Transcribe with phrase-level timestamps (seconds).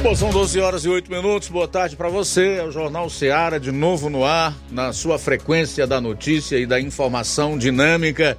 [0.00, 1.48] Bom, são 12 horas e 8 minutos.
[1.48, 2.58] Boa tarde para você.
[2.58, 6.80] É o Jornal Seara de novo no ar, na sua frequência da notícia e da
[6.80, 8.38] informação dinâmica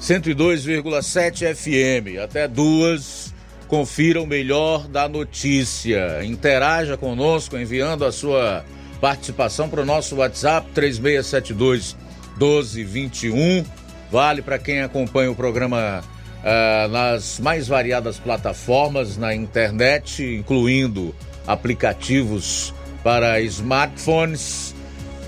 [0.00, 2.22] 102,7 FM.
[2.22, 3.34] Até duas.
[3.66, 6.22] Confira o melhor da notícia.
[6.22, 8.62] Interaja conosco enviando a sua
[9.00, 11.96] participação para o nosso WhatsApp 3672
[12.38, 13.64] 1221.
[14.10, 16.04] Vale para quem acompanha o programa
[16.46, 21.14] uh, nas mais variadas plataformas na internet, incluindo
[21.46, 22.72] aplicativos
[23.02, 24.74] para smartphones,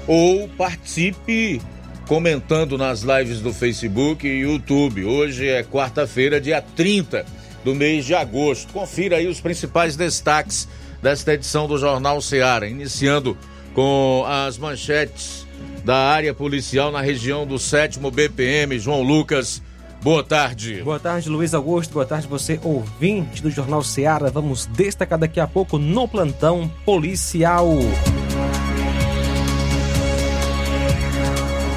[0.07, 1.61] ou participe
[2.07, 5.05] comentando nas lives do Facebook e YouTube.
[5.05, 7.27] Hoje é quarta-feira, dia 30
[7.65, 8.73] do mês de agosto.
[8.73, 10.67] Confira aí os principais destaques
[11.03, 13.37] desta edição do Jornal Seara, iniciando
[13.75, 15.47] com as manchetes
[15.85, 18.79] da área policial na região do 7 BPM.
[18.79, 19.63] João Lucas
[20.03, 20.81] Boa tarde.
[20.83, 21.95] Boa tarde, Luiz Augusto.
[21.95, 24.31] Boa tarde, você ouvinte do Jornal Seara.
[24.31, 27.69] Vamos destacar daqui a pouco no plantão policial.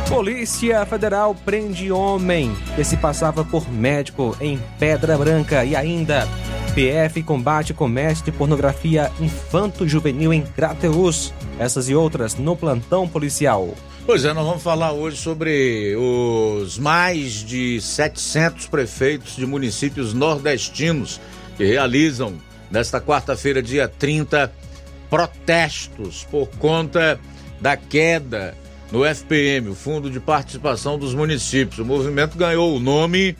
[0.07, 6.27] Polícia Federal prende homem que se passava por médico em Pedra Branca e ainda
[6.75, 11.33] PF combate comércio de pornografia infanto-juvenil em Crateus.
[11.57, 13.69] Essas e outras no plantão policial.
[14.11, 21.21] Pois é, nós vamos falar hoje sobre os mais de 700 prefeitos de municípios nordestinos
[21.55, 22.33] que realizam
[22.69, 24.51] nesta quarta-feira, dia 30,
[25.09, 27.17] protestos por conta
[27.61, 28.53] da queda
[28.91, 31.79] no FPM, o Fundo de Participação dos Municípios.
[31.79, 33.37] O movimento ganhou o nome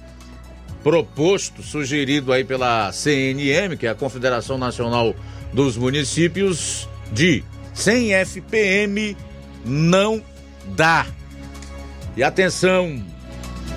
[0.81, 5.13] proposto, sugerido aí pela CNM, que é a Confederação Nacional
[5.51, 7.44] dos Municípios, de
[7.74, 9.18] sem FPM
[9.66, 10.31] não
[10.75, 11.05] dá.
[12.15, 13.03] E atenção,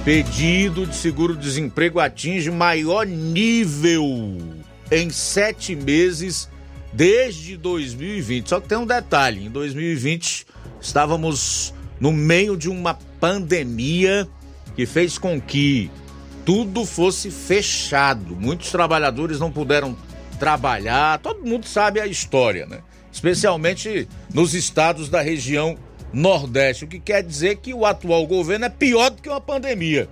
[0.04, 4.38] pedido de seguro-desemprego atinge maior nível
[4.90, 6.48] em sete meses
[6.92, 8.48] desde 2020.
[8.48, 10.46] Só que tem um detalhe: em 2020
[10.80, 14.28] estávamos no meio de uma pandemia
[14.76, 15.90] que fez com que
[16.44, 18.36] tudo fosse fechado.
[18.36, 19.96] Muitos trabalhadores não puderam
[20.38, 21.18] trabalhar.
[21.20, 22.80] Todo mundo sabe a história, né?
[23.10, 25.78] Especialmente nos estados da região
[26.14, 30.08] Nordeste, o que quer dizer que o atual governo é pior do que uma pandemia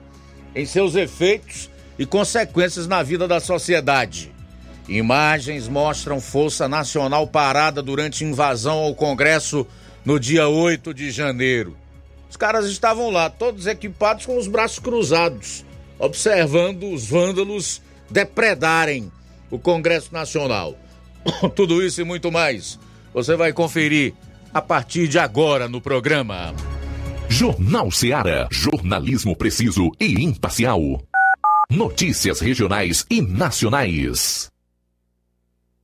[0.54, 4.32] em seus efeitos e consequências na vida da sociedade.
[4.88, 9.66] Imagens mostram Força Nacional parada durante invasão ao Congresso
[10.04, 11.76] no dia 8 de janeiro.
[12.28, 15.64] Os caras estavam lá, todos equipados com os braços cruzados,
[15.98, 17.80] observando os vândalos
[18.10, 19.10] depredarem
[19.50, 20.76] o Congresso Nacional.
[21.54, 22.78] Tudo isso e muito mais
[23.14, 24.14] você vai conferir
[24.52, 26.54] a partir de agora no programa.
[27.28, 28.46] Jornal Seara.
[28.50, 30.80] Jornalismo preciso e imparcial.
[31.70, 34.51] Notícias regionais e nacionais.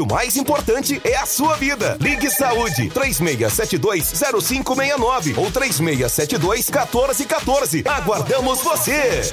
[0.00, 1.96] o mais importante é a sua vida.
[2.00, 7.84] Ligue Saúde 36720569 ou 36721414.
[7.86, 9.32] Aguardamos você.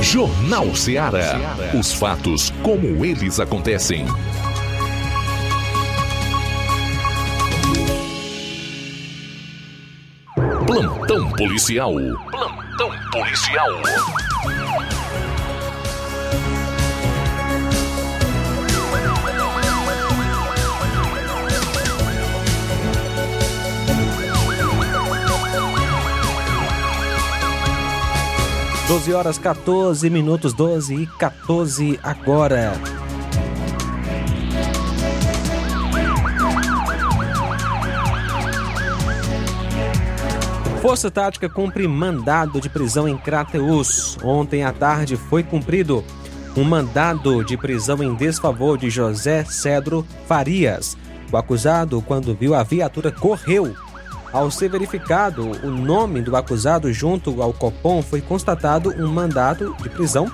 [0.00, 1.36] Jornal Ceará.
[1.78, 4.06] Os fatos como eles acontecem.
[10.66, 11.92] Plantão policial.
[12.30, 13.68] Plantão policial.
[28.88, 32.72] Doze horas 14 minutos, 12 e 14 agora.
[40.80, 44.16] Força Tática cumpre mandado de prisão em Crateus.
[44.24, 46.02] Ontem à tarde foi cumprido
[46.56, 50.96] um mandado de prisão em desfavor de José Cedro Farias.
[51.30, 53.76] O acusado, quando viu a viatura, correu.
[54.32, 59.88] Ao ser verificado o nome do acusado junto ao Copom, foi constatado um mandado de
[59.88, 60.30] prisão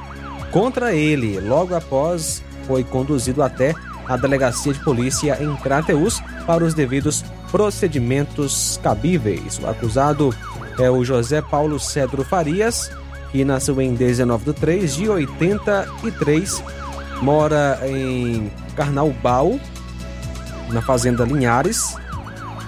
[0.51, 1.39] contra ele.
[1.41, 3.75] Logo após, foi conduzido até
[4.07, 9.59] a delegacia de polícia em Crateus para os devidos procedimentos cabíveis.
[9.59, 10.35] O acusado
[10.79, 12.91] é o José Paulo Cedro Farias,
[13.31, 16.63] que nasceu em 19 de 3 de 83,
[17.23, 19.59] mora em Carnaubal,
[20.71, 21.97] na fazenda Linhares,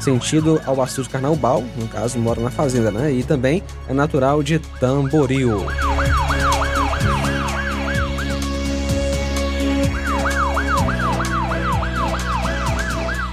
[0.07, 3.11] sentido ao açude Carnaubal, no caso mora na fazenda, né?
[3.11, 5.67] E também é natural de Tamboril.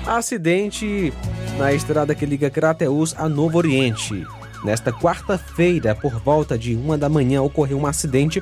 [0.07, 1.13] Acidente
[1.59, 4.25] na estrada que liga Crateus a Novo Oriente.
[4.63, 8.41] Nesta quarta-feira, por volta de uma da manhã, ocorreu um acidente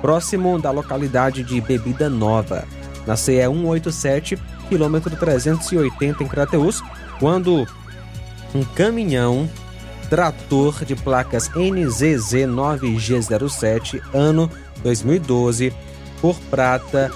[0.00, 2.64] próximo da localidade de Bebida Nova,
[3.04, 4.38] na CE 187,
[4.68, 6.84] quilômetro 380 em Crateus,
[7.18, 7.66] quando
[8.54, 9.48] um caminhão
[10.08, 14.50] trator de placas NZZ 9G07, ano
[14.82, 15.72] 2012,
[16.20, 17.10] por Prata,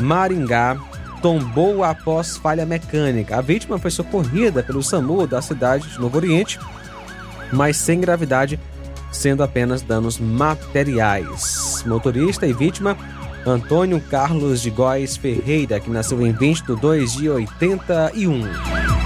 [0.00, 0.76] Maringá,
[1.20, 3.36] tombou após falha mecânica.
[3.36, 6.58] A vítima foi socorrida pelo SAMU da cidade de Novo Oriente,
[7.52, 8.58] mas sem gravidade,
[9.12, 11.82] sendo apenas danos materiais.
[11.86, 12.96] Motorista e vítima
[13.46, 18.97] Antônio Carlos de Góes Ferreira, que nasceu em 20 de 2 de 81.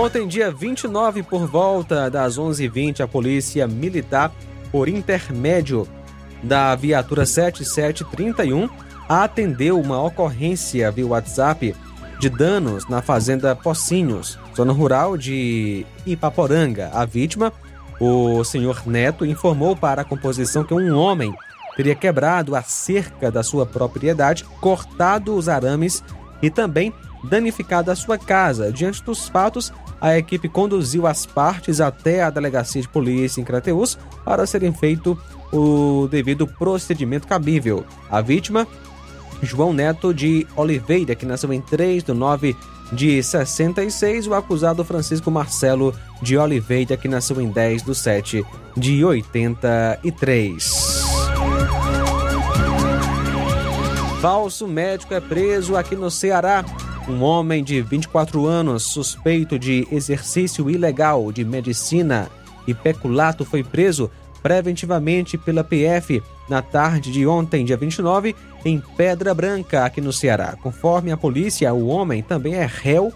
[0.00, 4.30] Ontem, dia 29, por volta das 11h20, a Polícia Militar,
[4.70, 5.88] por intermédio
[6.40, 8.68] da viatura 7731,
[9.08, 11.74] atendeu uma ocorrência via WhatsApp
[12.20, 16.92] de danos na fazenda Pocinhos, zona rural de Ipaporanga.
[16.94, 17.52] A vítima,
[17.98, 21.34] o senhor Neto, informou para a composição que um homem
[21.76, 26.04] teria quebrado a cerca da sua propriedade, cortado os arames
[26.40, 28.72] e também danificado a sua casa.
[28.72, 33.98] Diante dos fatos, a equipe conduziu as partes até a delegacia de polícia em Crateus
[34.24, 35.18] para serem feito
[35.52, 37.84] o devido procedimento cabível.
[38.10, 38.66] A vítima
[39.42, 42.56] João Neto de Oliveira, que nasceu em 3 de 9
[42.92, 48.44] de 66, o acusado Francisco Marcelo de Oliveira, que nasceu em 10 de 7
[48.76, 50.88] de 83.
[54.20, 56.64] Falso médico é preso aqui no Ceará.
[57.08, 62.28] Um homem de 24 anos, suspeito de exercício ilegal de medicina
[62.66, 64.10] e peculato, foi preso
[64.42, 70.54] preventivamente pela PF na tarde de ontem, dia 29, em Pedra Branca, aqui no Ceará.
[70.62, 73.10] Conforme a polícia, o homem também é réu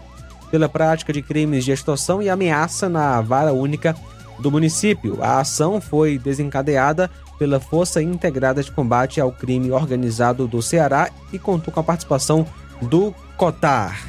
[0.49, 3.95] pela prática de crimes de extorsão e ameaça na vara única
[4.39, 5.19] do município.
[5.21, 11.37] A ação foi desencadeada pela Força Integrada de Combate ao Crime Organizado do Ceará e
[11.37, 12.45] contou com a participação
[12.83, 13.99] do COTAR.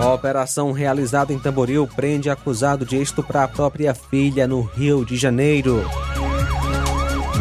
[0.00, 5.16] A operação realizada em Tamboril prende acusado de estuprar a própria filha no Rio de
[5.16, 5.84] Janeiro.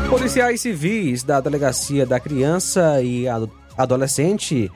[0.10, 3.25] Policiais civis da Delegacia da Criança e
[3.77, 4.70] Adolescente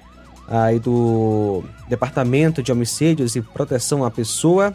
[0.47, 4.73] aí do Departamento de Homicídios e Proteção à Pessoa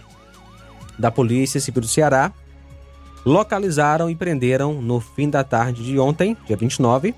[0.98, 2.32] da Polícia Civil do Ceará
[3.24, 7.14] localizaram e prenderam no fim da tarde de ontem, dia 29,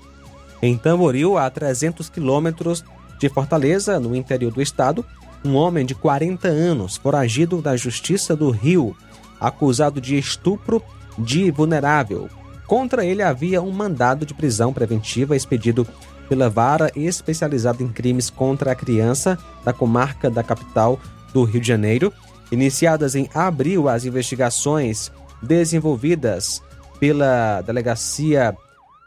[0.63, 2.85] em Tamboril, a 300 quilômetros
[3.19, 5.05] de Fortaleza, no interior do estado,
[5.43, 8.95] um homem de 40 anos, foragido da Justiça do Rio,
[9.41, 10.81] acusado de estupro
[11.19, 12.29] de vulnerável.
[12.65, 15.85] Contra ele havia um mandado de prisão preventiva expedido
[16.29, 20.97] pela Vara Especializada em Crimes contra a Criança da comarca da capital
[21.33, 22.13] do Rio de Janeiro.
[22.53, 26.61] Iniciadas em abril, as investigações desenvolvidas
[27.01, 28.55] pela Delegacia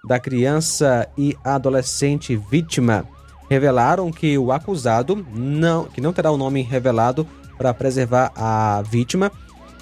[0.06, 3.04] da Criança e Adolescente Vítima
[3.50, 7.26] revelaram que o acusado não, que não terá o nome revelado
[7.58, 9.30] para preservar a vítima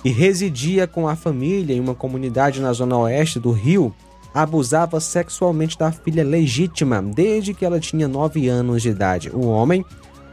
[0.05, 3.95] e residia com a família em uma comunidade na zona oeste do Rio,
[4.35, 9.31] abusava sexualmente da filha legítima desde que ela tinha 9 anos de idade.
[9.31, 9.85] O homem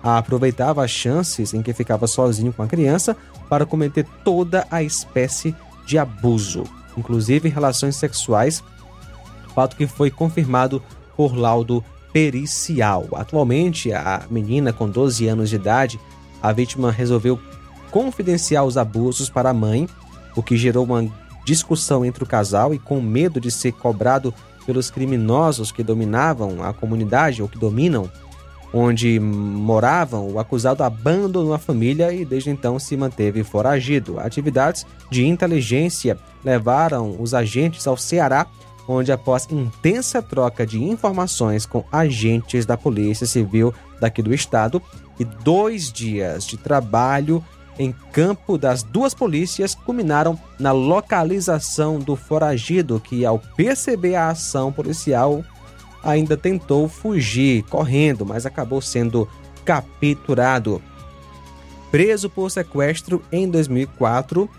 [0.03, 3.15] aproveitava as chances em que ficava sozinho com a criança
[3.47, 5.55] para cometer toda a espécie
[5.85, 6.63] de abuso,
[6.97, 8.63] inclusive relações sexuais,
[9.53, 10.81] fato que foi confirmado
[11.15, 13.07] por laudo pericial.
[13.13, 15.99] Atualmente, a menina com 12 anos de idade,
[16.41, 17.39] a vítima resolveu
[17.89, 19.87] confidenciar os abusos para a mãe,
[20.35, 21.07] o que gerou uma
[21.45, 24.33] discussão entre o casal e com medo de ser cobrado
[24.65, 28.09] pelos criminosos que dominavam a comunidade ou que dominam
[28.73, 34.19] onde moravam, o acusado abandonou a família e desde então se manteve foragido.
[34.19, 38.47] Atividades de inteligência levaram os agentes ao Ceará
[38.91, 44.81] onde, após intensa troca de informações com agentes da Polícia Civil daqui do estado
[45.19, 47.43] e dois dias de trabalho
[47.79, 54.71] em campo das duas polícias, culminaram na localização do foragido, que, ao perceber a ação
[54.71, 55.43] policial,
[56.03, 59.27] ainda tentou fugir correndo, mas acabou sendo
[59.63, 60.81] capturado.
[61.89, 64.49] Preso por sequestro em 2004,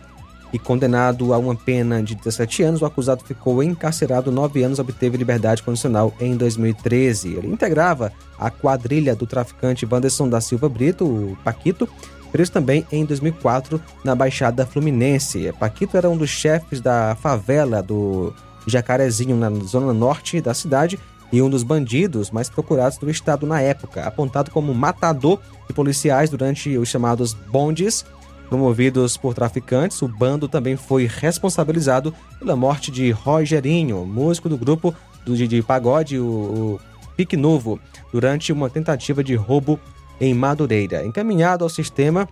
[0.52, 4.80] e condenado a uma pena de 17 anos, o acusado ficou encarcerado nove anos e
[4.82, 7.34] obteve liberdade condicional em 2013.
[7.34, 11.88] Ele integrava a quadrilha do traficante Wanderson da Silva Brito, o Paquito,
[12.30, 15.52] preso também em 2004 na Baixada Fluminense.
[15.58, 18.34] Paquito era um dos chefes da favela do
[18.66, 20.98] Jacarezinho, na zona norte da cidade,
[21.32, 26.28] e um dos bandidos mais procurados do estado na época, apontado como matador de policiais
[26.28, 28.04] durante os chamados bondes
[28.52, 34.94] Promovidos por traficantes, o bando também foi responsabilizado pela morte de Rogerinho, músico do grupo
[35.24, 36.80] do de pagode, o, o
[37.16, 37.80] Pique Novo,
[38.12, 39.80] durante uma tentativa de roubo
[40.20, 41.02] em Madureira.
[41.02, 42.28] Encaminhado ao sistema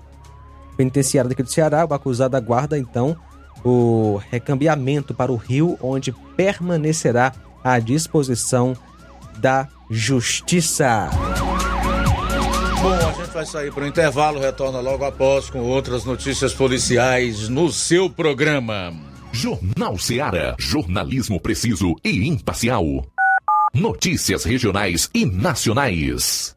[0.76, 3.16] penitenciário daqui do Ceará, o acusado aguarda então
[3.64, 7.32] o recambiamento para o Rio, onde permanecerá
[7.64, 8.76] à disposição
[9.38, 11.08] da Justiça.
[13.30, 18.10] Gente vai sair para o intervalo, retorna logo após com outras notícias policiais no seu
[18.10, 18.92] programa.
[19.30, 20.56] Jornal Seara.
[20.58, 22.84] Jornalismo preciso e imparcial.
[23.72, 26.56] Notícias regionais e nacionais.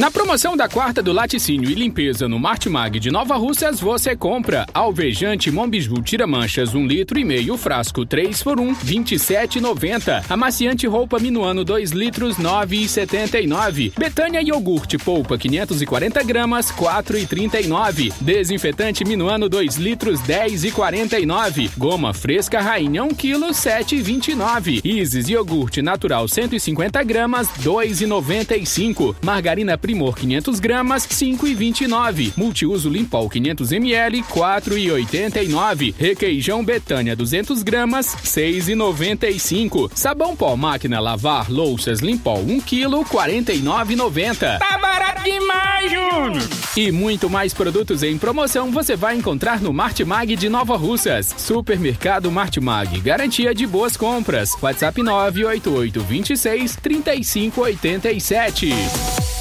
[0.00, 4.64] Na promoção da quarta do laticínio e limpeza no Martimag de Nova Russas, você compra
[4.72, 10.24] alvejante Mombiju Tira Manchas 1 litro e meio, frasco 3 por 1, 27,90.
[10.30, 13.92] Amaciante roupa Minuano 2 litros, 9,79.
[13.94, 18.10] Betânia iogurte polpa 540 gramas, 4,39.
[18.22, 21.72] Desinfetante Minuano 2 litros, 10,49.
[21.76, 24.80] Goma fresca Rainha 1 kg, 7,29.
[24.82, 29.16] Isis iogurte natural 150 gramas, 2,95.
[29.22, 32.34] Margarina Primor 500 gramas, 5,29.
[32.36, 35.92] Multiuso Limpol 500 ml, 4,89.
[35.98, 39.90] Requeijão Betânia 200 gramas, 6,95.
[39.92, 44.60] Sabão pó máquina lavar louças Limpol 1 kg, 49,90.
[44.60, 46.48] Tá barato demais, Júnior!
[46.76, 51.34] E muito mais produtos em promoção você vai encontrar no Martimag de Nova Russas.
[51.36, 54.56] Supermercado Martimag, garantia de boas compras.
[54.62, 59.39] WhatsApp 988 26 3587.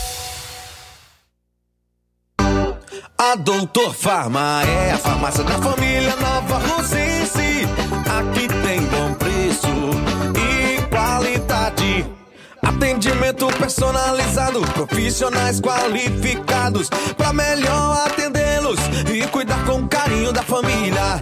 [3.22, 7.68] A Doutor Farma é a farmácia da família Nova Rosense.
[8.18, 9.68] Aqui tem bom preço
[10.38, 12.10] e qualidade.
[12.64, 18.80] Atendimento personalizado, profissionais qualificados para melhor atendê-los
[19.14, 21.22] e cuidar com carinho da família.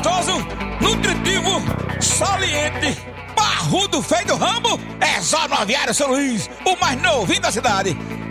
[0.00, 0.38] gostoso,
[0.80, 1.62] nutritivo,
[2.00, 2.96] saliente,
[3.36, 7.94] barrudo feio do rambo, é só no Aviário São Luís, o mais novinho da cidade.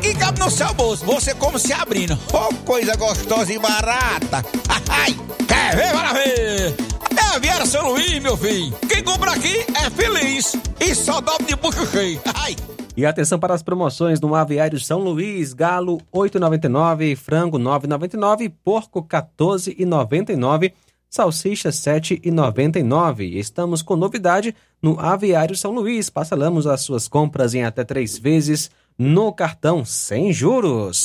[0.00, 1.04] que cabe no seu bolso.
[1.04, 2.18] Você como se abrindo.
[2.32, 4.44] Oh, coisa gostosa e barata.
[4.88, 6.74] Ai, quer ver para ver?
[7.16, 8.72] É Aviário São Luís, meu filho.
[8.88, 10.56] Quem compra aqui é feliz.
[10.80, 12.20] E só dobra de bucho cheio.
[12.34, 12.56] Ai.
[12.96, 20.72] E atenção para as promoções no Aviário São Luís, galo 8,99, frango 9,99, porco 14,99,
[21.08, 23.36] salsicha 7,99.
[23.36, 26.10] Estamos com novidade no Aviário São Luís.
[26.10, 31.04] Parcelamos as suas compras em até três vezes no cartão sem juros.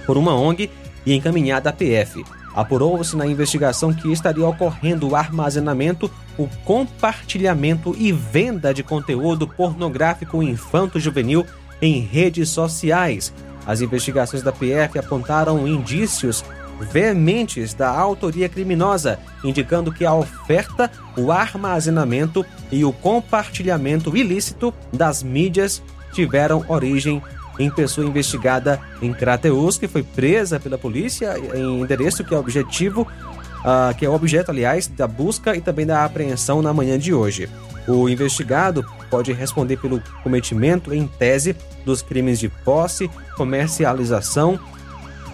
[0.06, 0.70] por uma ONG
[1.06, 2.24] e encaminhada à PF.
[2.60, 10.44] Apurou-se na investigação que estaria ocorrendo o armazenamento, o compartilhamento e venda de conteúdo pornográfico
[10.44, 11.46] infanto-juvenil
[11.82, 13.34] em redes sociais.
[13.66, 16.44] As investigações da PF apontaram indícios
[16.92, 25.24] veementes da autoria criminosa, indicando que a oferta, o armazenamento e o compartilhamento ilícito das
[25.24, 27.24] mídias tiveram origem
[27.60, 33.02] em pessoa investigada em Crateus, que foi presa pela polícia em endereço que é objetivo,
[33.02, 37.50] uh, que é objeto, aliás, da busca e também da apreensão na manhã de hoje.
[37.88, 44.60] O investigado pode responder pelo cometimento em tese dos crimes de posse, comercialização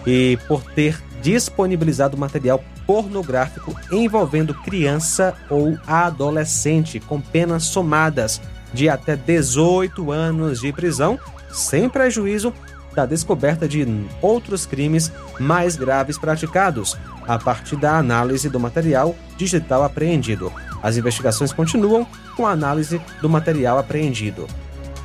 [0.06, 8.40] e por ter disponibilizado material pornográfico envolvendo criança ou adolescente com penas somadas
[8.72, 11.18] de até 18 anos de prisão,
[11.56, 12.52] sem prejuízo
[12.94, 13.86] da descoberta de
[14.22, 20.52] outros crimes mais graves praticados, a partir da análise do material digital apreendido.
[20.82, 24.46] As investigações continuam com a análise do material apreendido.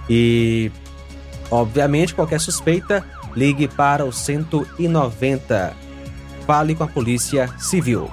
[0.10, 0.72] E,
[1.50, 3.04] obviamente, qualquer suspeita,
[3.36, 5.74] ligue para o 190.
[6.46, 8.10] Fale com a Polícia Civil.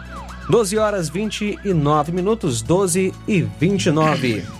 [0.48, 4.58] 12 horas 29 minutos, 12 e 29.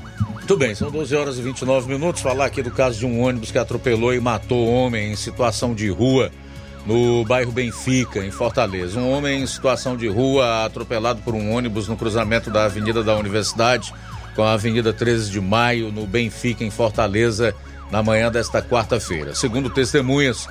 [0.49, 2.23] Muito bem, são 12 horas e 29 minutos.
[2.23, 5.91] Falar aqui do caso de um ônibus que atropelou e matou homem em situação de
[5.91, 6.31] rua
[6.87, 8.99] no bairro Benfica, em Fortaleza.
[8.99, 13.15] Um homem em situação de rua atropelado por um ônibus no cruzamento da Avenida da
[13.15, 13.93] Universidade
[14.35, 17.55] com a Avenida 13 de Maio, no Benfica, em Fortaleza,
[17.91, 19.35] na manhã desta quarta-feira.
[19.35, 20.49] Segundo testemunhas,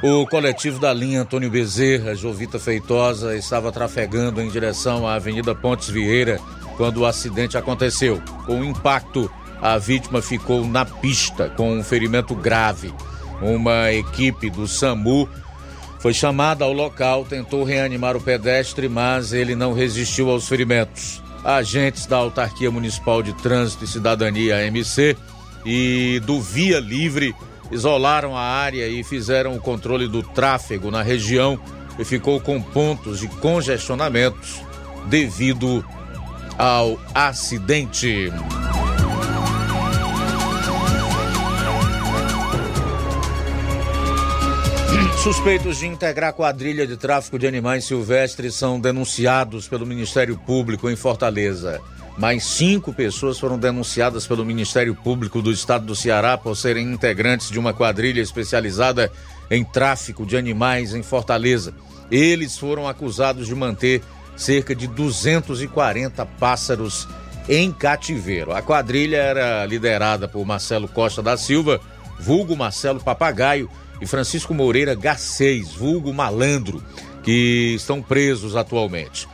[0.00, 5.88] o coletivo da linha Antônio Bezerra, Jovita Feitosa, estava trafegando em direção à Avenida Pontes
[5.88, 6.38] Vieira
[6.76, 8.22] quando o acidente aconteceu.
[8.46, 12.92] Com o impacto, a vítima ficou na pista com um ferimento grave.
[13.40, 15.28] Uma equipe do SAMU
[15.98, 21.22] foi chamada ao local, tentou reanimar o pedestre, mas ele não resistiu aos ferimentos.
[21.42, 25.16] Agentes da Autarquia Municipal de Trânsito e Cidadania, AMC,
[25.64, 27.34] e do Via Livre
[27.70, 31.58] isolaram a área e fizeram o controle do tráfego na região
[31.98, 34.60] e ficou com pontos de congestionamentos
[35.06, 35.84] devido
[36.58, 38.32] ao acidente.
[45.22, 50.96] Suspeitos de integrar quadrilha de tráfico de animais silvestres são denunciados pelo Ministério Público em
[50.96, 51.80] Fortaleza.
[52.18, 57.50] Mais cinco pessoas foram denunciadas pelo Ministério Público do Estado do Ceará por serem integrantes
[57.50, 59.10] de uma quadrilha especializada
[59.50, 61.74] em tráfico de animais em Fortaleza.
[62.10, 64.02] Eles foram acusados de manter
[64.36, 67.08] cerca de 240 pássaros
[67.48, 68.52] em cativeiro.
[68.52, 71.80] A quadrilha era liderada por Marcelo Costa da Silva,
[72.18, 73.68] vulgo Marcelo Papagaio,
[74.00, 76.82] e Francisco Moreira Garcês, vulgo Malandro,
[77.22, 79.26] que estão presos atualmente.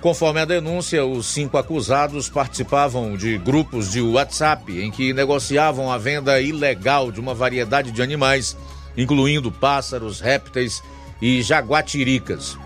[0.00, 5.98] Conforme a denúncia, os cinco acusados participavam de grupos de WhatsApp em que negociavam a
[5.98, 8.56] venda ilegal de uma variedade de animais,
[8.96, 10.82] incluindo pássaros, répteis
[11.20, 12.56] e jaguatiricas.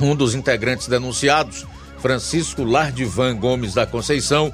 [0.00, 1.66] Um dos integrantes denunciados,
[1.98, 4.52] Francisco Lardivan Gomes da Conceição,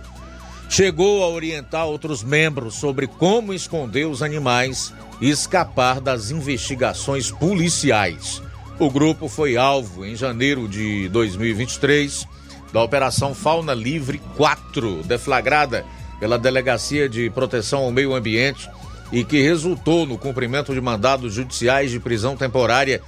[0.68, 8.40] chegou a orientar outros membros sobre como esconder os animais e escapar das investigações policiais.
[8.79, 12.26] O grupo foi alvo em janeiro de 2023
[12.72, 15.85] da Operação Fauna Livre 4, deflagrada
[16.20, 18.70] pela Delegacia de Proteção ao Meio Ambiente
[19.11, 23.03] e que resultou no cumprimento de mandados judiciais de prisão temporária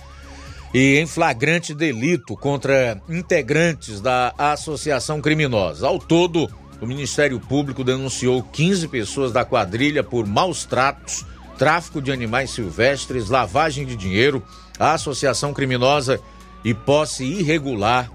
[0.74, 5.86] e em flagrante delito contra integrantes da associação criminosa.
[5.86, 6.48] Ao todo,
[6.80, 11.24] o Ministério Público denunciou 15 pessoas da quadrilha por maus tratos,
[11.58, 14.42] tráfico de animais silvestres, lavagem de dinheiro,
[14.78, 16.18] associação criminosa
[16.64, 18.10] e posse irregular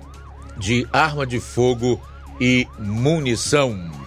[0.57, 2.01] de arma de fogo
[2.41, 4.06] e munição.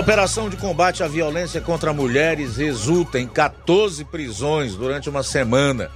[0.00, 5.90] Operação de combate à violência contra mulheres resulta em 14 prisões durante uma semana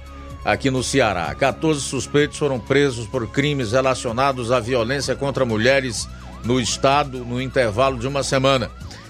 [0.45, 1.33] aqui no Ceará.
[1.33, 6.07] 14 suspeitos foram presos por crimes relacionados à violência contra mulheres
[6.43, 8.69] no estado no intervalo de uma semana.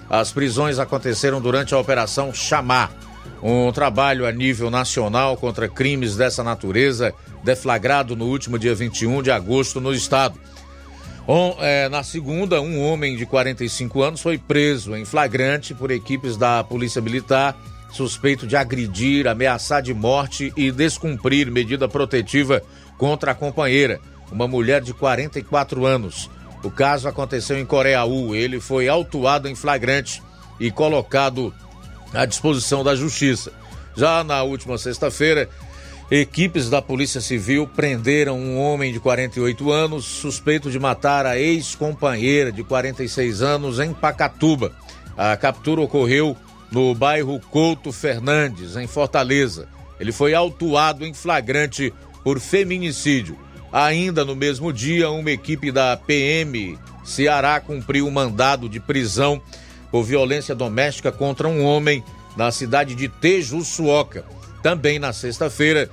[0.10, 2.89] As prisões aconteceram durante a Operação Chamar,
[3.43, 9.29] um trabalho a nível nacional contra crimes dessa natureza, deflagrado no último dia 21 de
[9.29, 10.39] agosto no estado.
[11.28, 16.38] On, é, na segunda, um homem de 45 anos foi preso em flagrante por equipes
[16.38, 17.58] da Polícia Militar,
[17.92, 22.62] suspeito de agredir, ameaçar de morte e descumprir medida protetiva
[22.98, 24.00] contra a companheira,
[24.32, 26.30] uma mulher de 44 anos.
[26.64, 28.36] O caso aconteceu em Coreaú.
[28.36, 30.22] Ele foi autuado em flagrante
[30.60, 31.54] e colocado
[32.14, 33.52] à disposição da Justiça.
[33.96, 35.50] Já na última sexta-feira,
[36.10, 42.52] Equipes da Polícia Civil prenderam um homem de 48 anos suspeito de matar a ex-companheira
[42.52, 44.72] de 46 anos em Pacatuba.
[45.18, 46.38] A captura ocorreu
[46.72, 49.68] no bairro Couto Fernandes, em Fortaleza.
[50.00, 51.91] Ele foi autuado em flagrante
[52.24, 53.36] por feminicídio.
[53.72, 59.41] Ainda no mesmo dia, uma equipe da PM Ceará cumpriu um mandado de prisão
[59.89, 62.04] por violência doméstica contra um homem
[62.38, 64.24] na cidade de Tejuçuoca.
[64.65, 65.88] Também na sexta-feira,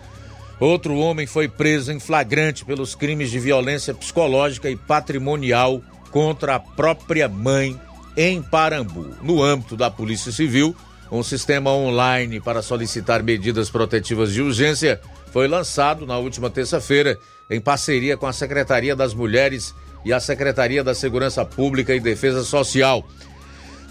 [0.59, 6.59] outro homem foi preso em flagrante pelos crimes de violência psicológica e patrimonial contra a
[6.59, 7.79] própria mãe
[8.17, 9.15] em Parambu.
[9.21, 10.75] No âmbito da Polícia Civil,
[11.11, 14.99] um sistema online para solicitar medidas protetivas de urgência
[15.31, 17.19] foi lançado na última terça-feira
[17.51, 22.43] em parceria com a Secretaria das Mulheres e a Secretaria da Segurança Pública e Defesa
[22.43, 23.07] Social.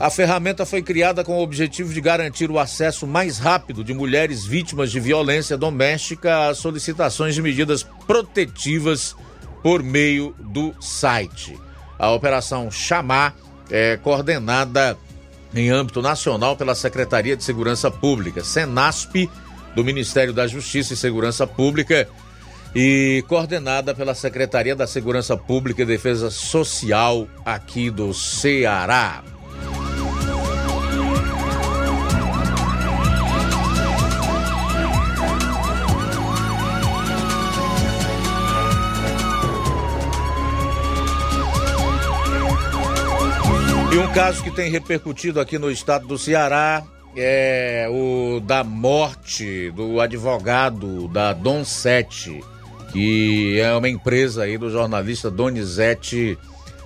[0.02, 4.44] A ferramenta foi criada com o objetivo de garantir o acesso mais rápido de mulheres
[4.44, 9.16] vítimas de violência doméstica às solicitações de medidas protetivas
[9.62, 11.56] por meio do site.
[12.00, 13.36] A operação Chamar
[13.70, 14.98] é coordenada
[15.54, 19.30] em âmbito nacional pela Secretaria de Segurança Pública, Senasp,
[19.76, 22.10] do Ministério da Justiça e Segurança Pública,
[22.74, 29.24] e coordenada pela Secretaria da Segurança Pública e Defesa Social aqui do Ceará.
[43.92, 46.82] E um caso que tem repercutido aqui no estado do Ceará
[47.14, 52.42] é o da morte do advogado da Dom Sete,
[52.94, 56.40] que é uma empresa aí do jornalista Donizete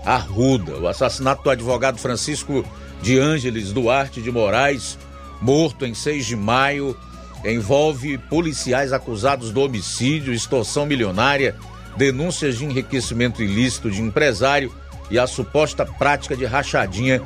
[0.03, 0.79] Arruda.
[0.79, 2.65] O assassinato do advogado Francisco
[3.03, 4.97] de Ângeles Duarte de Moraes,
[5.39, 6.97] morto em 6 de maio,
[7.45, 11.55] envolve policiais acusados do homicídio, extorsão milionária,
[11.95, 14.73] denúncias de enriquecimento ilícito de empresário
[15.09, 17.21] e a suposta prática de rachadinha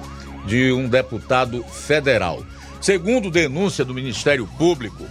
[0.45, 2.43] de um deputado federal.
[2.81, 5.05] Segundo denúncia do Ministério Público,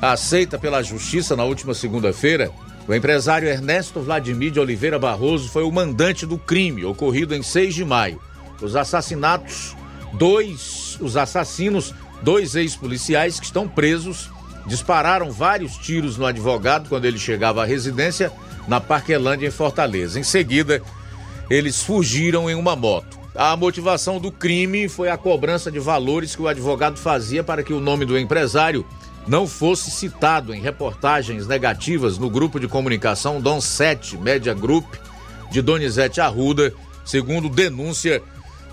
[0.00, 2.50] aceita pela Justiça na última segunda-feira,
[2.86, 7.74] o empresário Ernesto Vladimir de Oliveira Barroso foi o mandante do crime ocorrido em 6
[7.74, 8.20] de maio.
[8.62, 9.76] Os assassinatos,
[10.14, 14.30] dois, os assassinos, dois ex-policiais que estão presos,
[14.66, 18.32] dispararam vários tiros no advogado quando ele chegava à residência
[18.66, 20.18] na Parquelândia em Fortaleza.
[20.18, 20.82] Em seguida,
[21.50, 23.18] eles fugiram em uma moto.
[23.34, 27.72] A motivação do crime foi a cobrança de valores que o advogado fazia para que
[27.72, 28.84] o nome do empresário
[29.26, 34.86] não fosse citado em reportagens negativas no grupo de comunicação Dom 7 Media Group
[35.50, 36.72] de Donizete Arruda,
[37.04, 38.22] segundo denúncia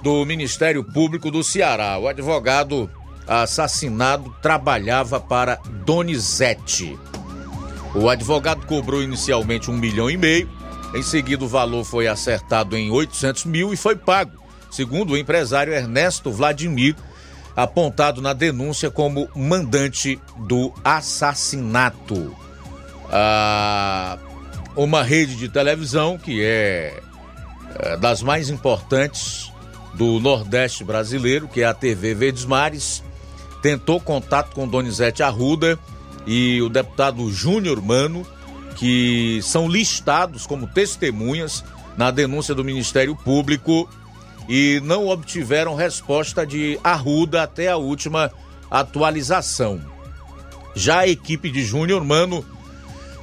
[0.02, 1.98] do Ministério Público do Ceará.
[2.00, 2.90] O advogado
[3.28, 6.98] assassinado trabalhava para Donizete.
[7.94, 10.50] O advogado cobrou inicialmente um milhão e meio
[10.96, 15.74] em seguida, o valor foi acertado em 800 mil e foi pago, segundo o empresário
[15.74, 16.96] Ernesto Vladimir,
[17.54, 22.34] apontado na denúncia como mandante do assassinato.
[23.12, 24.18] Ah,
[24.76, 27.02] uma rede de televisão que é,
[27.80, 29.52] é das mais importantes
[29.94, 33.04] do Nordeste brasileiro, que é a TV Verdes Mares,
[33.62, 35.78] tentou contato com Donizete Arruda
[36.26, 38.26] e o deputado Júnior Mano
[38.76, 41.64] que são listados como testemunhas
[41.98, 43.90] na denúncia do Ministério Público
[44.48, 48.32] e não obtiveram resposta de Arruda até a última
[48.70, 49.82] atualização.
[50.76, 52.46] Já a equipe de Júnior Mano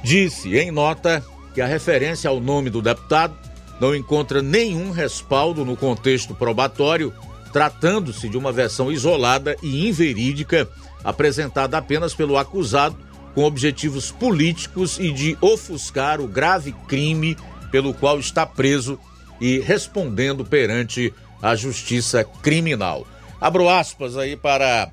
[0.03, 3.35] disse em nota que a referência ao nome do deputado
[3.79, 7.13] não encontra nenhum respaldo no contexto probatório,
[7.51, 10.67] tratando-se de uma versão isolada e inverídica
[11.03, 12.97] apresentada apenas pelo acusado
[13.33, 17.37] com objetivos políticos e de ofuscar o grave crime
[17.71, 18.99] pelo qual está preso
[19.41, 23.05] e respondendo perante a justiça criminal.
[23.41, 24.89] Abro aspas aí para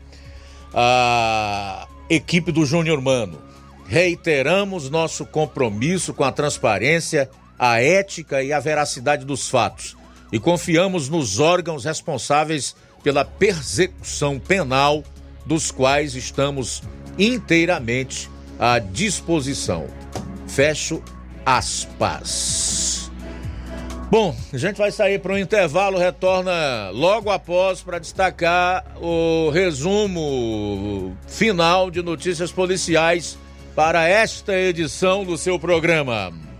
[0.72, 3.38] a equipe do Júnior Mano.
[3.86, 10.00] Reiteramos nosso compromisso com a transparência, a ética e a veracidade dos fatos
[10.32, 15.02] e confiamos nos órgãos responsáveis pela persecução penal,
[15.44, 16.82] dos quais estamos
[17.18, 19.86] inteiramente à disposição.
[20.46, 21.02] Fecho
[21.44, 23.10] aspas.
[24.10, 31.16] Bom, a gente vai sair para um intervalo, retorna logo após para destacar o resumo
[31.28, 33.38] final de notícias policiais
[33.76, 36.49] para esta edição do seu programa.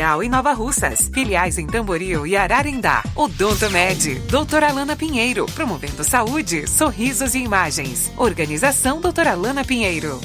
[0.00, 1.10] em Nova Russas.
[1.12, 3.04] Filiais em Tamboril e Ararindá.
[3.14, 8.10] Odonto Med, doutora Alana Pinheiro, promovendo saúde, sorrisos e imagens.
[8.16, 10.18] Organização doutora Alana Pinheiro.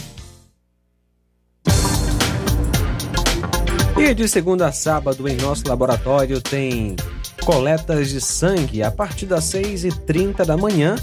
[3.98, 6.96] E de segunda a sábado em nosso laboratório tem
[7.44, 10.96] coletas de sangue a partir das 6h30 da manhã.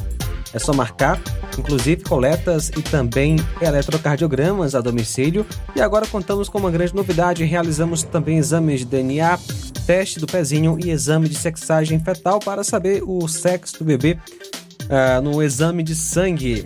[0.55, 1.21] É só marcar,
[1.59, 5.47] inclusive coletas e também eletrocardiogramas a domicílio.
[5.75, 9.39] E agora contamos com uma grande novidade: realizamos também exames de DNA,
[9.87, 14.19] teste do pezinho e exame de sexagem fetal para saber o sexo do bebê
[14.83, 16.63] uh, no exame de sangue.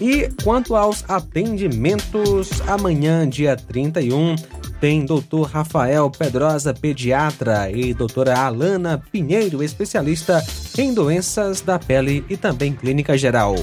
[0.00, 4.36] E quanto aos atendimentos, amanhã, dia 31,
[4.78, 5.42] tem Dr.
[5.50, 10.44] Rafael Pedrosa, pediatra, e doutora Alana Pinheiro, especialista
[10.78, 13.54] em doenças da pele e também clínica geral.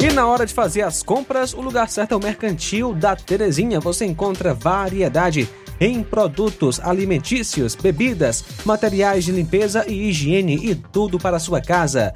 [0.00, 3.80] E na hora de fazer as compras, o lugar certo é o Mercantil da Terezinha.
[3.80, 5.48] Você encontra variedade
[5.80, 12.14] em produtos alimentícios, bebidas, materiais de limpeza e higiene e tudo para a sua casa.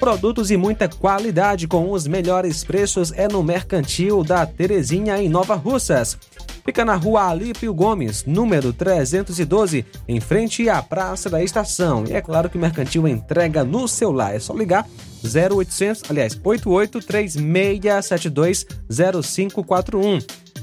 [0.00, 5.54] Produtos e muita qualidade com os melhores preços é no Mercantil da Terezinha em Nova
[5.54, 6.16] Russas.
[6.70, 12.04] Fica na rua Alípio Gomes, número 312, em frente à Praça da Estação.
[12.08, 14.36] E é claro que o Mercantil entrega no celular.
[14.36, 14.86] É só ligar
[15.24, 20.20] 0800, aliás, 88 3672 0541.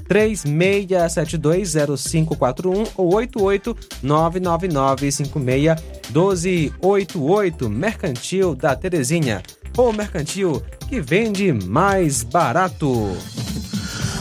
[0.08, 5.76] 36720541 ou 88 99956
[6.10, 9.44] 1288 Mercantil da Terezinha.
[9.78, 13.12] O mercantil que vende mais barato.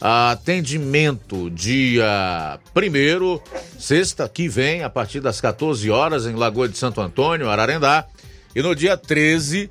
[0.00, 3.42] Atendimento dia primeiro,
[3.78, 8.06] sexta que vem, a partir das 14 horas, em Lagoa de Santo Antônio, Ararendá.
[8.54, 9.68] E no dia 13,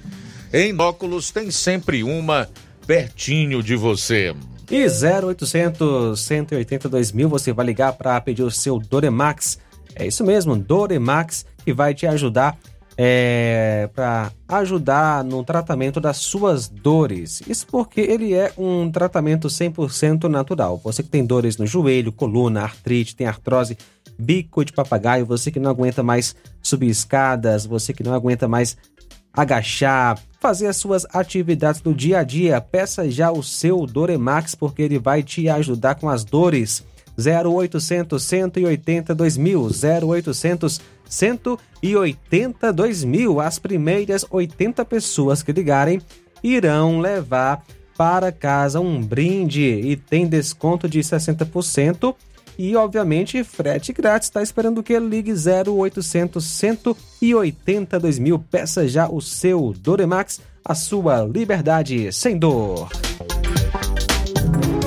[0.51, 2.49] em óculos, tem sempre uma
[2.85, 4.35] pertinho de você.
[4.69, 9.59] E 0800 180 2000 você vai ligar para pedir o seu Doremax.
[9.95, 12.57] É isso mesmo, Doremax que vai te ajudar
[12.97, 17.43] é, para ajudar no tratamento das suas dores.
[17.47, 20.81] Isso porque ele é um tratamento 100% natural.
[20.83, 23.77] Você que tem dores no joelho, coluna, artrite, tem artrose,
[24.17, 28.75] bico de papagaio, você que não aguenta mais subir escadas, você que não aguenta mais
[29.31, 34.81] agachar, fazer as suas atividades do dia a dia, peça já o seu Doremax porque
[34.81, 36.83] ele vai te ajudar com as dores.
[37.17, 39.69] 0800 180 2000
[40.03, 46.01] 0800 180 2000 As primeiras 80 pessoas que ligarem
[46.43, 47.63] irão levar
[47.97, 52.15] para casa um brinde e tem desconto de 60%
[52.57, 54.27] e obviamente frete grátis.
[54.27, 54.97] Está esperando que?
[54.99, 58.39] Ligue 0800 180 2000.
[58.39, 62.89] Peça já o seu Doremax a sua liberdade sem dor.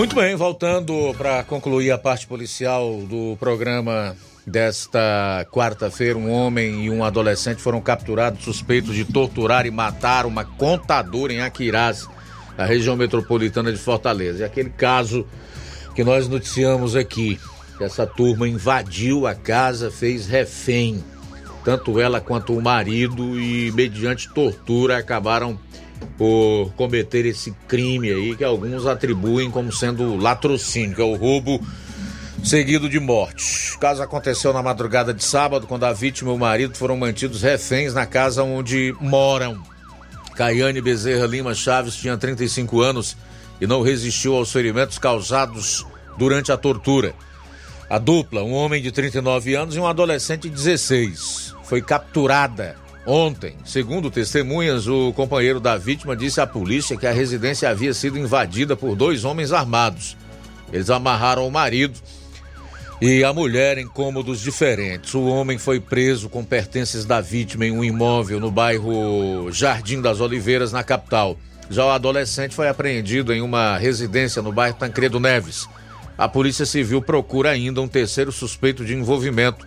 [0.00, 6.90] Muito bem, voltando para concluir a parte policial do programa desta quarta-feira, um homem e
[6.90, 12.08] um adolescente foram capturados suspeitos de torturar e matar uma contadora em Aquiraz,
[12.56, 14.38] na região metropolitana de Fortaleza.
[14.38, 15.26] E aquele caso
[15.94, 17.38] que nós noticiamos aqui,
[17.78, 21.04] essa turma invadiu a casa, fez refém,
[21.62, 25.60] tanto ela quanto o marido, e mediante tortura acabaram
[26.16, 31.60] por cometer esse crime aí que alguns atribuem como sendo latrocínio, que é o roubo
[32.44, 33.74] seguido de morte.
[33.74, 37.42] O caso aconteceu na madrugada de sábado, quando a vítima e o marido foram mantidos
[37.42, 39.62] reféns na casa onde moram.
[40.34, 43.16] Caiane Bezerra Lima Chaves tinha 35 anos
[43.60, 45.86] e não resistiu aos ferimentos causados
[46.16, 47.14] durante a tortura.
[47.88, 52.76] A dupla, um homem de 39 anos e um adolescente de 16, foi capturada
[53.06, 58.18] Ontem, segundo testemunhas, o companheiro da vítima disse à polícia que a residência havia sido
[58.18, 60.16] invadida por dois homens armados.
[60.72, 61.98] Eles amarraram o marido
[63.00, 65.14] e a mulher em cômodos diferentes.
[65.14, 70.20] O homem foi preso com pertences da vítima em um imóvel no bairro Jardim das
[70.20, 71.38] Oliveiras, na capital.
[71.70, 75.66] Já o adolescente foi apreendido em uma residência no bairro Tancredo Neves.
[76.18, 79.66] A Polícia Civil procura ainda um terceiro suspeito de envolvimento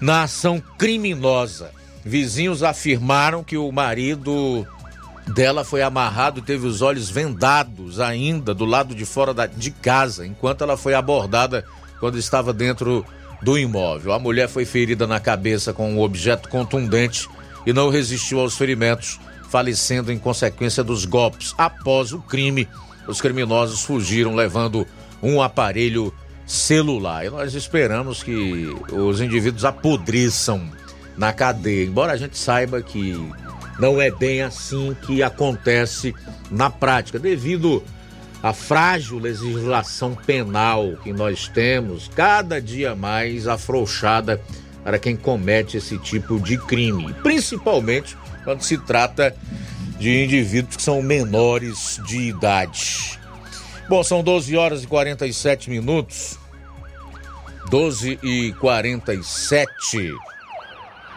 [0.00, 1.70] na ação criminosa.
[2.04, 4.66] Vizinhos afirmaram que o marido
[5.28, 9.70] dela foi amarrado e teve os olhos vendados ainda do lado de fora da, de
[9.70, 11.64] casa, enquanto ela foi abordada
[12.00, 13.06] quando estava dentro
[13.40, 14.12] do imóvel.
[14.12, 17.28] A mulher foi ferida na cabeça com um objeto contundente
[17.64, 21.54] e não resistiu aos ferimentos, falecendo em consequência dos golpes.
[21.56, 22.68] Após o crime,
[23.06, 24.86] os criminosos fugiram levando
[25.22, 26.12] um aparelho
[26.46, 27.24] celular.
[27.24, 30.68] E nós esperamos que os indivíduos apodreçam
[31.16, 31.84] na cadeia.
[31.84, 33.14] Embora a gente saiba que
[33.78, 36.14] não é bem assim que acontece
[36.50, 37.82] na prática, devido
[38.42, 44.40] à frágil legislação penal que nós temos, cada dia mais afrouxada
[44.82, 49.34] para quem comete esse tipo de crime, principalmente quando se trata
[49.98, 53.18] de indivíduos que são menores de idade.
[53.88, 56.38] Bom, são 12 horas e 47 minutos.
[57.70, 60.14] 12 e 47.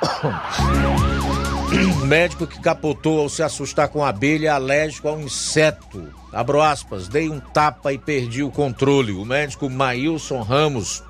[2.06, 6.08] Médico que capotou ao se assustar com abelha alérgico a um inseto.
[6.32, 9.12] Abro aspas, dei um tapa e perdi o controle.
[9.12, 11.04] O médico Maílson Ramos,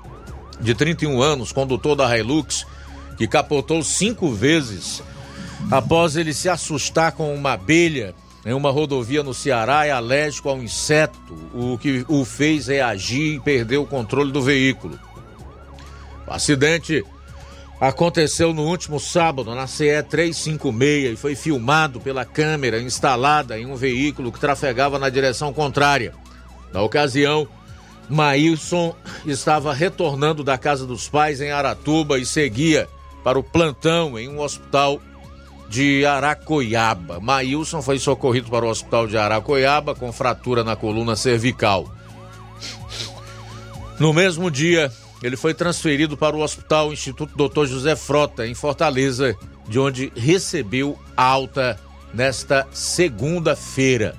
[0.60, 2.66] de 31 anos, condutor da Hilux,
[3.16, 5.02] que capotou cinco vezes
[5.70, 8.14] após ele se assustar com uma abelha
[8.44, 11.18] em uma rodovia no Ceará, é alérgico a um inseto,
[11.52, 14.96] o que o fez reagir e perder o controle do veículo.
[16.24, 17.04] O acidente
[17.80, 23.76] aconteceu no último sábado na CE 356 e foi filmado pela câmera instalada em um
[23.76, 26.14] veículo que trafegava na direção contrária.
[26.72, 27.46] Na ocasião,
[28.08, 28.94] Maílson
[29.26, 32.88] estava retornando da casa dos pais em Aratuba e seguia
[33.22, 35.00] para o plantão em um hospital
[35.68, 37.18] de Aracoiaba.
[37.20, 41.90] Maílson foi socorrido para o hospital de Aracoiaba com fratura na coluna cervical.
[43.98, 44.92] No mesmo dia,
[45.22, 47.66] ele foi transferido para o Hospital Instituto Dr.
[47.66, 49.36] José Frota, em Fortaleza,
[49.68, 51.78] de onde recebeu alta
[52.12, 54.14] nesta segunda-feira.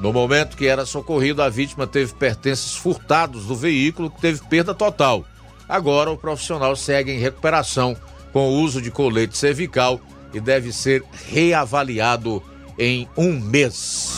[0.00, 4.72] No momento que era socorrido, a vítima teve pertences furtados do veículo, que teve perda
[4.72, 5.24] total.
[5.68, 7.96] Agora, o profissional segue em recuperação
[8.32, 10.00] com o uso de colete cervical
[10.32, 12.42] e deve ser reavaliado
[12.78, 14.17] em um mês.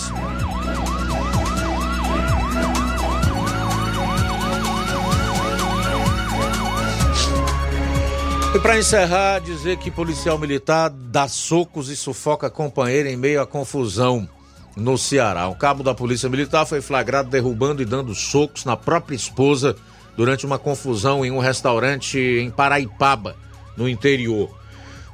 [8.52, 13.46] E para encerrar, dizer que policial militar dá socos e sufoca companheiro em meio à
[13.46, 14.28] confusão
[14.76, 15.48] no Ceará.
[15.48, 19.76] Um cabo da Polícia Militar foi flagrado derrubando e dando socos na própria esposa
[20.16, 23.36] durante uma confusão em um restaurante em Paraipaba,
[23.76, 24.50] no interior.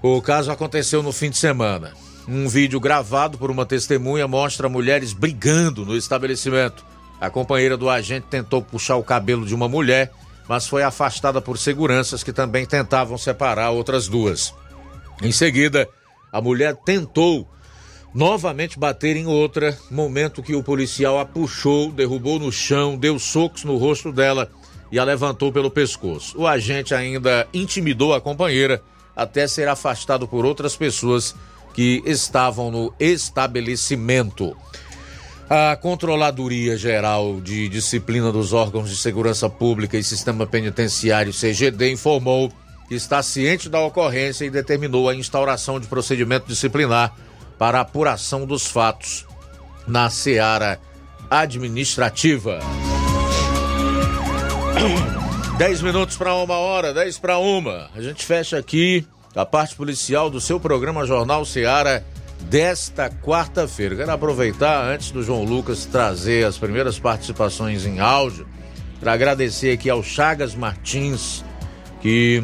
[0.03, 1.93] O caso aconteceu no fim de semana.
[2.27, 6.83] Um vídeo gravado por uma testemunha mostra mulheres brigando no estabelecimento.
[7.21, 10.11] A companheira do agente tentou puxar o cabelo de uma mulher
[10.49, 14.55] mas foi afastada por seguranças que também tentavam separar outras duas.
[15.23, 15.89] Em seguida,
[16.33, 17.49] a mulher tentou
[18.15, 23.65] novamente bater em outra, momento que o policial a puxou, derrubou no chão, deu socos
[23.65, 24.51] no rosto dela
[24.91, 26.39] e a levantou pelo pescoço.
[26.39, 28.83] O agente ainda intimidou a companheira
[29.15, 31.35] até ser afastado por outras pessoas
[31.75, 34.57] que estavam no estabelecimento.
[35.49, 42.53] A Controladoria Geral de Disciplina dos Órgãos de Segurança Pública e Sistema Penitenciário, CGD, informou
[42.89, 47.15] que está ciente da ocorrência e determinou a instauração de procedimento disciplinar
[47.57, 49.25] para apuração dos fatos
[49.87, 50.81] na seara
[51.31, 52.59] administrativa.
[55.59, 57.89] 10 minutos para uma hora, 10 para uma.
[57.95, 62.05] A gente fecha aqui a parte policial do seu programa Jornal Seara
[62.49, 63.97] desta quarta-feira.
[63.97, 68.47] Quero aproveitar, antes do João Lucas trazer as primeiras participações em áudio,
[69.01, 71.45] para agradecer aqui ao Chagas Martins,
[72.01, 72.43] que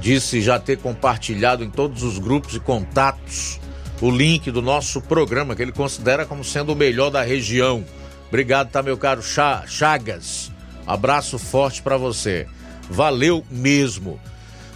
[0.00, 3.60] disse já ter compartilhado em todos os grupos e contatos
[4.00, 7.84] o link do nosso programa, que ele considera como sendo o melhor da região.
[8.28, 10.50] Obrigado, tá, meu caro Chagas.
[10.86, 12.46] Abraço forte para você.
[12.90, 14.20] Valeu mesmo.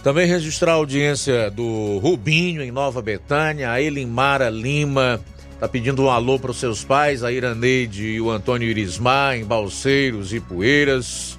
[0.03, 5.19] Também registrar a audiência do Rubinho em Nova Betânia, a Elimara Lima,
[5.59, 9.43] tá pedindo um alô para os seus pais, a Iraneide e o Antônio Irismar em
[9.43, 11.37] Balseiros e Poeiras,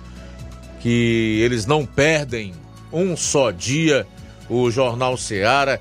[0.81, 2.53] que eles não perdem
[2.93, 4.07] um só dia
[4.49, 5.81] o Jornal Seara.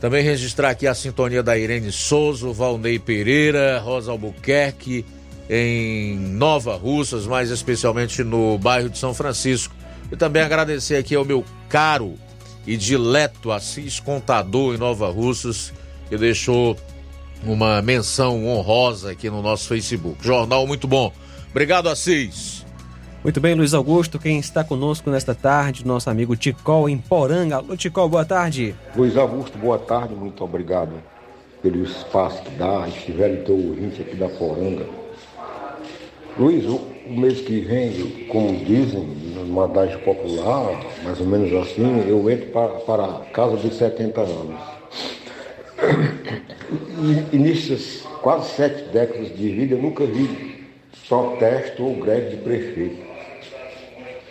[0.00, 5.04] Também registrar aqui a sintonia da Irene Souza, Valnei Pereira, Rosa Albuquerque
[5.48, 9.77] em Nova Russas, mais especialmente no bairro de São Francisco.
[10.10, 12.14] E também agradecer aqui ao meu caro
[12.66, 15.72] e dileto Assis Contador em Nova Russas,
[16.08, 16.76] que deixou
[17.42, 20.24] uma menção honrosa aqui no nosso Facebook.
[20.24, 21.12] Jornal muito bom.
[21.50, 22.66] Obrigado, Assis.
[23.22, 27.56] Muito bem, Luiz Augusto, quem está conosco nesta tarde, nosso amigo Ticol em Poranga.
[27.56, 28.74] Alô, Ticol, boa tarde.
[28.94, 30.92] Luiz Augusto, boa tarde, muito obrigado
[31.60, 34.86] pelo espaço que dá, estiver teu ouvinte aqui da Poranga.
[36.38, 36.64] Luiz,
[37.08, 39.02] o, mês que vem, como dizem,
[39.46, 44.20] numa adagem popular, mais ou menos assim, eu entro para, para a casa dos 70
[44.20, 44.60] anos.
[47.32, 50.28] E, e quase sete décadas de vida, eu nunca vi
[51.08, 53.08] protesto ou greve de prefeito.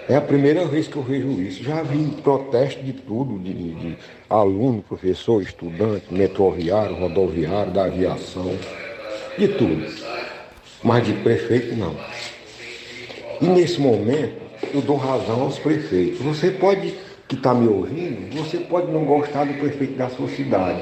[0.10, 1.64] É a primeira vez que eu vejo isso.
[1.64, 3.98] Já vi protesto de tudo, de, de
[4.30, 8.56] aluno, professor, estudante, metroviário, rodoviário, da aviação,
[9.38, 9.86] de tudo.
[10.82, 11.94] Mas de prefeito não.
[13.42, 14.36] E nesse momento
[14.74, 16.20] eu dou razão aos prefeitos.
[16.20, 16.94] Você pode,
[17.28, 20.82] que está me ouvindo, você pode não gostar do prefeito da sua cidade,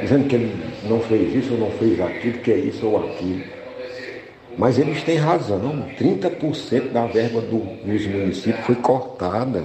[0.00, 3.42] dizendo que ele não fez isso ou não fez aquilo, que é isso ou aquilo.
[4.58, 9.62] Mas eles têm razão, 30% da verba do, dos municípios foi cortada.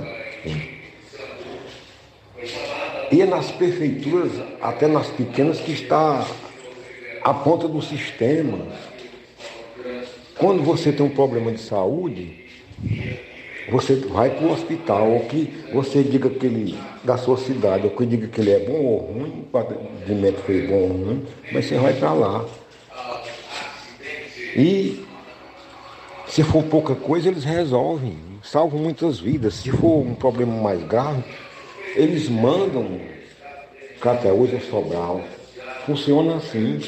[3.09, 4.31] E é nas prefeituras,
[4.61, 6.25] até nas pequenas, que está
[7.23, 8.59] a ponta do sistema.
[10.41, 12.33] Quando você tem um problema de saúde,
[13.69, 17.91] você vai para o hospital, ou que você diga que ele, da sua cidade, ou
[17.91, 19.45] que diga que ele é bom ou ruim,
[20.03, 22.45] de médico foi bom ou ruim, mas você vai para lá.
[24.55, 25.05] E
[26.27, 29.53] se for pouca coisa, eles resolvem, salvam muitas vidas.
[29.53, 31.23] Se for um problema mais grave,
[31.95, 32.99] eles mandam
[34.01, 35.21] Crateus a Sobral.
[35.85, 36.81] Funciona assim.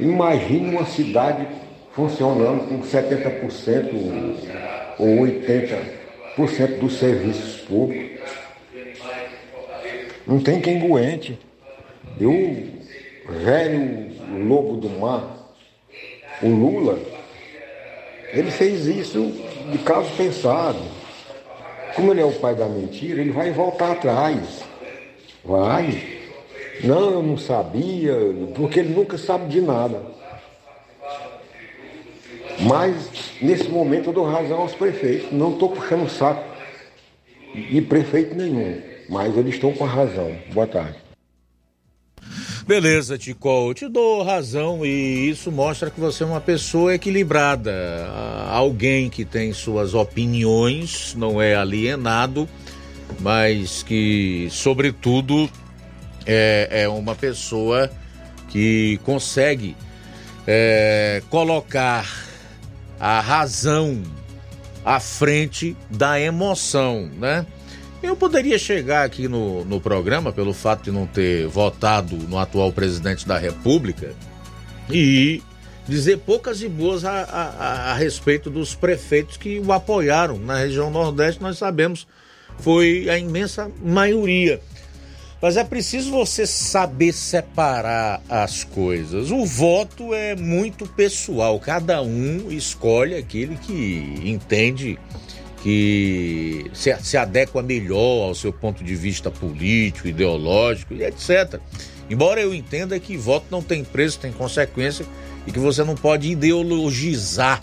[0.00, 1.46] Imagine uma cidade
[1.98, 3.90] funcionando com 70%
[5.00, 8.30] ou 80% dos serviços públicos.
[10.24, 11.36] Não tem quem aguente.
[12.20, 12.68] Eu,
[13.28, 14.12] velho
[14.46, 15.56] lobo do mar,
[16.40, 17.00] o Lula,
[18.32, 19.32] ele fez isso
[19.72, 20.78] de caso pensado.
[21.96, 24.62] Como ele é o pai da mentira, ele vai voltar atrás.
[25.44, 26.00] Vai.
[26.84, 28.14] Não, eu não sabia,
[28.54, 30.17] porque ele nunca sabe de nada.
[32.60, 32.94] Mas,
[33.40, 35.32] nesse momento, eu dou razão aos prefeitos.
[35.32, 36.44] Não estou puxando o saco
[37.54, 40.36] de prefeito nenhum, mas eles estão com a razão.
[40.52, 40.96] Boa tarde.
[42.66, 47.72] Beleza, Ticol, te dou razão e isso mostra que você é uma pessoa equilibrada,
[48.50, 52.46] alguém que tem suas opiniões, não é alienado,
[53.20, 55.48] mas que, sobretudo,
[56.26, 57.90] é, é uma pessoa
[58.50, 59.74] que consegue
[60.46, 62.27] é, colocar
[63.00, 64.02] a razão
[64.84, 67.46] à frente da emoção, né?
[68.02, 72.72] Eu poderia chegar aqui no, no programa, pelo fato de não ter votado no atual
[72.72, 74.14] presidente da República,
[74.88, 75.42] e
[75.86, 80.90] dizer poucas e boas a, a, a, respeito dos prefeitos que o apoiaram na região
[80.90, 82.06] Nordeste, nós sabemos,
[82.58, 84.60] foi a imensa maioria.
[85.40, 89.30] Mas é preciso você saber separar as coisas.
[89.30, 94.98] O voto é muito pessoal, cada um escolhe aquele que entende
[95.62, 101.60] que se, se adequa melhor ao seu ponto de vista político, ideológico e etc.
[102.10, 105.06] Embora eu entenda que voto não tem preço, tem consequência
[105.46, 107.62] e que você não pode ideologizar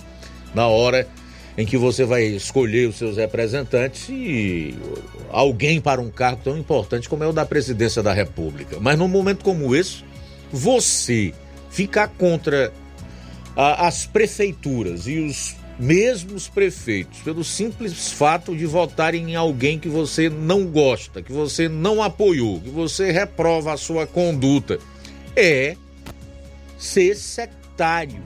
[0.53, 1.07] na hora
[1.57, 4.75] em que você vai escolher os seus representantes e
[5.29, 8.77] alguém para um cargo tão importante como é o da presidência da República.
[8.79, 10.03] Mas num momento como esse,
[10.51, 11.33] você
[11.69, 12.73] ficar contra
[13.55, 19.89] a, as prefeituras e os mesmos prefeitos, pelo simples fato de votarem em alguém que
[19.89, 24.79] você não gosta, que você não apoiou, que você reprova a sua conduta,
[25.35, 25.75] é
[26.77, 28.21] ser sectário,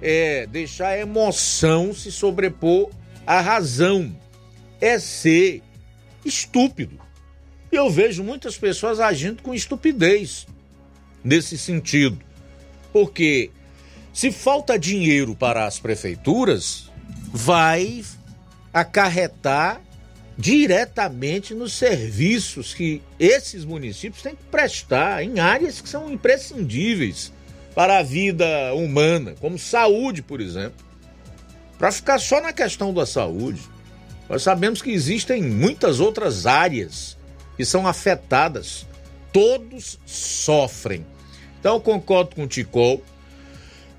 [0.00, 2.90] é deixar a emoção se sobrepor
[3.26, 4.14] à razão,
[4.80, 5.62] é ser
[6.24, 6.98] estúpido.
[7.70, 10.46] E eu vejo muitas pessoas agindo com estupidez
[11.22, 12.18] nesse sentido,
[12.92, 13.50] porque
[14.12, 16.90] se falta dinheiro para as prefeituras,
[17.32, 18.02] vai
[18.72, 19.82] acarretar
[20.36, 27.32] diretamente nos serviços que esses municípios têm que prestar em áreas que são imprescindíveis
[27.78, 30.84] para a vida humana, como saúde, por exemplo.
[31.78, 33.60] Para ficar só na questão da saúde,
[34.28, 37.16] nós sabemos que existem muitas outras áreas
[37.56, 38.84] que são afetadas.
[39.32, 41.06] Todos sofrem.
[41.60, 43.00] Então eu concordo com o Ticol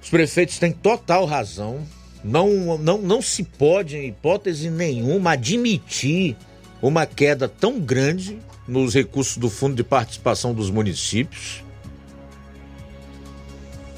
[0.02, 1.88] os prefeitos têm total razão.
[2.22, 6.36] Não, não, não se pode, em hipótese nenhuma, admitir
[6.82, 11.64] uma queda tão grande nos recursos do Fundo de Participação dos Municípios.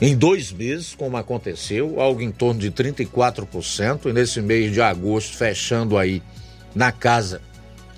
[0.02, 5.38] Em dois meses, como aconteceu, algo em torno de 34%, e nesse mês de agosto,
[5.38, 6.24] fechando aí
[6.74, 7.42] na casa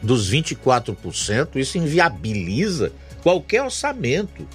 [0.02, 2.92] dos 24%, isso inviabiliza
[3.22, 4.46] qualquer orçamento,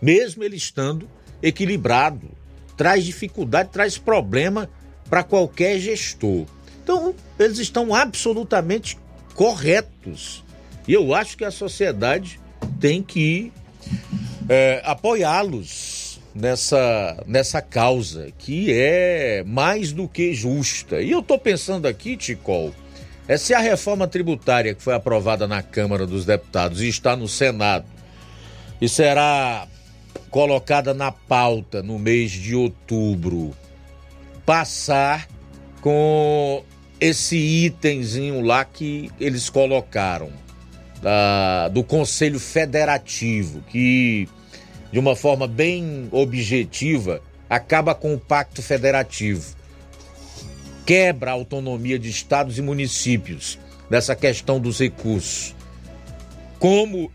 [0.00, 1.08] mesmo ele estando
[1.42, 2.30] equilibrado
[2.76, 4.68] traz dificuldade, traz problema
[5.08, 6.46] para qualquer gestor.
[6.82, 8.98] Então, eles estão absolutamente
[9.34, 10.42] corretos.
[10.86, 12.40] E eu acho que a sociedade
[12.80, 13.52] tem que
[14.48, 15.91] é, apoiá-los
[16.34, 21.00] nessa, nessa causa, que é mais do que justa.
[21.00, 22.72] E eu estou pensando aqui, Ticol,
[23.28, 27.28] é se a reforma tributária que foi aprovada na Câmara dos Deputados e está no
[27.28, 27.86] Senado
[28.80, 29.66] e será
[30.30, 33.54] colocada na pauta no mês de outubro
[34.44, 35.28] passar
[35.80, 36.64] com
[37.00, 40.30] esse itemzinho lá que eles colocaram
[41.00, 44.28] da, do Conselho Federativo, que
[44.92, 49.56] de uma forma bem objetiva acaba com o Pacto Federativo,
[50.86, 53.58] quebra a autonomia de estados e municípios
[53.90, 55.54] nessa questão dos recursos.
[56.58, 57.10] Como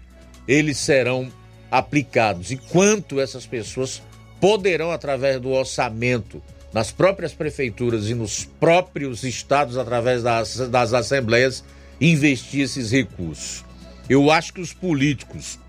[0.47, 1.31] eles serão
[1.71, 4.01] aplicados e quanto essas pessoas
[4.39, 6.41] poderão, através do orçamento,
[6.73, 11.63] nas próprias prefeituras e nos próprios estados, através das, das assembleias,
[11.99, 13.65] investir esses recursos.
[14.09, 15.59] Eu acho que os políticos,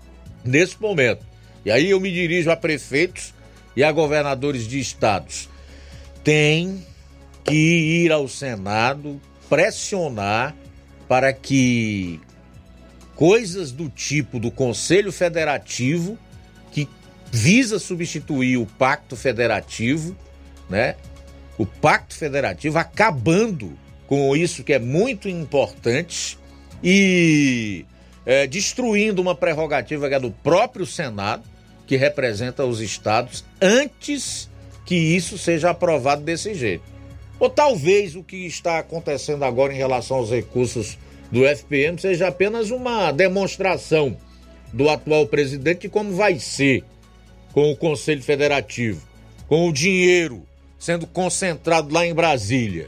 [0.43, 1.25] nesse momento,
[1.69, 3.31] e aí eu me dirijo a prefeitos
[3.75, 5.47] e a governadores de estados,
[6.23, 6.83] têm
[7.43, 10.55] que ir ao Senado pressionar
[11.07, 12.19] para que
[13.15, 16.17] coisas do tipo do Conselho Federativo,
[16.71, 16.89] que
[17.31, 20.17] visa substituir o Pacto Federativo,
[20.67, 20.95] né?
[21.55, 26.35] O Pacto Federativo acabando com isso que é muito importante
[26.83, 27.85] e
[28.25, 31.43] é, destruindo uma prerrogativa que é do próprio Senado,
[31.89, 34.47] que representa os estados, antes
[34.85, 36.83] que isso seja aprovado desse jeito.
[37.39, 40.99] Ou talvez o que está acontecendo agora em relação aos recursos
[41.31, 44.15] do FPM seja apenas uma demonstração
[44.71, 46.83] do atual presidente de como vai ser
[47.53, 49.01] com o Conselho Federativo,
[49.47, 50.45] com o dinheiro
[50.77, 52.87] sendo concentrado lá em Brasília.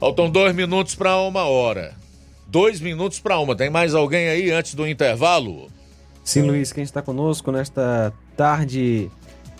[0.00, 1.94] Faltam dois minutos para uma hora.
[2.46, 3.54] Dois minutos para uma.
[3.54, 5.70] Tem mais alguém aí antes do intervalo?
[6.24, 9.10] Sim, Luiz, quem está conosco nesta tarde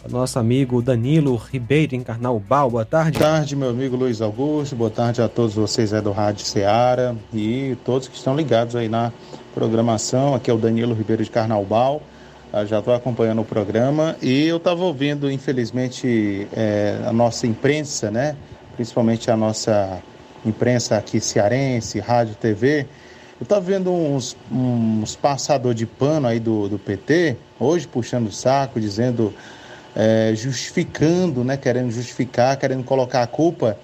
[0.08, 2.70] nosso amigo Danilo Ribeiro, em Carnaubal.
[2.70, 3.18] Boa tarde.
[3.18, 4.74] Boa tarde, meu amigo Luiz Augusto.
[4.74, 8.88] Boa tarde a todos vocês aí do Rádio Ceará e todos que estão ligados aí
[8.88, 9.12] na
[9.54, 10.34] programação.
[10.34, 12.02] Aqui é o Danilo Ribeiro de Carnaubal.
[12.52, 18.10] Eu já estou acompanhando o programa e eu estava ouvindo, infelizmente, é, a nossa imprensa,
[18.10, 18.36] né?
[18.74, 20.02] Principalmente a nossa
[20.46, 22.86] imprensa aqui cearense, rádio, TV.
[23.40, 28.32] Eu estava vendo uns, uns passador de pano aí do, do PT, hoje puxando o
[28.32, 29.34] saco, dizendo
[29.94, 33.76] é, justificando, né, querendo justificar, querendo colocar a culpa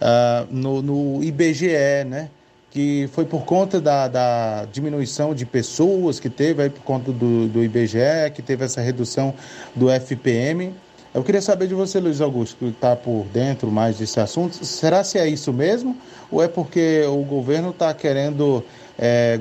[0.00, 2.28] uh, no, no, IBGE, né,
[2.70, 7.48] que foi por conta da, da, diminuição de pessoas que teve, aí por conta do,
[7.48, 9.34] do IBGE, que teve essa redução
[9.74, 10.74] do FPM.
[11.12, 14.64] Eu queria saber de você, Luiz Augusto, que está por dentro mais desse assunto.
[14.64, 15.96] Será se é isso mesmo?
[16.28, 18.64] Ou é porque o governo está querendo
[18.98, 19.38] é,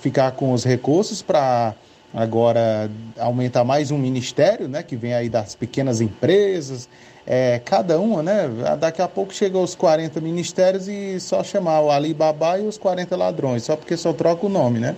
[0.00, 1.74] ficar com os recursos para
[2.12, 4.82] agora aumentar mais um ministério, né?
[4.82, 6.88] Que vem aí das pequenas empresas,
[7.26, 8.48] é, cada uma, né?
[8.80, 13.16] Daqui a pouco chega aos 40 ministérios e só chamar o Alibaba e os 40
[13.16, 14.96] ladrões, só porque só troca o nome, né?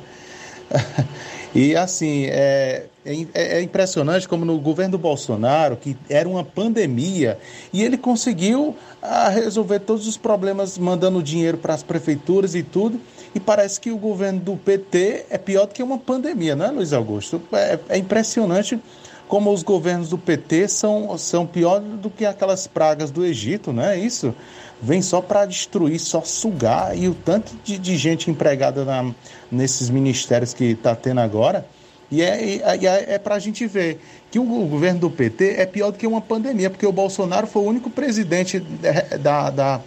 [1.52, 7.38] E assim, é, é, é, impressionante como no governo do Bolsonaro, que era uma pandemia,
[7.72, 13.00] e ele conseguiu ah, resolver todos os problemas mandando dinheiro para as prefeituras e tudo.
[13.34, 16.70] E parece que o governo do PT é pior do que uma pandemia, não é,
[16.70, 17.40] Luiz Augusto?
[17.52, 18.78] É, é impressionante
[19.28, 23.84] como os governos do PT são, são piores do que aquelas pragas do Egito, não
[23.84, 24.34] é isso?
[24.80, 26.96] vem só para destruir, só sugar.
[26.96, 29.12] E o tanto de, de gente empregada na,
[29.50, 31.66] nesses ministérios que está tendo agora.
[32.10, 34.00] E é, é, é para a gente ver
[34.30, 37.62] que o, governo do PT é pior do que uma pandemia, porque o Bolsonaro foi
[37.62, 38.60] o único presidente
[39.20, 39.80] da, da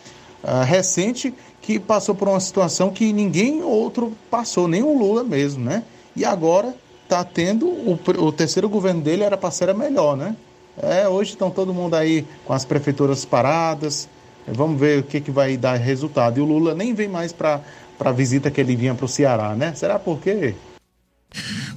[0.44, 5.64] uh, recente que passou por uma situação que ninguém outro passou, nem o Lula mesmo,
[5.64, 5.84] né?
[6.16, 10.36] E agora está tendo o, o terceiro governo dele era para ser melhor, né?
[10.82, 14.10] É, hoje estão todo mundo aí com as prefeituras paradas,
[14.48, 16.38] Vamos ver o que, que vai dar resultado.
[16.38, 17.62] E o Lula nem vem mais para
[18.00, 19.74] a visita que ele vinha para o Ceará, né?
[19.74, 20.54] Será por quê?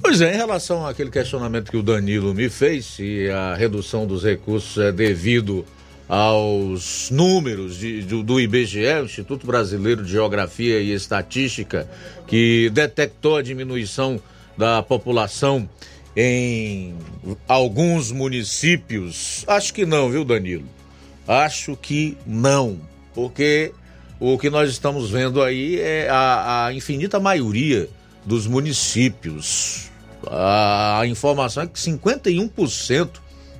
[0.01, 4.23] Pois é, em relação àquele questionamento que o Danilo me fez, se a redução dos
[4.23, 5.65] recursos é devido
[6.07, 11.89] aos números de, do, do IBGE, Instituto Brasileiro de Geografia e Estatística,
[12.25, 14.21] que detectou a diminuição
[14.57, 15.69] da população
[16.15, 16.95] em
[17.47, 19.43] alguns municípios.
[19.47, 20.65] Acho que não, viu, Danilo?
[21.27, 22.79] Acho que não,
[23.13, 23.73] porque
[24.19, 27.89] o que nós estamos vendo aí é a, a infinita maioria
[28.27, 29.89] dos municípios.
[30.29, 33.09] A, informação é que 51%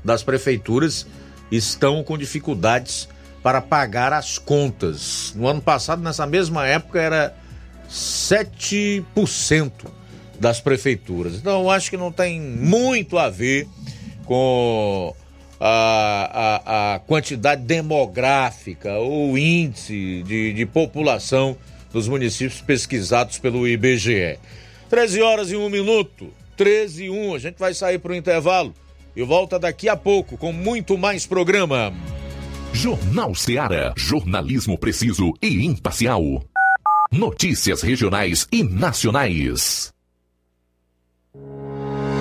[0.04, 1.08] das prefeituras
[1.50, 3.08] estão com dificuldades
[3.42, 5.34] para pagar as contas.
[5.36, 7.34] No ano passado, nessa mesma época, era
[7.90, 9.72] 7%
[10.38, 11.36] das prefeituras.
[11.36, 13.66] Então, eu acho que não tem muito a ver
[14.26, 15.16] com
[15.62, 21.56] a, a, a quantidade demográfica ou índice de, de população
[21.92, 24.38] dos municípios pesquisados pelo IBGE.
[24.90, 28.74] 13 horas e 1 minuto, 13 e 1, a gente vai sair para o intervalo
[29.16, 31.94] e volta daqui a pouco com muito mais programa.
[32.74, 36.22] Jornal Seara, jornalismo preciso e imparcial.
[37.12, 39.92] Notícias regionais e nacionais.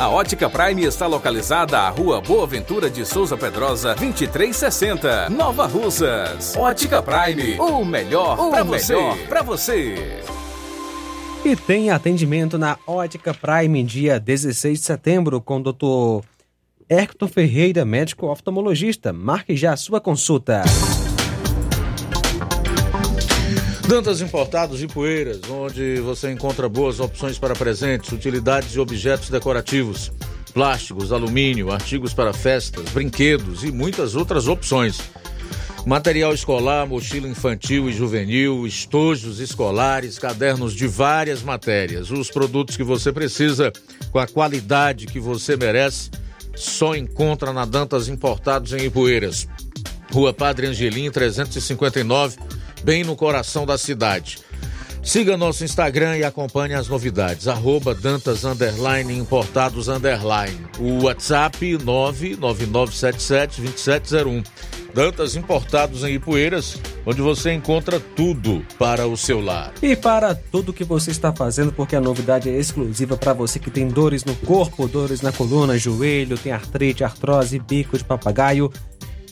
[0.00, 6.56] A Ótica Prime está localizada à Rua Boa Ventura de Souza Pedrosa, 2360, Nova Russas.
[6.56, 8.96] Ótica Prime, o melhor para você.
[9.28, 10.20] Para você.
[11.44, 16.26] E tem atendimento na Ótica Prime dia 16 de setembro com o Dr.
[16.88, 19.12] Hector Ferreira, médico oftalmologista.
[19.12, 20.64] Marque já a sua consulta.
[23.90, 30.12] Dantas Importados e Poeiras, onde você encontra boas opções para presentes, utilidades e objetos decorativos,
[30.54, 35.00] plásticos, alumínio, artigos para festas, brinquedos e muitas outras opções.
[35.84, 42.12] Material escolar, mochila infantil e juvenil, estojos escolares, cadernos de várias matérias.
[42.12, 43.72] Os produtos que você precisa
[44.12, 46.10] com a qualidade que você merece,
[46.54, 49.48] só encontra na Dantas Importados em Ipueiras.
[50.12, 54.38] Rua Padre Angelim, 359 bem no coração da cidade.
[55.02, 57.48] Siga nosso Instagram e acompanhe as novidades.
[57.48, 60.60] Arroba Dantas Underline Importados Underline.
[60.78, 64.44] O WhatsApp 999772701.
[64.92, 69.72] Dantas Importados em Ipueiras, onde você encontra tudo para o seu lar.
[69.80, 73.70] E para tudo que você está fazendo, porque a novidade é exclusiva para você que
[73.70, 78.70] tem dores no corpo, dores na coluna, joelho, tem artrite, artrose, bico de papagaio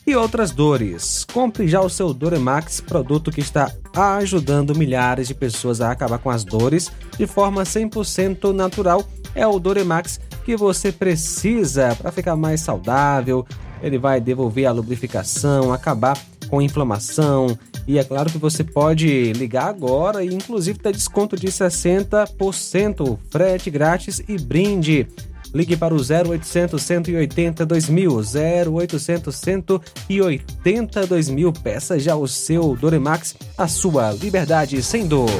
[0.09, 1.27] e outras dores.
[1.31, 6.31] Compre já o seu Doremax, produto que está ajudando milhares de pessoas a acabar com
[6.31, 9.05] as dores de forma 100% natural.
[9.35, 13.47] É o Doremax que você precisa para ficar mais saudável.
[13.83, 17.59] Ele vai devolver a lubrificação, acabar com inflamação.
[17.87, 23.71] E é claro que você pode ligar agora e inclusive ter desconto de 60%, frete
[23.71, 25.07] grátis e brinde.
[25.55, 28.21] Ligue para o 0800 180 2000,
[28.71, 31.53] 0800 180 2000.
[31.53, 35.31] Peça já o seu Doremax, a sua liberdade sem dor.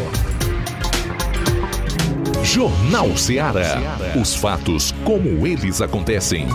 [2.43, 3.99] Jornal Ceará.
[4.21, 6.47] Os fatos como eles acontecem.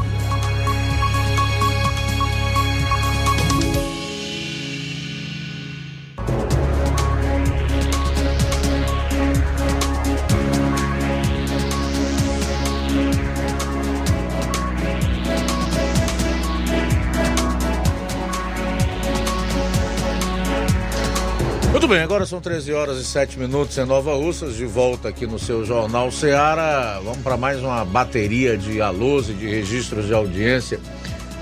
[21.94, 25.38] Bem, agora são 13 horas e 7 minutos em Nova Russas, de volta aqui no
[25.38, 27.00] seu Jornal Seara.
[27.04, 30.80] Vamos para mais uma bateria de alôs e de registros de audiência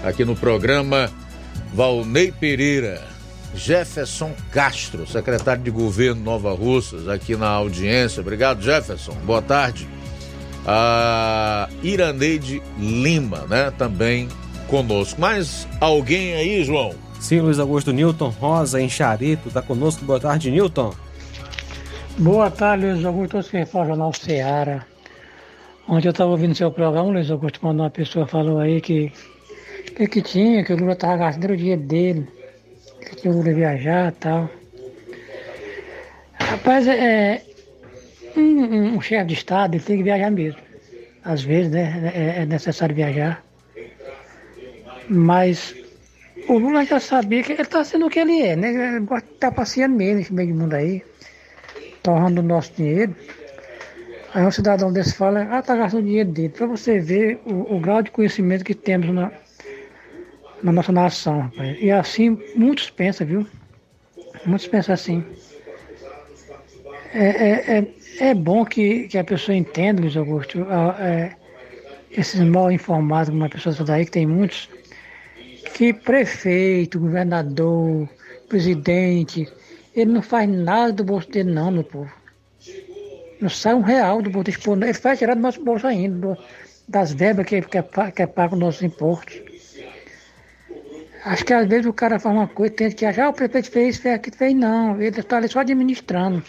[0.03, 1.09] aqui no programa.
[1.73, 3.01] Valnei Pereira,
[3.55, 8.19] Jefferson Castro, secretário de governo Nova Russas, aqui na audiência.
[8.19, 9.13] Obrigado, Jefferson.
[9.23, 9.87] Boa tarde.
[10.65, 13.71] A Iraneide Lima, né?
[13.77, 14.27] Também
[14.67, 15.21] conosco.
[15.21, 16.93] Mais alguém aí, João?
[17.21, 20.03] Sim, Luiz Augusto Newton Rosa, em Charito, está conosco.
[20.03, 20.93] Boa tarde, Newton.
[22.17, 23.37] Boa tarde, Luiz Augusto.
[23.37, 24.85] Você que fala Jornal Seara.
[25.87, 29.13] Ontem eu estava ouvindo seu programa, Luiz Augusto, quando uma pessoa falou aí que
[29.95, 32.27] que, que tinha, que o Lula estava gastando o dinheiro dele,
[33.01, 34.49] que tinha o Lula viajar e tal.
[36.33, 37.43] Rapaz, é,
[38.35, 40.59] um, um, um chefe de Estado ele tem que viajar mesmo.
[41.23, 43.43] Às vezes, né, é, é necessário viajar.
[45.07, 45.75] Mas
[46.47, 48.95] o Lula já sabia que ele está sendo o que ele é, né?
[48.95, 51.03] Ele estar passeando mesmo nesse meio do mundo aí,
[52.03, 53.15] torrando o nosso dinheiro.
[54.33, 57.79] Aí um cidadão desse fala, ah, tá gastando dinheiro dele, para você ver o, o,
[57.79, 59.29] grau de conhecimento que temos na,
[60.63, 61.77] na nossa nação, rapaz.
[61.81, 63.47] E assim muitos pensam, viu?
[64.45, 65.23] Muitos pensam assim.
[67.13, 70.65] É, é, é, é bom que, que a pessoa entenda, Luiz Augusto,
[70.97, 71.35] é,
[72.09, 74.69] esses mal informados, como uma pessoa daí, que tem muitos,
[75.73, 78.07] que prefeito, governador,
[78.47, 79.47] presidente,
[79.95, 82.11] ele não faz nada do bolso dele não, meu povo.
[83.41, 84.85] Não sai um real do bolso dele.
[84.85, 86.37] Ele faz tirar do nosso bolso ainda,
[86.87, 89.41] das verbas que, que, é, que é pago nos nossos impostos.
[91.23, 93.69] Acho que às vezes o cara faz uma coisa, tem que achar, ah, o prefeito
[93.69, 94.99] fez fez aquilo, fez não.
[94.99, 96.43] Ele está ali só administrando.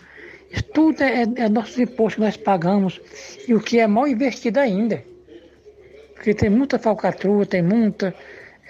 [0.50, 3.00] Isso tudo é, é nossos impostos que nós pagamos
[3.46, 5.02] e o que é mal investido ainda.
[6.14, 8.14] Porque tem muita falcatrua, tem muita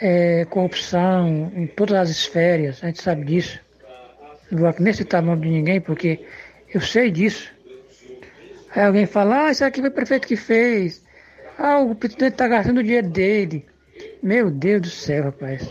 [0.03, 3.61] é, corrupção em todas as esferas, a gente sabe disso.
[4.50, 6.20] Não vou nem citar o nome de ninguém, porque
[6.74, 7.50] eu sei disso.
[8.74, 11.05] Aí alguém fala, ah, isso aqui foi o prefeito que fez.
[11.57, 13.64] Ah, o presidente está gastando o dinheiro dele.
[14.20, 15.70] Meu Deus do céu, rapaz.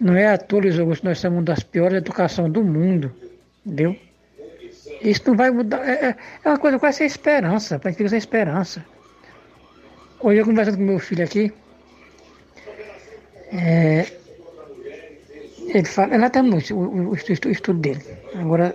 [0.00, 3.12] Não é à toa, Luiz Augusto, nós somos uma das piores educações do mundo.
[3.66, 3.96] Entendeu?
[5.00, 5.88] Isso não vai mudar.
[5.88, 7.80] É, é- é uma coisa quase sem esperança.
[7.82, 8.84] A gente fica sem esperança.
[10.20, 11.52] Hoje eu conversando com meu filho aqui.
[13.52, 14.06] É,
[15.68, 18.02] ele fala, ela terminou o, o, o estu- o estudo dele.
[18.34, 18.74] Agora,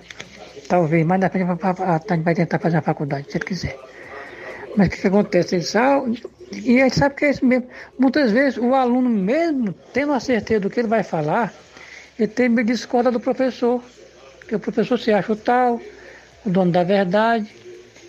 [0.67, 3.77] talvez mais na frente a gente vai tentar fazer a faculdade, se ele quiser.
[4.75, 5.55] Mas o que, que acontece?
[5.55, 6.21] Ele sabe,
[6.51, 7.67] e gente sabe que é isso mesmo.
[7.97, 11.53] Muitas vezes o aluno, mesmo tendo a certeza do que ele vai falar,
[12.17, 13.81] ele tem meio de discordar do professor.
[14.39, 15.81] Porque o professor se acha o tal,
[16.45, 17.53] o dono da verdade,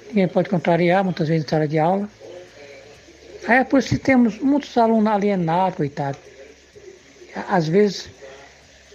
[0.08, 2.08] ninguém pode contrariar, muitas vezes em sala de aula.
[3.46, 6.16] Aí é por isso que temos muitos alunos alienados, coitado.
[7.48, 8.08] Às vezes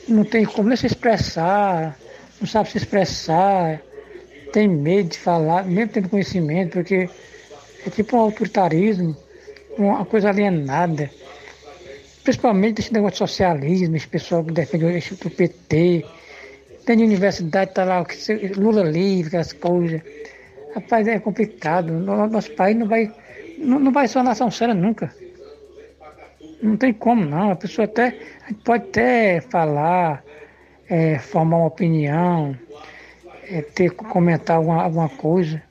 [0.07, 1.97] não tem como nem se expressar,
[2.39, 3.81] não sabe se expressar,
[4.51, 7.09] tem medo de falar, mesmo tendo conhecimento, porque
[7.85, 9.15] é tipo um autoritarismo,
[9.77, 11.09] uma coisa alienada.
[12.23, 16.05] Principalmente esse negócio de socialismo, esse pessoal que defende o PT.
[16.85, 18.05] Tem de universidade, tá lá,
[18.57, 20.01] Lula livre, aquelas coisas.
[20.75, 21.93] Rapaz, é complicado.
[21.93, 23.11] No- Nosso país não vai,
[23.57, 25.13] não, não vai ser uma nação séria nunca.
[26.63, 27.51] Não tem como não.
[27.51, 30.23] A pessoa até a gente pode até falar,
[30.89, 32.57] é, formar uma opinião,
[33.49, 35.61] é, ter comentar alguma, alguma coisa.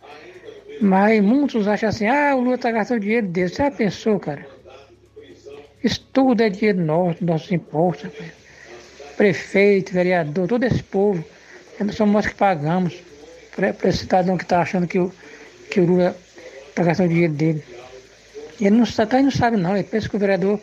[0.83, 3.49] Mas muitos acham assim, ah, o Lula está gastando dinheiro dele.
[3.49, 4.47] Você já pensou, cara?
[5.83, 8.11] Isso tudo é dinheiro nosso, nossos impostos.
[9.17, 11.25] Prefeito, vereador, todo esse povo.
[11.81, 13.03] Nós somos nós que pagamos
[13.57, 15.13] para esse cidadão que está achando que o,
[15.71, 16.17] que o Lula
[16.69, 17.65] está gastando dinheiro dele.
[18.61, 20.61] E ele não, sabe, ele não sabe não, ele pensa que o vereador,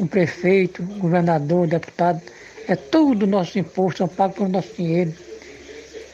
[0.00, 2.20] o prefeito, o governador, o deputado,
[2.66, 5.12] é tudo nossos impostos, são pagos pelo nosso dinheiro.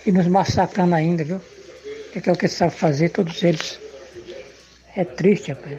[0.05, 1.41] E nos massacrando ainda, viu?
[2.12, 3.78] Que é o que sabe fazer, todos eles.
[4.97, 5.78] É triste, rapaz.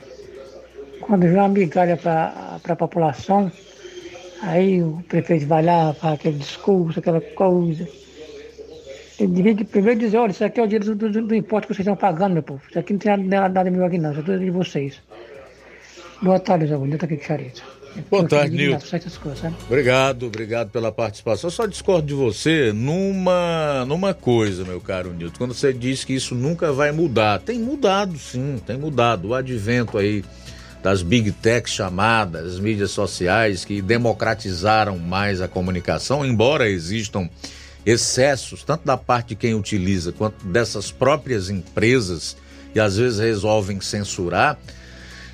[1.02, 3.52] Quando vem uma migalha para a população,
[4.42, 7.88] aí o prefeito vai lá, faz aquele discurso, aquela coisa.
[9.20, 11.68] Ele devia de primeiro dizer, olha, isso aqui é o dinheiro do, do, do imposto
[11.68, 12.62] que vocês estão pagando, meu povo.
[12.70, 15.02] Isso aqui não tem nada, nada meu aqui não, isso é tudo de vocês.
[16.22, 17.77] Boa tarde, Zé Bonito, aqui de Charito.
[18.10, 18.86] Boa tarde, Nilton.
[19.68, 21.48] Obrigado, obrigado pela participação.
[21.48, 25.38] Eu só discordo de você numa, numa coisa, meu caro Nilton.
[25.38, 27.40] Quando você diz que isso nunca vai mudar.
[27.40, 29.30] Tem mudado, sim, tem mudado.
[29.30, 30.24] O advento aí
[30.82, 37.30] das big techs chamadas, mídias sociais, que democratizaram mais a comunicação, embora existam
[37.86, 42.36] excessos, tanto da parte de quem utiliza quanto dessas próprias empresas,
[42.74, 44.58] que às vezes resolvem censurar.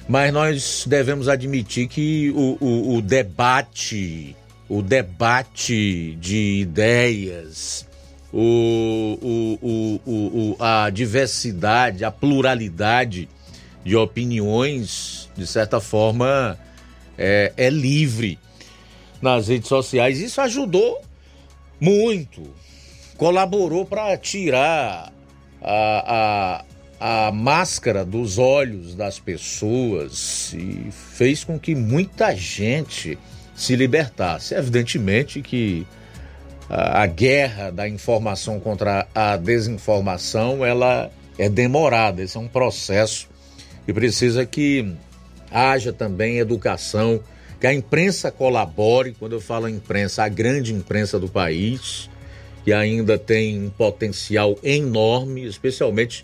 [0.07, 4.35] Mas nós devemos admitir que o, o, o debate,
[4.67, 7.87] o debate de ideias,
[8.31, 9.17] o,
[10.05, 13.29] o, a diversidade, a pluralidade
[13.83, 16.57] de opiniões, de certa forma,
[17.17, 18.39] é, é livre
[19.21, 20.19] nas redes sociais.
[20.19, 21.01] Isso ajudou
[21.79, 22.43] muito,
[23.17, 25.13] colaborou para tirar
[25.61, 26.65] a, a
[27.05, 33.19] a máscara dos olhos das pessoas e fez com que muita gente
[33.53, 34.55] se libertasse.
[34.55, 35.85] Evidentemente que
[36.69, 42.21] a, guerra da informação contra a desinformação ela é demorada.
[42.21, 43.27] Esse é um processo
[43.85, 44.95] que precisa que
[45.51, 47.19] haja também educação,
[47.59, 49.13] que a imprensa colabore.
[49.19, 52.09] Quando eu falo imprensa, a grande imprensa do país,
[52.63, 56.23] que ainda tem um potencial enorme, especialmente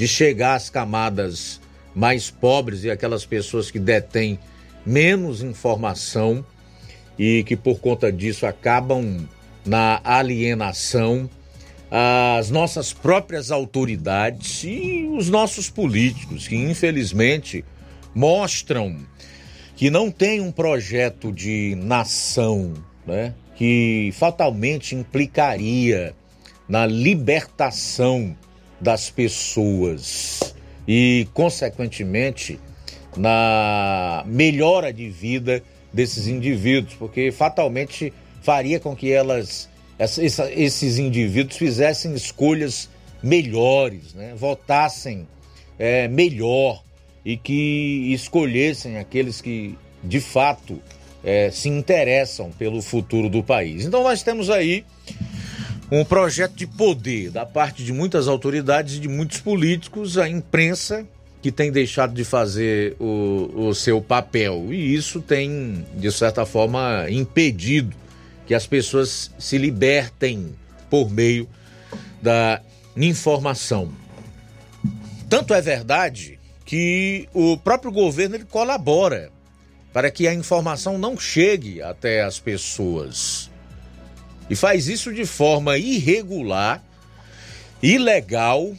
[0.00, 1.60] de chegar às camadas
[1.94, 4.38] mais pobres e aquelas pessoas que detêm
[4.86, 6.42] menos informação
[7.18, 9.28] e que por conta disso acabam
[9.62, 11.28] na alienação
[11.90, 17.62] as nossas próprias autoridades e os nossos políticos que infelizmente
[18.14, 18.96] mostram
[19.76, 22.72] que não tem um projeto de nação,
[23.06, 26.14] né, que fatalmente implicaria
[26.66, 28.34] na libertação
[28.80, 30.54] das pessoas
[30.86, 32.58] e, consequentemente,
[33.16, 35.62] na melhora de vida
[35.92, 38.12] desses indivíduos, porque fatalmente
[38.42, 39.68] faria com que elas,
[39.98, 42.88] esses indivíduos fizessem escolhas
[43.22, 44.34] melhores, né?
[44.36, 45.26] votassem
[45.78, 46.82] é, melhor
[47.24, 50.80] e que escolhessem aqueles que de fato
[51.22, 53.84] é, se interessam pelo futuro do país.
[53.84, 54.84] Então nós temos aí
[55.90, 61.06] um projeto de poder da parte de muitas autoridades e de muitos políticos, a imprensa
[61.42, 64.72] que tem deixado de fazer o, o seu papel.
[64.72, 67.96] E isso tem, de certa forma, impedido
[68.46, 70.54] que as pessoas se libertem
[70.88, 71.48] por meio
[72.20, 72.60] da
[72.96, 73.90] informação.
[75.28, 79.30] Tanto é verdade que o próprio governo ele colabora
[79.92, 83.49] para que a informação não chegue até as pessoas.
[84.50, 86.82] E faz isso de forma irregular,
[87.80, 88.74] ilegal,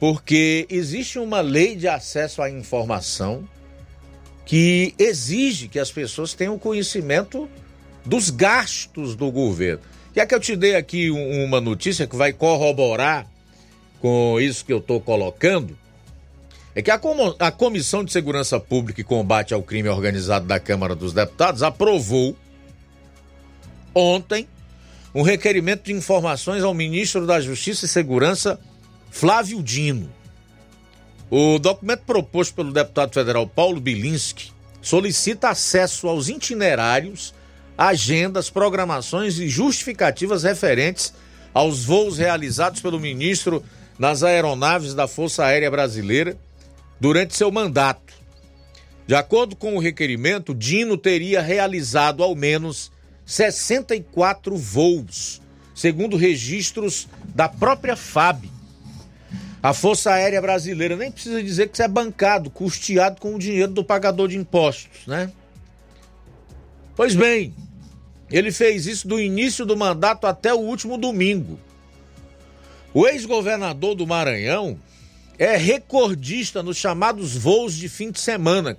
[0.00, 3.48] porque existe uma lei de acesso à informação
[4.44, 7.48] que exige que as pessoas tenham conhecimento
[8.04, 9.82] dos gastos do governo.
[10.16, 13.26] E é que eu te dei aqui uma notícia que vai corroborar
[14.00, 15.78] com isso que eu estou colocando,
[16.74, 16.98] é que a,
[17.52, 22.36] Comissão de Segurança Pública e Combate ao Crime Organizado da Câmara dos Deputados aprovou
[23.94, 24.48] ontem
[25.14, 28.58] um requerimento de informações ao ministro da Justiça e Segurança,
[29.10, 30.10] Flávio Dino.
[31.30, 34.52] O documento proposto pelo deputado federal Paulo Bilinski
[34.82, 37.32] solicita acesso aos itinerários,
[37.78, 41.14] agendas, programações e justificativas referentes
[41.52, 43.64] aos voos realizados pelo ministro
[43.96, 46.36] nas aeronaves da Força Aérea Brasileira
[47.00, 48.12] durante seu mandato.
[49.06, 52.90] De acordo com o requerimento, Dino teria realizado ao menos
[53.24, 55.40] 64 voos,
[55.74, 58.44] segundo registros da própria FAB.
[59.62, 63.72] A Força Aérea Brasileira nem precisa dizer que isso é bancado, custeado com o dinheiro
[63.72, 65.32] do pagador de impostos, né?
[66.94, 67.54] Pois bem,
[68.30, 71.58] ele fez isso do início do mandato até o último domingo.
[72.92, 74.78] O ex-governador do Maranhão,
[75.38, 78.76] é recordista nos chamados voos de fim de semana.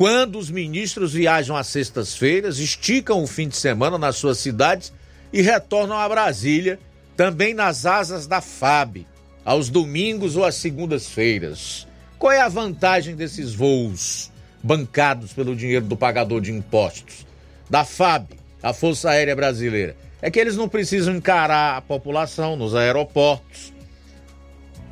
[0.00, 4.90] Quando os ministros viajam às sextas-feiras, esticam o fim de semana nas suas cidades
[5.30, 6.80] e retornam a Brasília,
[7.14, 9.06] também nas asas da FAB,
[9.44, 11.86] aos domingos ou às segundas-feiras.
[12.18, 14.32] Qual é a vantagem desses voos
[14.62, 17.26] bancados pelo dinheiro do pagador de impostos?
[17.68, 18.30] Da FAB,
[18.62, 19.94] a Força Aérea Brasileira.
[20.22, 23.70] É que eles não precisam encarar a população nos aeroportos.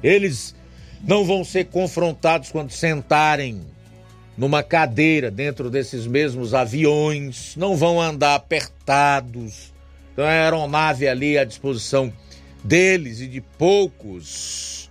[0.02, 0.54] Eles
[1.02, 3.77] não vão ser confrontados quando sentarem
[4.39, 9.74] numa cadeira dentro desses mesmos aviões, não vão andar apertados.
[10.12, 12.12] Então é a aeronave ali à disposição
[12.62, 14.89] deles e de poucos,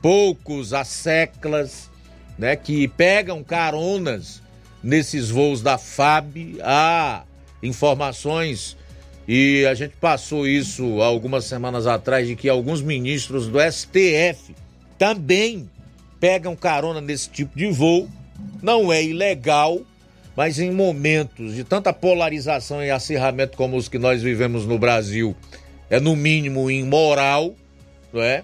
[0.00, 1.90] poucos asseclas,
[2.38, 4.40] né, que pegam caronas
[4.82, 6.58] nesses voos da FAB.
[6.62, 7.24] Há
[7.62, 8.74] informações
[9.26, 14.56] e a gente passou isso algumas semanas atrás de que alguns ministros do STF
[14.96, 15.68] também
[16.18, 18.08] pegam carona nesse tipo de voo.
[18.62, 19.80] Não é ilegal,
[20.36, 25.34] mas em momentos de tanta polarização e acirramento como os que nós vivemos no Brasil,
[25.90, 27.54] é no mínimo imoral,
[28.12, 28.42] não é?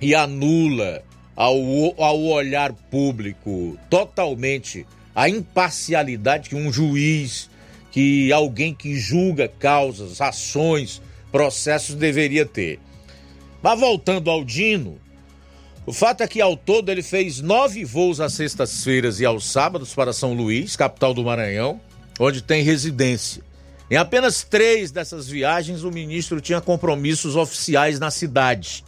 [0.00, 1.02] E anula
[1.36, 1.56] ao,
[1.98, 7.48] ao olhar público totalmente a imparcialidade que um juiz,
[7.90, 11.00] que alguém que julga causas, ações,
[11.30, 12.80] processos deveria ter.
[13.62, 14.98] Mas voltando ao Dino,
[15.86, 19.94] o fato é que ao todo ele fez nove voos às sextas-feiras e aos sábados
[19.94, 21.80] para São Luís, capital do Maranhão,
[22.18, 23.42] onde tem residência.
[23.90, 28.82] Em apenas três dessas viagens, o ministro tinha compromissos oficiais na cidade.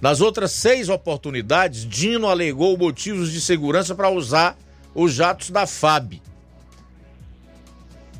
[0.00, 4.56] Nas outras seis oportunidades, Dino alegou motivos de segurança para usar
[4.94, 6.20] os jatos da FAB.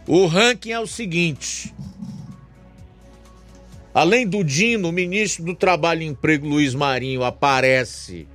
[0.06, 1.72] O ranking é o seguinte:
[3.94, 8.26] Além do Dino, o ministro do Trabalho e Emprego, Luiz Marinho, aparece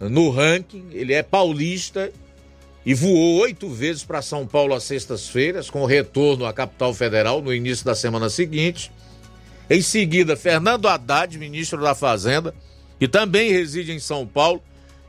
[0.00, 0.86] no ranking.
[0.90, 2.10] Ele é paulista
[2.84, 7.52] e voou oito vezes para São Paulo às sextas-feiras, com retorno à capital federal no
[7.52, 8.90] início da semana seguinte.
[9.68, 12.54] Em seguida, Fernando Haddad, ministro da Fazenda,
[12.98, 14.62] que também reside em São Paulo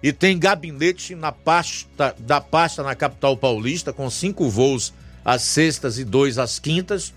[0.03, 4.93] e tem gabinete na pasta, da pasta na capital paulista, com cinco voos
[5.23, 7.14] às sextas e dois às quintas.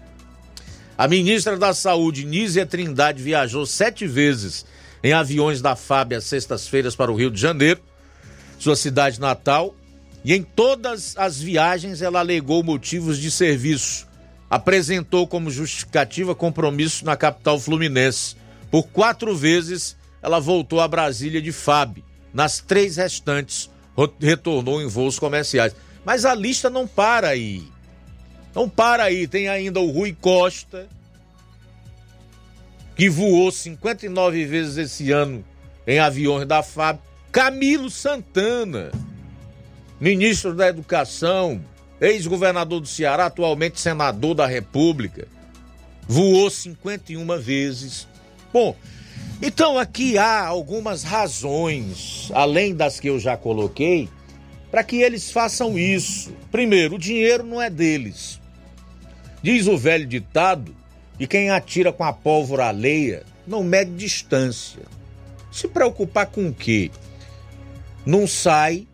[0.97, 4.65] A ministra da Saúde, Nízia Trindade, viajou sete vezes
[5.03, 7.81] em aviões da FAB às sextas-feiras para o Rio de Janeiro,
[8.61, 9.75] sua cidade natal,
[10.25, 14.07] e em todas as viagens ela alegou motivos de serviço.
[14.49, 18.37] Apresentou como justificativa compromisso na capital fluminense.
[18.71, 22.05] Por quatro vezes ela voltou a Brasília de FAB.
[22.33, 23.69] Nas três restantes,
[24.21, 25.75] retornou em voos comerciais.
[26.05, 27.74] Mas a lista não para aí.
[28.55, 30.87] Então para aí, tem ainda o Rui Costa,
[32.95, 35.45] que voou 59 vezes esse ano
[35.85, 37.01] em aviões da FAB.
[37.33, 38.93] Camilo Santana,
[39.99, 41.61] ministro da Educação,
[42.01, 45.27] ex-governador do Ceará, atualmente senador da República,
[46.07, 48.07] voou 51 vezes.
[48.53, 48.77] Bom,
[49.43, 54.09] Então aqui há algumas razões, além das que eu já coloquei,
[54.71, 56.33] para que eles façam isso.
[56.53, 58.44] Primeiro, o dinheiro não é deles.
[59.45, 60.75] Diz o velho ditado
[61.19, 64.81] que quem atira com a pólvora alheia não mede distância.
[65.53, 66.91] Se preocupar com o quê?
[68.07, 68.87] Não sai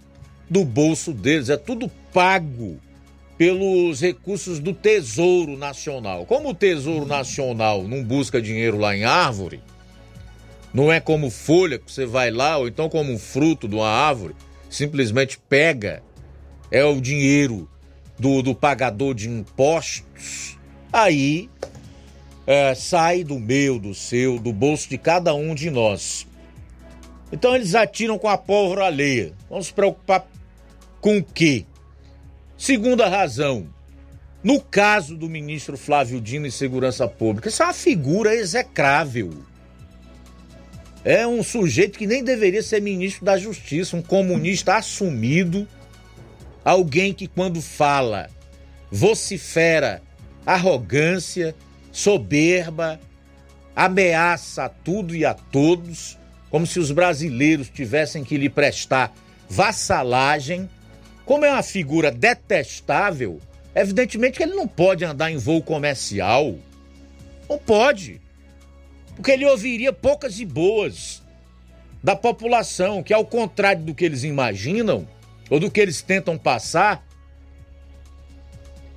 [0.51, 2.81] do bolso deles, é tudo pago
[3.39, 6.27] pelos recursos do Tesouro Nacional.
[6.27, 9.62] Como o Tesouro Nacional não busca dinheiro lá em árvore,
[10.74, 14.35] não é como folha que você vai lá, ou então como fruto de uma árvore,
[14.68, 16.02] simplesmente pega,
[16.72, 17.69] é o dinheiro
[18.20, 20.59] do, do pagador de impostos,
[20.92, 21.48] aí
[22.47, 26.26] é, sai do meu, do seu, do bolso de cada um de nós.
[27.32, 29.32] Então eles atiram com a pólvora alheia.
[29.48, 30.26] Vamos se preocupar
[31.01, 31.64] com o quê?
[32.59, 33.66] Segunda razão.
[34.42, 39.30] No caso do ministro Flávio Dino e Segurança Pública, isso é uma figura execrável.
[41.05, 45.66] É um sujeito que nem deveria ser ministro da Justiça, um comunista assumido,
[46.65, 48.28] alguém que quando fala
[48.91, 50.03] vocifera
[50.45, 51.55] arrogância,
[51.93, 53.01] soberba,
[53.74, 56.19] ameaça a tudo e a todos,
[56.51, 59.15] como se os brasileiros tivessem que lhe prestar
[59.49, 60.69] vassalagem.
[61.24, 63.41] Como é uma figura detestável,
[63.74, 66.57] evidentemente que ele não pode andar em voo comercial.
[67.49, 68.20] Não pode
[69.20, 71.23] porque ele ouviria poucas e boas
[72.03, 75.07] da população, que ao contrário do que eles imaginam
[75.51, 77.05] ou do que eles tentam passar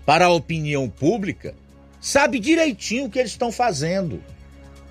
[0.05, 1.55] para a opinião pública,
[1.99, 4.23] sabe direitinho o que eles estão fazendo,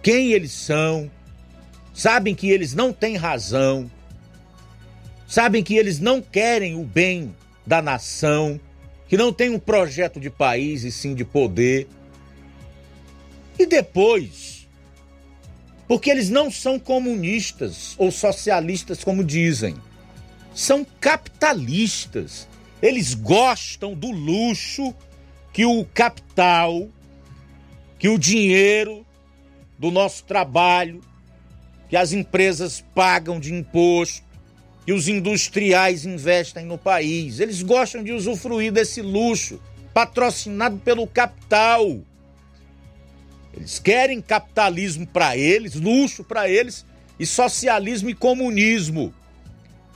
[0.03, 1.11] quem eles são,
[1.95, 3.91] sabem que eles não têm razão,
[5.27, 7.35] sabem que eles não querem o bem
[7.65, 8.61] da nação,
[9.09, 11.87] que não tem um projeto de país e sim de poder.
[13.59, 14.67] E depois,
[15.87, 19.77] porque eles não são comunistas ou socialistas, como dizem.
[20.55, 22.49] São capitalistas.
[22.81, 24.95] Eles gostam do luxo
[25.53, 26.89] que o capital,
[27.99, 29.07] que o dinheiro
[29.79, 31.01] do nosso trabalho,
[31.89, 34.25] que as empresas pagam de imposto,
[34.85, 37.39] que os industriais investem no país.
[37.39, 39.61] Eles gostam de usufruir desse luxo
[39.95, 42.01] patrocinado pelo capital.
[43.55, 46.85] Eles querem capitalismo para eles, luxo para eles
[47.19, 49.15] e socialismo e comunismo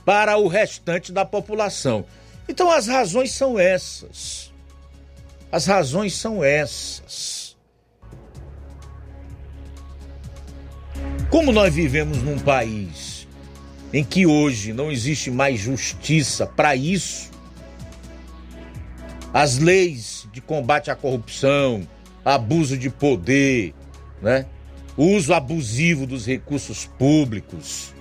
[0.07, 2.05] para o restante da população.
[2.47, 4.53] Então as razões são essas.
[5.51, 7.57] As razões são essas.
[11.29, 13.27] Como nós vivemos num país
[13.91, 17.29] em que hoje não existe mais justiça para isso,
[19.33, 21.85] as leis de combate à corrupção,
[22.23, 23.75] abuso de poder,
[24.21, 24.45] né?
[24.95, 27.93] uso abusivo dos recursos públicos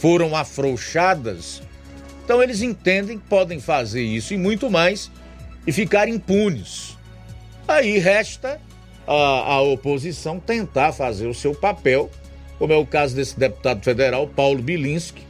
[0.00, 1.62] foram afrouxadas,
[2.24, 5.10] então eles entendem que podem fazer isso e muito mais
[5.66, 6.96] e ficar impunes.
[7.68, 8.58] Aí resta
[9.06, 12.10] a, a oposição tentar fazer o seu papel,
[12.58, 15.22] como é o caso desse deputado federal Paulo Bilinski,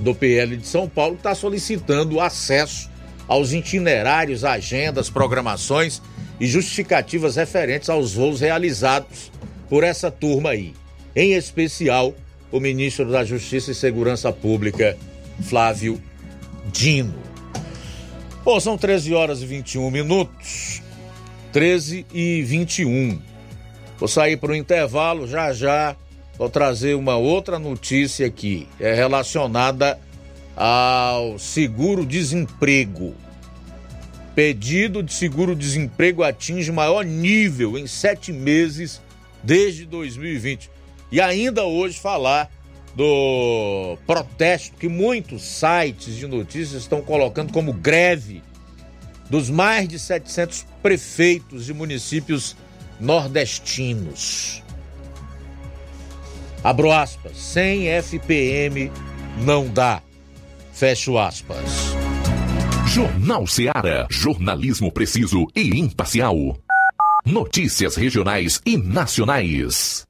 [0.00, 2.90] do PL de São Paulo, que está solicitando acesso
[3.28, 6.02] aos itinerários, agendas, programações
[6.40, 9.30] e justificativas referentes aos voos realizados
[9.68, 10.74] por essa turma aí.
[11.14, 12.12] Em especial,
[12.50, 14.96] o ministro da Justiça e Segurança Pública,
[15.42, 16.00] Flávio
[16.72, 17.14] Dino.
[18.44, 20.82] Bom, são 13 horas e 21 minutos.
[21.52, 23.20] 13 e 21.
[23.98, 25.94] Vou sair para o intervalo, já já
[26.38, 28.66] vou trazer uma outra notícia aqui.
[28.78, 29.98] É relacionada
[30.56, 33.14] ao seguro-desemprego.
[34.34, 39.02] Pedido de seguro-desemprego atinge maior nível em sete meses
[39.42, 40.70] desde 2020.
[41.10, 42.50] E ainda hoje falar
[42.94, 48.42] do protesto que muitos sites de notícias estão colocando como greve
[49.28, 52.56] dos mais de 700 prefeitos de municípios
[52.98, 54.62] nordestinos.
[56.62, 58.90] Abro aspas, sem FPM
[59.38, 60.02] não dá.
[60.72, 61.94] Fecho aspas.
[62.86, 64.06] Jornal Seara.
[64.10, 66.58] Jornalismo preciso e imparcial.
[67.24, 70.09] Notícias regionais e nacionais.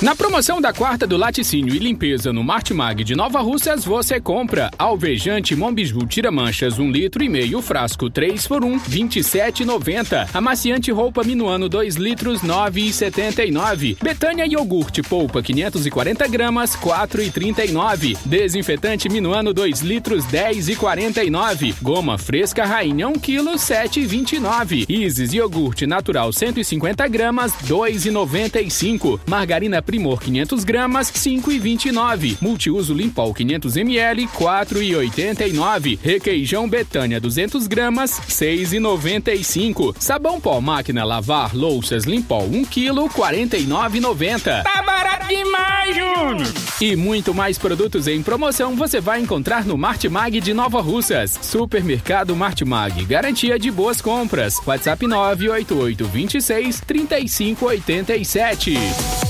[0.00, 4.70] Na promoção da quarta do laticínio e limpeza no Martimag de Nova Russas, você compra
[4.78, 10.28] alvejante Mombiju Tira Manchas 1 litro e meio, frasco 3 por 1, 27,90.
[10.32, 13.96] Amaciante roupa Minuano 2 litros, 9,79.
[14.00, 18.16] Betânia iogurte polpa 540 gramas, 4,39.
[18.24, 21.74] Desinfetante Minuano 2 litros, 10,49.
[21.82, 24.86] Goma fresca Rainha 1 quilo, 7,29.
[24.88, 29.18] Isis iogurte natural 150 gramas, 2,95.
[29.26, 32.36] Margarina Primor 500 gramas, 5,29.
[32.42, 35.98] Multiuso Limpol 500 ml, 4,89.
[36.02, 39.96] Requeijão Betânia 200 gramas, 6,95.
[39.98, 44.62] Sabão pó máquina lavar louças Limpol 1 kg, 49,90.
[44.62, 46.52] Tá barato demais, Júnior!
[46.82, 51.38] E muito mais produtos em promoção você vai encontrar no Martimag de Nova Russas.
[51.40, 54.60] Supermercado Martimag, garantia de boas compras.
[54.66, 59.27] WhatsApp 988 26 3587.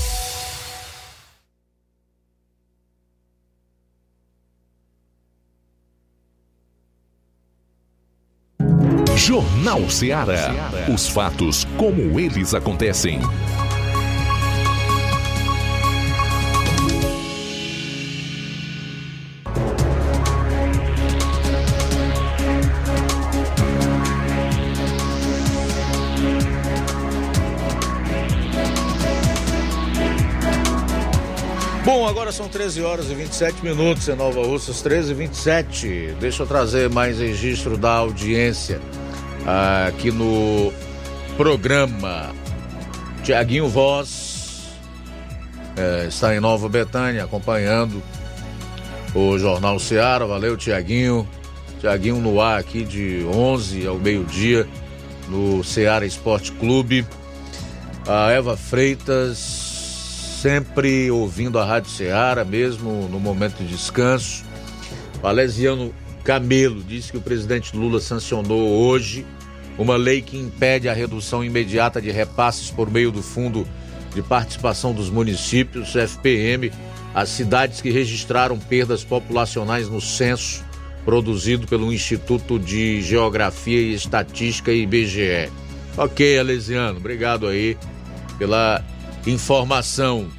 [9.69, 10.71] Jornal Ceará.
[10.91, 13.19] Os fatos como eles acontecem.
[31.85, 36.15] Bom, agora são 13 horas e 27 minutos em Nova Russas, 13 e 27.
[36.19, 38.81] Deixa eu trazer mais registro da audiência
[39.87, 40.71] aqui no
[41.37, 42.33] programa.
[43.23, 44.69] Tiaguinho Voz
[45.77, 48.01] é, está em Nova Betânia acompanhando
[49.13, 50.25] o Jornal Seara.
[50.25, 51.27] Valeu, Tiaguinho.
[51.79, 54.67] Tiaguinho no ar aqui de 11 ao meio-dia
[55.29, 57.05] no Seara Esporte Clube.
[58.07, 59.37] A Eva Freitas,
[60.41, 64.43] sempre ouvindo a Rádio Seara, mesmo no momento de descanso.
[65.21, 65.93] Valesiano
[66.29, 69.25] Camelo disse que o presidente Lula sancionou hoje
[69.79, 73.67] uma lei que impede a redução imediata de repasses por meio do Fundo
[74.13, 76.71] de Participação dos Municípios, FPM,
[77.15, 80.63] às cidades que registraram perdas populacionais no censo
[81.03, 85.49] produzido pelo Instituto de Geografia e Estatística IBGE.
[85.97, 87.75] Ok, Alesiano, obrigado aí
[88.37, 88.85] pela
[89.25, 90.29] informação.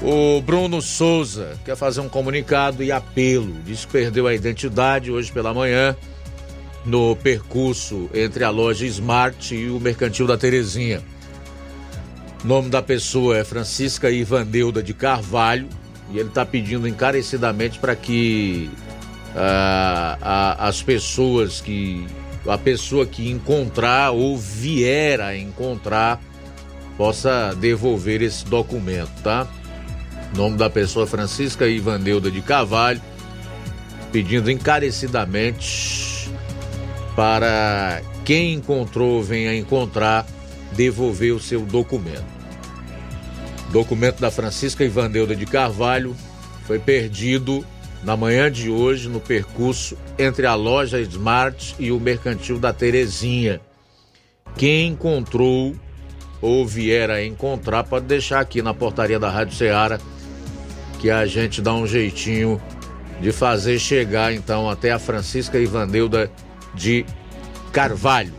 [0.00, 3.52] O Bruno Souza quer fazer um comunicado e apelo.
[3.64, 5.96] Diz que perdeu a identidade hoje pela manhã
[6.84, 11.02] no percurso entre a loja Smart e o Mercantil da Terezinha.
[12.44, 15.68] O nome da pessoa é Francisca Ivaneuda de Carvalho
[16.12, 18.70] e ele está pedindo encarecidamente para que
[19.34, 22.06] ah, as pessoas que
[22.46, 26.20] a pessoa que encontrar ou vier a encontrar
[26.96, 29.46] possa devolver esse documento, tá?
[30.36, 33.00] Nome da pessoa Francisca Ivaneuda de Carvalho,
[34.12, 36.30] pedindo encarecidamente
[37.16, 40.26] para quem encontrou, venha encontrar,
[40.72, 42.38] devolver o seu documento.
[43.72, 46.14] Documento da Francisca Ivaneuda de Carvalho
[46.66, 47.64] foi perdido
[48.04, 53.60] na manhã de hoje no percurso entre a loja Smart e o mercantil da Terezinha.
[54.56, 55.74] Quem encontrou
[56.40, 59.98] ou vier a encontrar, pode deixar aqui na portaria da Rádio Ceará
[60.98, 62.60] que a gente dá um jeitinho
[63.20, 66.30] de fazer chegar então até a Francisca Ivanilda
[66.74, 67.04] de
[67.72, 68.32] Carvalho.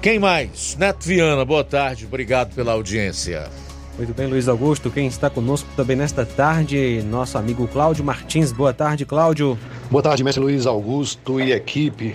[0.00, 0.76] Quem mais?
[0.78, 3.48] Neto Viana, boa tarde, obrigado pela audiência.
[3.96, 4.90] Muito bem, Luiz Augusto.
[4.90, 8.52] Quem está conosco também nesta tarde, nosso amigo Cláudio Martins.
[8.52, 9.58] Boa tarde, Cláudio.
[9.90, 12.14] Boa tarde, mestre Luiz Augusto e equipe.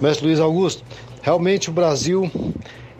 [0.00, 0.82] Mestre Luiz Augusto,
[1.20, 2.30] realmente o Brasil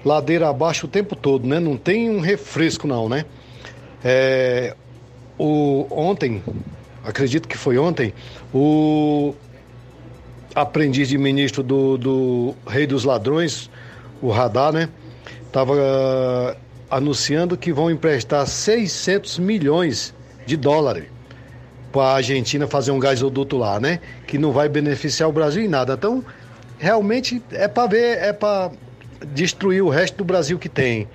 [0.04, 1.58] ladeira abaixo o tempo todo, né?
[1.58, 3.24] Não tem um refresco não, né?
[4.04, 4.76] É,
[5.40, 6.42] o, ontem,
[7.02, 8.12] acredito que foi ontem,
[8.52, 9.34] o
[10.54, 13.70] aprendiz de ministro do, do Rei dos Ladrões,
[14.20, 14.90] o Radar, né?
[15.46, 16.56] Estava uh,
[16.90, 20.14] anunciando que vão emprestar 600 milhões
[20.44, 21.06] de dólares
[21.90, 23.98] para a Argentina fazer um gasoduto lá, né?
[24.26, 25.94] Que não vai beneficiar o Brasil em nada.
[25.94, 26.22] Então,
[26.78, 28.72] realmente é para ver, é para
[29.28, 31.08] destruir o resto do Brasil que tem.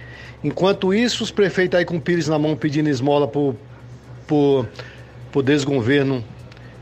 [0.44, 3.56] Enquanto isso, os prefeitos aí com o Pires na mão pedindo esmola por,
[4.28, 4.68] por,
[5.32, 6.24] por desgoverno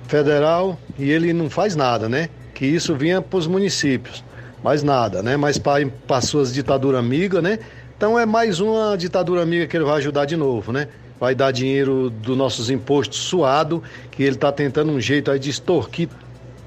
[0.07, 2.29] federal e ele não faz nada, né?
[2.53, 4.23] Que isso vinha para os municípios
[4.63, 5.35] mais nada, né?
[5.35, 7.59] Mas para suas ditaduras amigas, né?
[7.97, 10.87] Então é mais uma ditadura amiga que ele vai ajudar de novo, né?
[11.19, 15.49] Vai dar dinheiro dos nossos impostos suado, que ele está tentando um jeito aí de
[15.49, 16.09] extorquir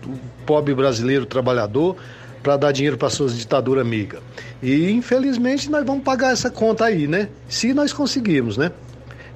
[0.06, 1.96] o pobre brasileiro trabalhador
[2.42, 4.20] para dar dinheiro para suas ditaduras amigas.
[4.62, 7.28] E infelizmente nós vamos pagar essa conta aí, né?
[7.48, 8.70] Se nós conseguirmos, né?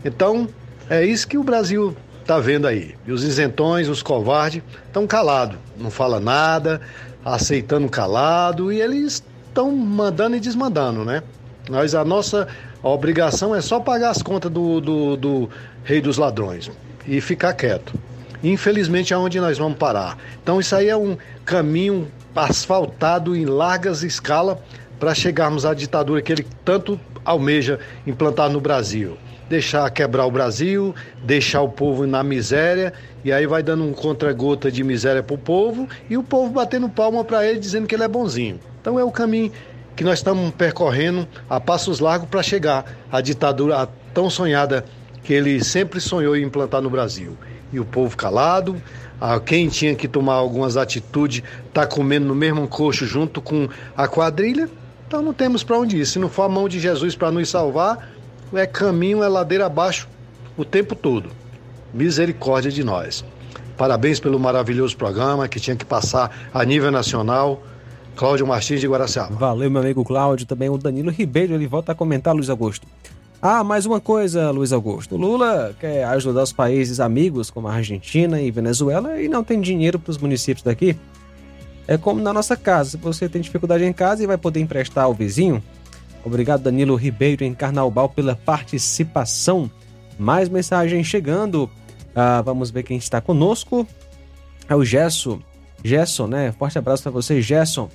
[0.04, 0.48] Então
[0.90, 2.96] é isso que o Brasil está vendo aí.
[3.06, 6.80] E os isentões, os covardes, estão calados, não fala nada,
[7.24, 11.22] aceitando calado e eles estão mandando e desmandando, né?
[11.68, 12.48] Nós, a nossa
[12.82, 15.50] obrigação é só pagar as contas do, do, do
[15.84, 16.68] rei dos ladrões
[17.06, 17.94] e ficar quieto.
[18.42, 20.18] Infelizmente é nós vamos parar.
[20.42, 24.60] Então isso aí é um caminho asfaltado em largas escala
[24.98, 29.16] para chegarmos à ditadura que ele tanto almeja implantar no Brasil
[29.50, 30.94] deixar quebrar o Brasil,
[31.24, 32.92] deixar o povo na miséria,
[33.24, 36.88] e aí vai dando um contra-gota de miséria para o povo e o povo batendo
[36.88, 38.60] palma para ele dizendo que ele é bonzinho.
[38.80, 39.50] Então é o caminho
[39.96, 44.84] que nós estamos percorrendo a passos largos para chegar à ditadura tão sonhada
[45.24, 47.36] que ele sempre sonhou em implantar no Brasil.
[47.72, 48.80] E o povo calado,
[49.44, 54.70] quem tinha que tomar algumas atitudes está comendo no mesmo coxo junto com a quadrilha.
[55.06, 56.06] Então não temos para onde ir.
[56.06, 58.08] Se não for a mão de Jesus para nos salvar,
[58.58, 60.08] é caminho, é ladeira abaixo
[60.56, 61.30] o tempo todo.
[61.92, 63.24] Misericórdia de nós.
[63.76, 67.62] Parabéns pelo maravilhoso programa que tinha que passar a nível nacional.
[68.14, 69.34] Cláudio Martins de Guaraciaba.
[69.34, 70.46] Valeu, meu amigo Cláudio.
[70.46, 72.86] Também o Danilo Ribeiro, ele volta a comentar, Luiz Augusto.
[73.40, 75.16] Ah, mais uma coisa, Luiz Augusto.
[75.16, 79.98] Lula quer ajudar os países amigos como a Argentina e Venezuela e não tem dinheiro
[79.98, 80.94] para os municípios daqui.
[81.88, 82.90] É como na nossa casa.
[82.90, 85.62] Se você tem dificuldade em casa e vai poder emprestar ao vizinho,
[86.24, 89.70] Obrigado, Danilo Ribeiro, em Carnaubal, pela participação.
[90.18, 91.70] Mais mensagem chegando.
[92.14, 93.86] Ah, vamos ver quem está conosco.
[94.68, 95.40] É o Gesso.
[95.82, 96.52] Gerson, né?
[96.52, 97.88] Forte abraço para você, Gerson.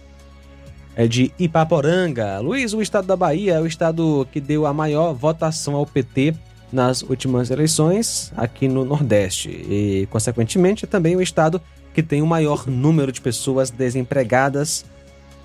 [0.96, 2.40] É de Ipaporanga.
[2.40, 6.34] Luiz, o estado da Bahia é o estado que deu a maior votação ao PT
[6.72, 9.50] nas últimas eleições aqui no Nordeste.
[9.50, 11.62] E, consequentemente, é também o estado
[11.94, 14.86] que tem o maior número de pessoas desempregadas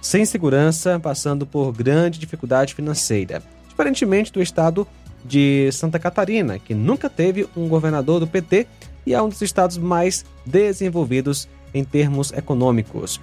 [0.01, 3.43] sem segurança, passando por grande dificuldade financeira.
[3.69, 4.87] Diferentemente do estado
[5.25, 8.67] de Santa Catarina, que nunca teve um governador do PT
[9.07, 13.21] e é um dos estados mais desenvolvidos em termos econômicos.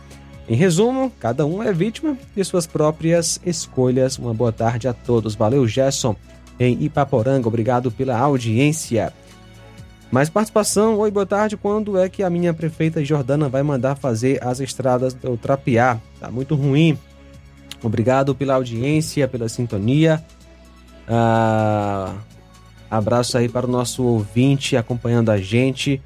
[0.47, 4.17] Em resumo, cada um é vítima de suas próprias escolhas.
[4.17, 5.35] Uma boa tarde a todos.
[5.35, 6.15] Valeu, Gerson,
[6.57, 7.47] em Ipaporanga.
[7.47, 9.11] Obrigado pela audiência.
[10.09, 10.97] Mais participação.
[10.99, 11.57] Oi, boa tarde.
[11.57, 15.99] Quando é que a minha prefeita Jordana vai mandar fazer as estradas do Trapiá?
[16.19, 16.97] Tá muito ruim.
[17.83, 20.23] Obrigado pela audiência, pela sintonia.
[21.07, 22.15] Ah,
[22.89, 26.01] abraço aí para o nosso ouvinte acompanhando a gente.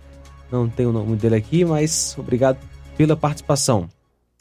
[0.51, 2.57] Não tem o nome dele aqui, mas obrigado
[2.97, 3.87] pela participação.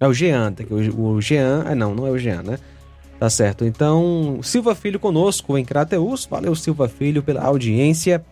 [0.00, 0.72] É o Jean, tá aqui.
[0.72, 1.64] O Jean.
[1.68, 2.58] É não, não é o Jean, né?
[3.18, 3.66] Tá certo.
[3.66, 6.24] Então, Silva Filho conosco em Crateus.
[6.24, 8.24] Valeu, Silva Filho, pela audiência.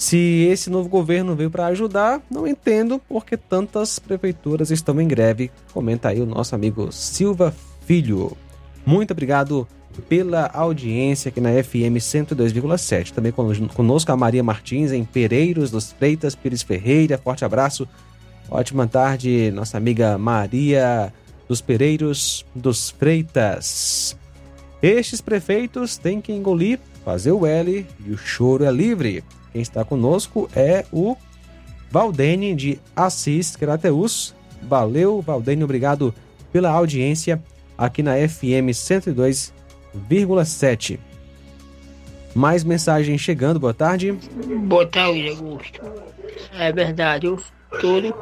[0.00, 5.06] Se esse novo governo veio para ajudar, não entendo por que tantas prefeituras estão em
[5.06, 5.50] greve.
[5.74, 7.54] Comenta aí o nosso amigo Silva
[7.84, 8.34] Filho.
[8.86, 9.68] Muito obrigado
[10.08, 13.12] pela audiência aqui na FM 102,7.
[13.12, 17.18] Também conosco a Maria Martins em Pereiros dos Freitas, Pires Ferreira.
[17.18, 17.86] Forte abraço.
[18.48, 21.12] Ótima tarde, nossa amiga Maria
[21.46, 24.16] dos Pereiros dos Freitas.
[24.80, 29.22] Estes prefeitos têm que engolir, fazer o L e o choro é livre.
[29.52, 31.16] Quem está conosco é o
[31.90, 34.32] Valdene de Assis Crateus.
[34.62, 36.14] Valeu, Valdene, obrigado
[36.52, 37.42] pela audiência
[37.76, 41.00] aqui na FM 102,7.
[42.34, 44.12] Mais mensagem chegando, boa tarde.
[44.66, 45.80] Boa tarde, Augusto.
[46.52, 47.42] É verdade, eu,
[47.80, 48.14] tudo,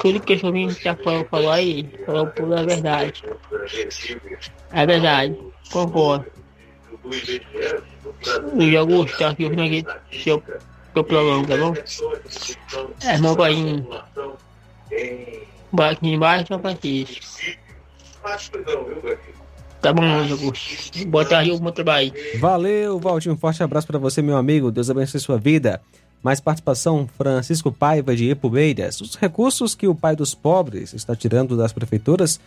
[0.00, 3.22] tudo que o senhor está falando, falou aí, falou tudo é verdade.
[4.72, 5.36] É verdade,
[5.70, 6.24] concordo.
[8.54, 9.84] Luiz Augusto, tá aqui ouvindo aqui
[10.22, 10.42] seu,
[10.92, 11.74] seu programa, tá bom?
[13.04, 13.54] É, meu pai,
[15.90, 17.26] aqui embaixo, São Francisco.
[19.80, 21.06] Tá bom, Augusto.
[21.06, 22.12] Boa tarde, bom trabalho.
[22.40, 23.34] Valeu, Valtinho.
[23.34, 24.70] Um forte abraço para você, meu amigo.
[24.70, 25.80] Deus abençoe sua vida.
[26.22, 29.00] Mais participação, Francisco Paiva de Epubeiras.
[29.00, 32.40] Os recursos que o pai dos pobres está tirando das prefeituras,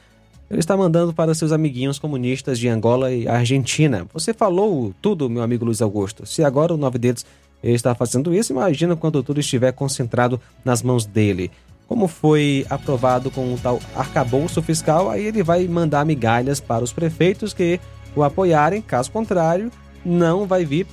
[0.50, 4.06] ele está mandando para seus amiguinhos comunistas de Angola e Argentina.
[4.14, 6.26] Você falou tudo, meu amigo Luiz Augusto.
[6.26, 7.26] Se agora o nove dedos
[7.62, 11.52] está fazendo isso, imagina quando tudo estiver concentrado nas mãos dele.
[11.88, 16.94] Como foi aprovado com o tal arcabouço fiscal, aí ele vai mandar migalhas para os
[16.94, 17.80] prefeitos que
[18.16, 19.72] o apoiarem, caso contrário,
[20.06, 20.88] não vai vir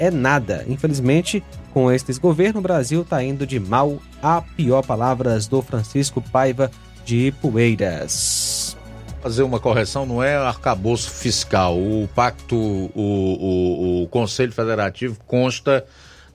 [0.00, 0.64] é nada.
[0.66, 1.44] Infelizmente,
[1.74, 4.82] com este governo, o Brasil está indo de mal a pior.
[4.82, 6.70] Palavras do Francisco Paiva
[7.04, 8.79] de Poeiras.
[9.22, 11.76] Fazer uma correção, não é arcabouço fiscal.
[11.76, 15.84] O pacto, o, o, o Conselho Federativo consta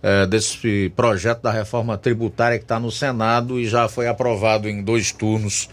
[0.03, 4.83] é, desse projeto da reforma tributária que está no Senado e já foi aprovado em
[4.83, 5.67] dois turnos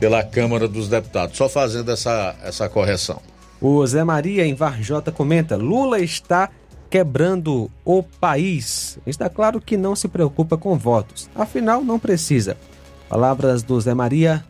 [0.00, 1.36] pela Câmara dos Deputados.
[1.36, 3.20] Só fazendo essa, essa correção.
[3.60, 6.48] O Zé Maria em Varjota comenta: Lula está
[6.88, 8.98] quebrando o país.
[9.06, 12.56] Está claro que não se preocupa com votos, afinal, não precisa.
[13.08, 14.42] Palavras do Zé Maria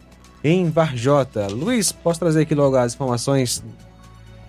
[0.44, 1.46] em Varjota.
[1.46, 3.64] Luiz, posso trazer aqui logo as informações?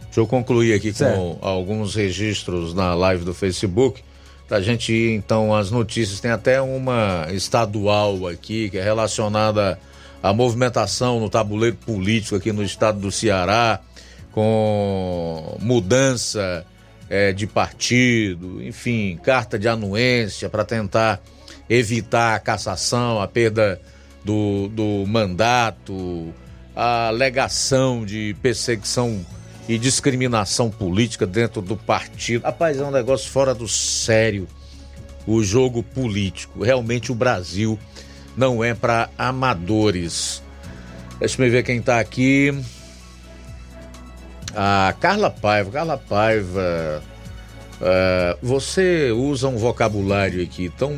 [0.04, 1.16] Deixa eu concluir aqui certo.
[1.16, 4.04] com alguns registros na live do Facebook.
[4.48, 9.80] Pra gente ir então às notícias, tem até uma estadual aqui que é relacionada
[10.22, 13.80] à movimentação no tabuleiro político aqui no estado do Ceará,
[14.32, 16.66] com mudança
[17.10, 21.22] é, de partido, enfim, carta de anuência para tentar
[21.70, 23.82] evitar a cassação, a perda
[24.26, 26.34] do, do mandato,
[26.76, 29.24] a alegação de perseguição
[29.70, 32.44] e discriminação política dentro do partido.
[32.44, 34.48] Rapaz, é um negócio fora do sério
[35.28, 36.64] o jogo político.
[36.64, 37.80] Realmente o Brasil
[38.36, 40.42] não é para amadores.
[41.20, 42.54] Deixa eu ver quem tá aqui.
[44.56, 45.72] A Carla Paiva.
[45.72, 47.04] Carla Paiva,
[47.82, 50.96] uh, você usa um vocabulário aqui tão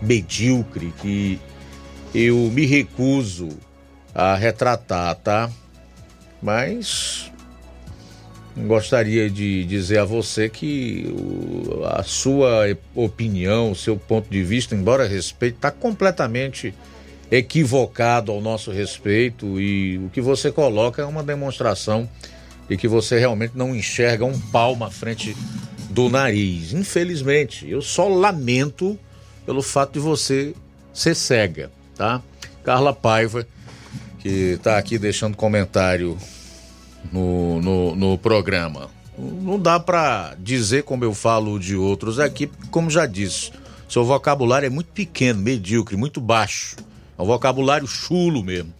[0.00, 1.40] medíocre que
[2.14, 3.48] eu me recuso
[4.14, 5.50] a retratar, tá?
[6.42, 7.30] Mas
[8.56, 11.06] gostaria de dizer a você que
[11.92, 16.74] a sua opinião, o seu ponto de vista, embora respeite, está completamente
[17.30, 22.08] equivocado ao nosso respeito e o que você coloca é uma demonstração
[22.68, 25.36] de que você realmente não enxerga um palmo à frente
[25.90, 26.72] do nariz.
[26.72, 28.98] Infelizmente, eu só lamento
[29.46, 30.54] pelo fato de você
[30.92, 32.22] ser cega, tá?
[32.64, 33.46] Carla Paiva,
[34.20, 36.16] que está aqui deixando comentário
[37.12, 38.88] no, no, no programa.
[39.18, 43.50] Não dá para dizer como eu falo de outros aqui, como já disse,
[43.88, 46.76] seu vocabulário é muito pequeno, medíocre, muito baixo.
[47.18, 48.72] É um vocabulário chulo mesmo.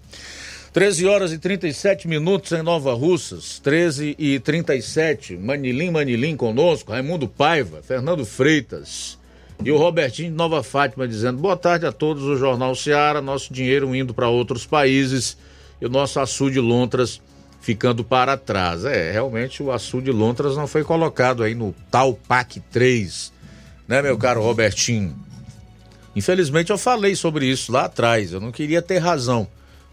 [0.73, 5.37] 13 horas e 37 minutos em Nova Russas, 13 e 37.
[5.37, 9.18] Manilim, Manilim conosco, Raimundo Paiva, Fernando Freitas
[9.65, 13.53] e o Robertinho de Nova Fátima dizendo: boa tarde a todos, o Jornal Seara, nosso
[13.53, 15.37] dinheiro indo para outros países
[15.81, 17.21] e o nosso açude Lontras
[17.61, 18.85] ficando para trás.
[18.85, 23.33] É, realmente o açude Lontras não foi colocado aí no tal PAC 3,
[23.87, 25.15] né, meu caro Robertinho?
[26.15, 29.47] Infelizmente eu falei sobre isso lá atrás, eu não queria ter razão,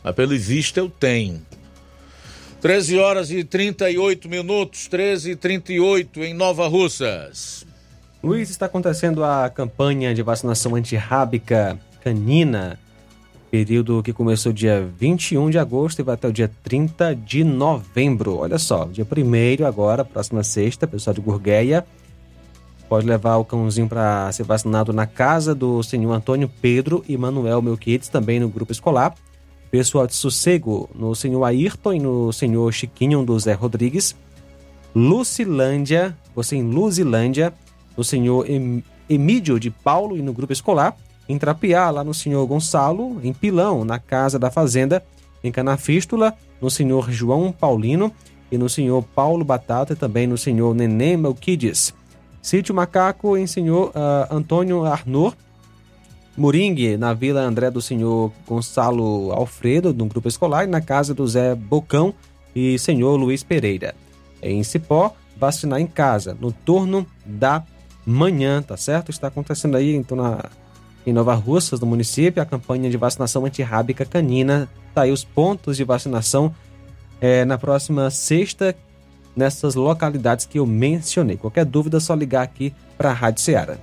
[0.04, 1.42] mas pelo visto eu tenho.
[2.62, 7.66] 13 horas e 38 minutos, 13 e 38 em Nova Russas.
[8.26, 12.80] Luiz, está acontecendo a campanha de vacinação antirrábica canina
[13.52, 18.38] período que começou dia 21 de agosto e vai até o dia 30 de novembro.
[18.38, 21.86] Olha só, dia 1 agora, próxima sexta, pessoal de Gurgueia
[22.90, 27.62] pode levar o cãozinho para ser vacinado na casa do senhor Antônio Pedro e Manuel
[27.62, 29.14] Melquides, também no grupo escolar.
[29.70, 34.16] Pessoal de Sossego, no senhor Ayrton e no senhor Chiquinho do Zé Rodrigues.
[34.96, 37.54] Lucilândia, você em Luzilândia,
[37.96, 38.46] no senhor
[39.10, 40.96] Emídio de Paulo e no grupo escolar
[41.28, 45.04] em Trapiá, lá no senhor Gonçalo, em Pilão, na Casa da Fazenda,
[45.44, 48.12] em Canafístula, no senhor João Paulino
[48.52, 51.94] e no senhor Paulo Batata e também no senhor Nenê Melquides.
[52.42, 55.34] Sítio Macaco em senhor uh, Antônio Arnor,
[56.38, 61.26] Moringue, na Vila André do senhor Gonçalo Alfredo, no grupo escolar, e na casa do
[61.26, 62.14] Zé Bocão
[62.56, 63.96] e senhor Luiz Pereira.
[64.42, 67.64] Em Cipó, vacinar em casa, no turno da
[68.06, 69.10] manhã, tá certo?
[69.10, 70.46] Está acontecendo aí então na,
[71.06, 74.70] em Nova Russas, no município, a campanha de vacinação antirrábica canina.
[74.94, 76.54] Tá aí os pontos de vacinação
[77.20, 78.76] é, na próxima sexta,
[79.36, 81.38] nessas localidades que eu mencionei.
[81.38, 83.78] Qualquer dúvida, é só ligar aqui para a Rádio Ceará.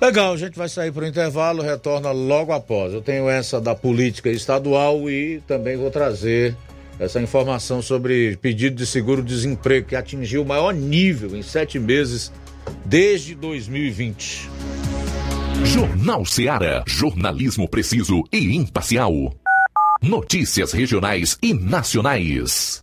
[0.00, 2.92] Legal, a gente vai sair para o intervalo, retorna logo após.
[2.92, 6.54] Eu tenho essa da política estadual e também vou trazer
[7.00, 12.32] essa informação sobre pedido de seguro-desemprego que atingiu o maior nível em sete meses
[12.84, 14.48] desde 2020.
[15.64, 19.12] Jornal Ceará, jornalismo preciso e imparcial.
[20.00, 22.82] Notícias regionais e nacionais.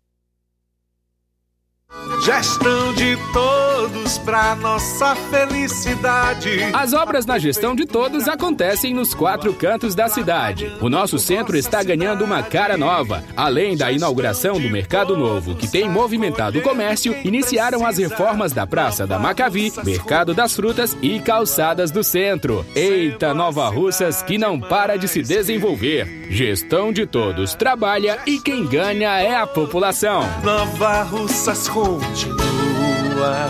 [2.23, 6.61] Gestão de todos para nossa felicidade.
[6.71, 10.71] As obras na gestão de todos acontecem nos quatro cantos da cidade.
[10.79, 13.23] O nosso centro está ganhando uma cara nova.
[13.35, 18.67] Além da inauguração do Mercado Novo, que tem movimentado o comércio, iniciaram as reformas da
[18.67, 22.63] Praça da Macavi, Mercado das Frutas e Calçadas do Centro.
[22.75, 26.20] Eita, Nova Russas que não para de se desenvolver.
[26.31, 30.23] Gestão de todos trabalha e quem ganha é a população.
[30.41, 33.49] Nova Russas continua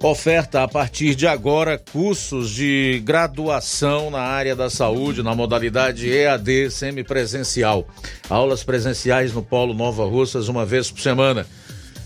[0.00, 6.70] oferta a partir de agora cursos de graduação na área da saúde na modalidade EAD
[6.70, 7.86] semipresencial.
[8.28, 11.46] Aulas presenciais no Polo Nova Russas uma vez por semana.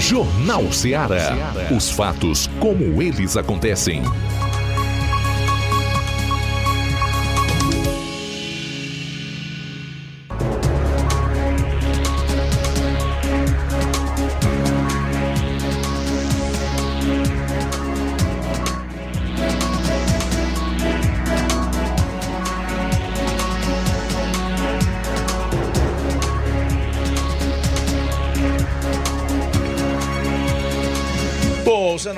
[0.00, 1.36] Jornal Ceará.
[1.70, 4.02] Os fatos como eles acontecem.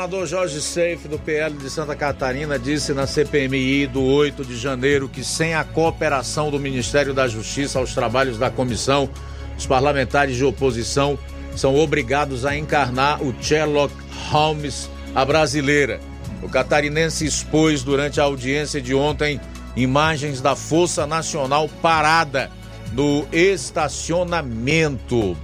[0.02, 5.08] Senador Jorge Seif, do PL de Santa Catarina, disse na CPMI do 8 de janeiro
[5.08, 9.08] que, sem a cooperação do Ministério da Justiça aos trabalhos da comissão,
[9.56, 11.16] os parlamentares de oposição
[11.54, 13.94] são obrigados a encarnar o Sherlock
[14.28, 16.00] Holmes, a brasileira.
[16.42, 19.40] O catarinense expôs durante a audiência de ontem
[19.76, 22.50] imagens da Força Nacional parada
[22.92, 25.36] no estacionamento.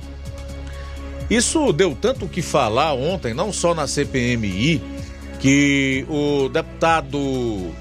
[1.30, 4.82] Isso deu tanto o que falar ontem, não só na CPMI,
[5.38, 7.72] que o deputado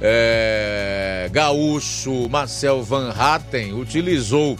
[0.00, 4.58] é, gaúcho Marcel Van Hatten utilizou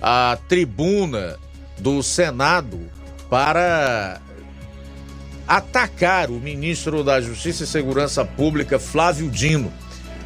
[0.00, 1.36] a tribuna
[1.78, 2.80] do Senado
[3.28, 4.20] para
[5.46, 9.72] atacar o ministro da Justiça e Segurança Pública, Flávio Dino,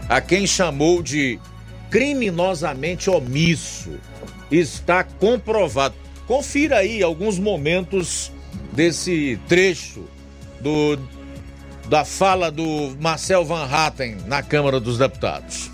[0.09, 1.39] a quem chamou de
[1.91, 3.91] criminosamente omisso.
[4.51, 5.95] Está comprovado.
[6.27, 8.33] Confira aí alguns momentos
[8.73, 10.09] desse trecho
[10.61, 10.99] do,
[11.89, 15.71] da fala do Marcel Van Hatten na Câmara dos Deputados.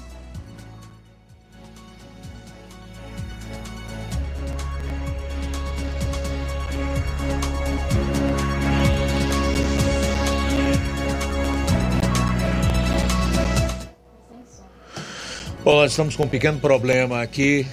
[15.68, 17.66] Bom, nós estamos com um pequeno problema aqui,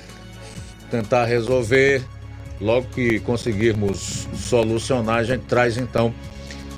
[0.91, 2.05] tentar resolver.
[2.59, 6.13] Logo que conseguirmos solucionar, a gente traz então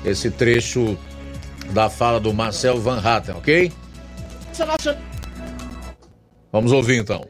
[0.03, 0.97] esse trecho
[1.71, 3.71] da fala do Marcel Van Hatten, ok?
[6.51, 7.27] Vamos ouvir então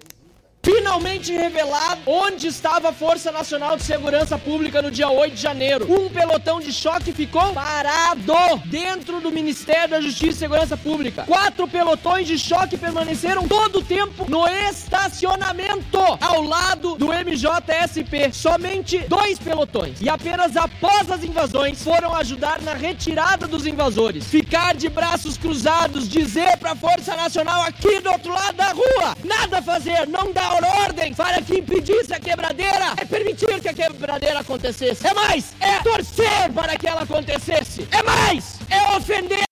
[0.68, 5.86] finalmente revelado onde estava a Força Nacional de Segurança Pública no dia 8 de janeiro.
[5.90, 8.34] Um pelotão de choque ficou parado
[8.66, 11.24] dentro do Ministério da Justiça e Segurança Pública.
[11.24, 18.34] Quatro pelotões de choque permaneceram todo o tempo no estacionamento ao lado do MJSP.
[18.34, 24.26] Somente dois pelotões e apenas após as invasões foram ajudar na retirada dos invasores.
[24.26, 29.16] Ficar de braços cruzados, dizer para a Força Nacional aqui do outro lado da rua,
[29.24, 34.40] nada fazer, não dá ordem para que impedisse a quebradeira, é permitir que a quebradeira
[34.40, 35.06] acontecesse.
[35.06, 37.88] É mais, é torcer para que ela acontecesse.
[37.92, 39.47] É mais, é ofender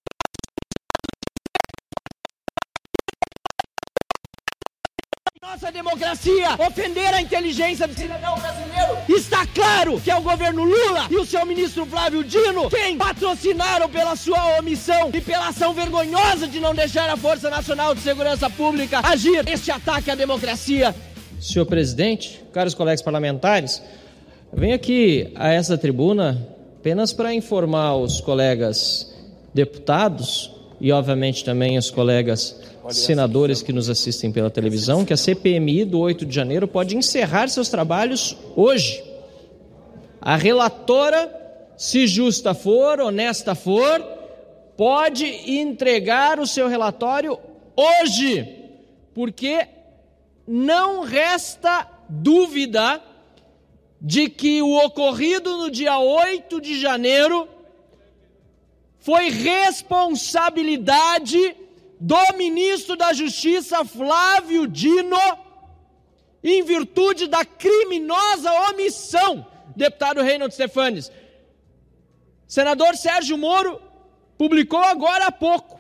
[5.55, 8.97] nossa democracia, ofender a inteligência do cidadão brasileiro.
[9.07, 13.89] Está claro que é o governo Lula e o seu ministro Flávio Dino quem patrocinaram
[13.89, 18.49] pela sua omissão e pela ação vergonhosa de não deixar a Força Nacional de Segurança
[18.49, 20.93] Pública agir este ataque à democracia.
[21.39, 23.81] Senhor presidente, caros colegas parlamentares,
[24.51, 26.45] venho aqui a essa tribuna
[26.77, 29.09] apenas para informar os colegas
[29.53, 30.54] deputados
[30.85, 35.97] e, obviamente, também os colegas senadores que nos assistem pela televisão, que a CPMI do
[35.97, 39.03] 8 de janeiro pode encerrar seus trabalhos hoje.
[40.21, 41.27] A relatora,
[41.75, 43.99] se justa for, honesta for,
[44.77, 47.35] pode entregar o seu relatório
[47.75, 48.47] hoje,
[49.11, 49.67] porque
[50.47, 53.01] não resta dúvida
[53.99, 57.54] de que o ocorrido no dia 8 de janeiro
[59.05, 61.55] foi responsabilidade
[61.99, 65.15] do ministro da Justiça Flávio Dino,
[66.43, 69.45] em virtude da criminosa omissão,
[69.75, 71.11] deputado Reinaldo Stefanes.
[72.47, 73.79] Senador Sérgio Moro
[74.39, 75.79] publicou agora há pouco,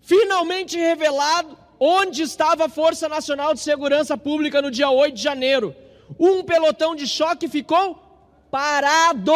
[0.00, 5.74] finalmente revelado onde estava a Força Nacional de Segurança Pública no dia 8 de janeiro.
[6.16, 8.00] Um pelotão de choque ficou
[8.48, 9.32] parado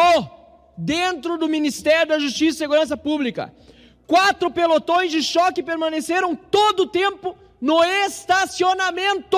[0.77, 3.53] dentro do Ministério da Justiça e Segurança Pública.
[4.05, 9.37] Quatro pelotões de choque permaneceram todo o tempo no estacionamento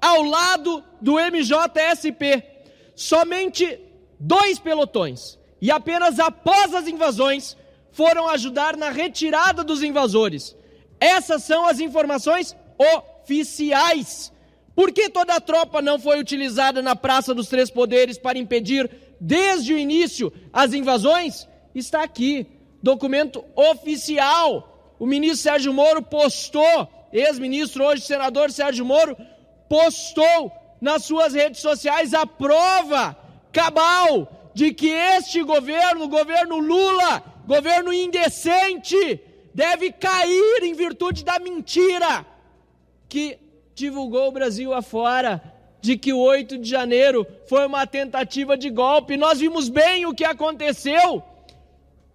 [0.00, 2.42] ao lado do MJSP.
[2.94, 3.80] Somente
[4.18, 7.56] dois pelotões e apenas após as invasões
[7.92, 10.56] foram ajudar na retirada dos invasores.
[10.98, 12.56] Essas são as informações
[12.96, 14.32] oficiais.
[14.74, 18.90] Por que toda a tropa não foi utilizada na Praça dos Três Poderes para impedir,
[19.20, 21.46] desde o início, as invasões?
[21.74, 22.46] Está aqui
[22.82, 24.94] documento oficial.
[24.98, 29.16] O ministro Sérgio Moro postou, ex-ministro, hoje senador Sérgio Moro,
[29.68, 33.16] postou nas suas redes sociais a prova
[33.52, 39.20] cabal de que este governo, governo Lula, governo indecente,
[39.54, 42.26] deve cair em virtude da mentira
[43.08, 43.38] que
[43.74, 45.42] divulgou o Brasil afora
[45.80, 49.16] de que o 8 de janeiro foi uma tentativa de golpe.
[49.16, 51.22] Nós vimos bem o que aconteceu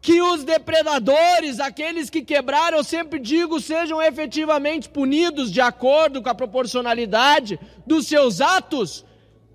[0.05, 6.29] que os depredadores, aqueles que quebraram, eu sempre digo, sejam efetivamente punidos de acordo com
[6.29, 9.03] a proporcionalidade dos seus atos,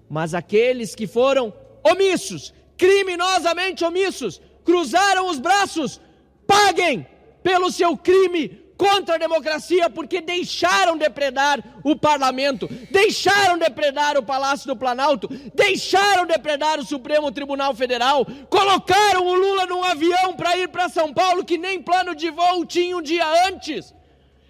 [0.09, 1.55] mas aqueles que foram
[1.85, 6.01] omissos, criminosamente omissos, cruzaram os braços,
[6.49, 7.07] paguem
[7.45, 14.67] pelo seu crime contra a democracia, porque deixaram depredar o parlamento, deixaram depredar o Palácio
[14.67, 20.69] do Planalto, deixaram depredar o Supremo Tribunal Federal, colocaram o Lula num avião para ir
[20.69, 23.95] para São Paulo que nem plano de voo tinha um dia antes.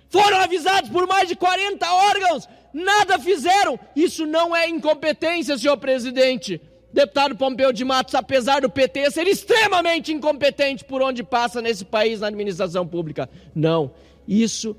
[0.08, 3.80] Foram avisados por mais de 40 órgãos, nada fizeram.
[3.96, 6.60] Isso não é incompetência, senhor presidente.
[6.92, 12.20] Deputado Pompeu de Matos, apesar do PT ser extremamente incompetente por onde passa nesse país
[12.20, 13.28] na administração pública.
[13.54, 13.92] Não,
[14.26, 14.76] isso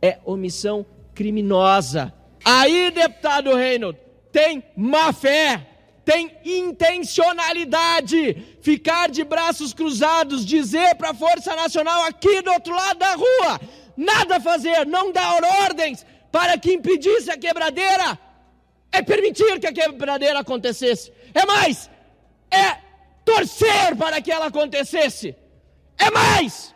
[0.00, 2.12] é omissão criminosa.
[2.44, 4.00] Aí, deputado Reynolds,
[4.32, 5.68] tem má fé,
[6.04, 12.98] tem intencionalidade, ficar de braços cruzados, dizer para a Força Nacional aqui do outro lado
[12.98, 13.60] da rua,
[13.96, 18.18] nada fazer, não dar ordens para que impedisse a quebradeira,
[18.90, 21.12] é permitir que a quebradeira acontecesse.
[21.34, 21.88] É mais,
[22.50, 22.78] é
[23.24, 25.36] torcer para que ela acontecesse.
[25.98, 26.71] É mais,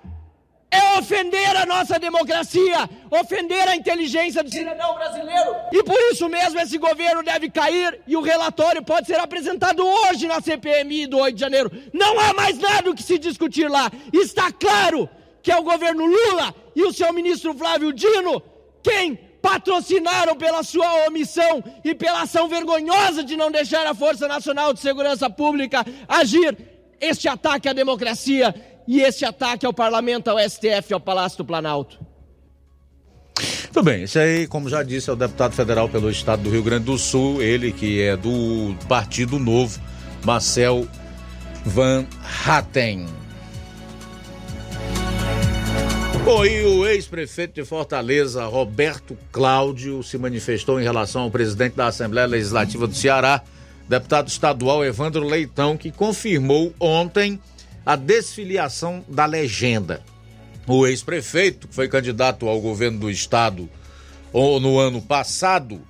[0.77, 5.57] é ofender a nossa democracia, ofender a inteligência do cidadão brasileiro.
[5.73, 10.27] E por isso mesmo esse governo deve cair e o relatório pode ser apresentado hoje
[10.27, 11.71] na CPMI do 8 de janeiro.
[11.93, 13.91] Não há mais nada o que se discutir lá.
[14.13, 15.09] Está claro
[15.43, 18.43] que é o governo Lula e o seu ministro Flávio Dino
[18.83, 24.73] quem patrocinaram pela sua omissão e pela ação vergonhosa de não deixar a Força Nacional
[24.73, 26.57] de Segurança Pública agir
[27.01, 28.55] este ataque à democracia
[28.87, 31.99] e este ataque ao parlamento, ao STF, ao Palácio do Planalto.
[33.73, 36.63] Tudo bem, esse aí, como já disse, é o deputado federal pelo estado do Rio
[36.63, 39.79] Grande do Sul, ele que é do Partido Novo,
[40.25, 40.89] Marcel
[41.65, 42.07] Van
[42.47, 43.07] Hatten.
[46.25, 51.87] Bom, e o ex-prefeito de Fortaleza, Roberto Cláudio, se manifestou em relação ao presidente da
[51.87, 53.43] Assembleia Legislativa do Ceará,
[53.89, 57.39] deputado estadual Evandro Leitão, que confirmou ontem
[57.87, 60.03] a desfiliação da legenda.
[60.67, 63.71] O ex-prefeito, que foi candidato ao governo do estado
[64.35, 65.81] no ano passado,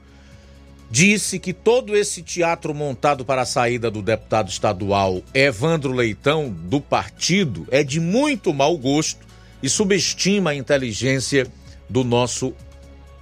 [0.90, 6.80] disse que todo esse teatro montado para a saída do deputado estadual Evandro Leitão, do
[6.80, 9.26] partido, é de muito mau gosto
[9.62, 11.46] e subestima a inteligência
[11.88, 12.54] do nosso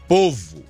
[0.09, 0.65] povo.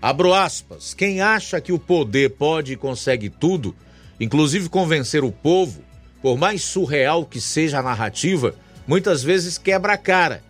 [0.00, 0.94] Abro aspas.
[0.94, 3.74] Quem acha que o poder pode e consegue tudo,
[4.20, 5.82] inclusive convencer o povo,
[6.22, 8.54] por mais surreal que seja a narrativa,
[8.86, 10.42] muitas vezes quebra a cara.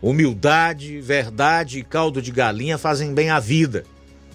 [0.00, 3.84] Humildade, verdade e caldo de galinha fazem bem à vida,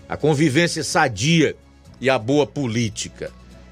[0.07, 1.55] a convivência sadia
[2.01, 3.31] e a boa política.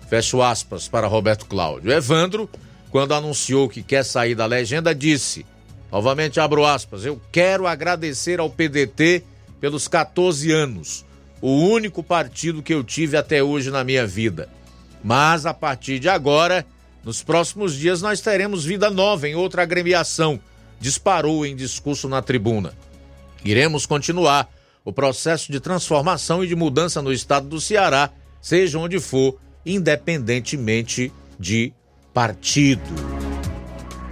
[0.09, 1.91] Fecho aspas para Roberto Cláudio.
[1.91, 2.49] Evandro
[2.91, 5.45] quando anunciou que quer sair da legenda, disse,
[5.89, 9.23] novamente abro aspas, eu quero agradecer ao PDT
[9.61, 11.05] pelos 14 anos,
[11.41, 14.49] o único partido que eu tive até hoje na minha vida.
[15.03, 16.65] Mas a partir de agora,
[17.03, 20.39] nos próximos dias nós teremos vida nova em outra agremiação,
[20.79, 22.73] disparou em discurso na tribuna.
[23.43, 24.49] Iremos continuar
[24.85, 28.09] o processo de transformação e de mudança no estado do Ceará,
[28.39, 31.73] seja onde for, independentemente de
[32.13, 32.81] partido.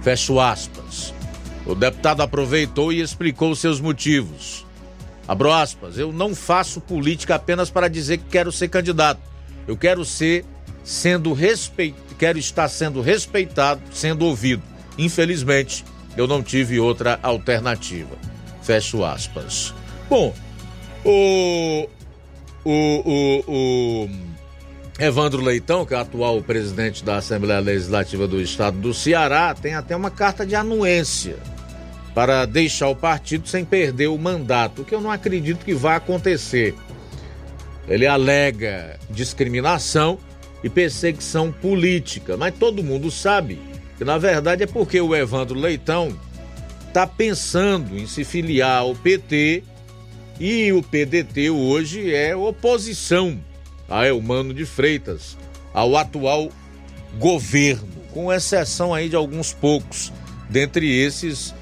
[0.02, 1.12] Fecho aspas.
[1.66, 4.66] O deputado aproveitou e explicou seus motivos.
[5.28, 9.20] Abro aspas, eu não faço política apenas para dizer que quero ser candidato.
[9.68, 10.44] Eu quero ser
[10.84, 14.62] sendo respeitado, quero estar sendo respeitado, sendo ouvido.
[14.98, 15.84] Infelizmente,
[16.16, 18.16] eu não tive outra alternativa.
[18.62, 19.72] Fecho aspas.
[20.08, 20.34] Bom,
[21.04, 21.88] o
[22.64, 24.10] o, o, o
[24.98, 29.96] Evandro Leitão, que é atual presidente da Assembleia Legislativa do Estado do Ceará, tem até
[29.96, 31.36] uma carta de anuência
[32.14, 36.74] para deixar o partido sem perder o mandato, que eu não acredito que vá acontecer.
[37.88, 40.18] Ele alega discriminação
[40.62, 43.58] e perseguição política, mas todo mundo sabe
[43.96, 46.16] que na verdade é porque o Evandro Leitão
[46.88, 49.62] está pensando em se filiar ao PT
[50.38, 53.38] e o PDT hoje é oposição
[53.88, 55.36] a Elmano de Freitas,
[55.74, 56.50] ao atual
[57.18, 60.12] governo, com exceção aí de alguns poucos,
[60.48, 61.52] dentre esses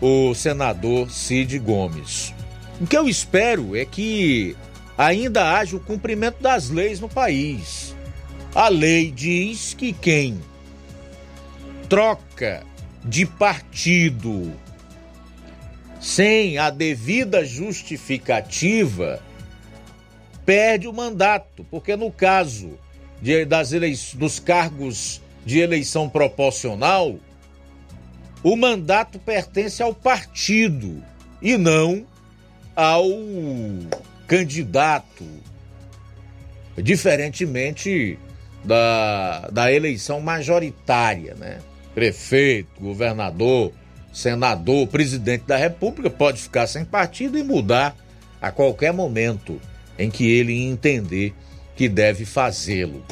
[0.00, 2.34] o senador Cid Gomes.
[2.80, 4.56] O que eu espero é que
[4.96, 7.85] ainda haja o cumprimento das leis no país.
[8.56, 10.40] A lei diz que quem
[11.90, 12.64] troca
[13.04, 14.50] de partido
[16.00, 19.22] sem a devida justificativa
[20.46, 22.78] perde o mandato, porque no caso
[23.20, 23.72] de, das
[24.14, 27.18] dos cargos de eleição proporcional,
[28.42, 31.04] o mandato pertence ao partido
[31.42, 32.06] e não
[32.74, 33.06] ao
[34.26, 35.26] candidato.
[36.82, 38.18] Diferentemente
[38.66, 41.58] da, da eleição majoritária, né?
[41.94, 43.72] Prefeito, governador,
[44.12, 47.96] senador, presidente da República pode ficar sem partido e mudar
[48.40, 49.60] a qualquer momento
[49.98, 51.34] em que ele entender
[51.74, 53.04] que deve fazê-lo.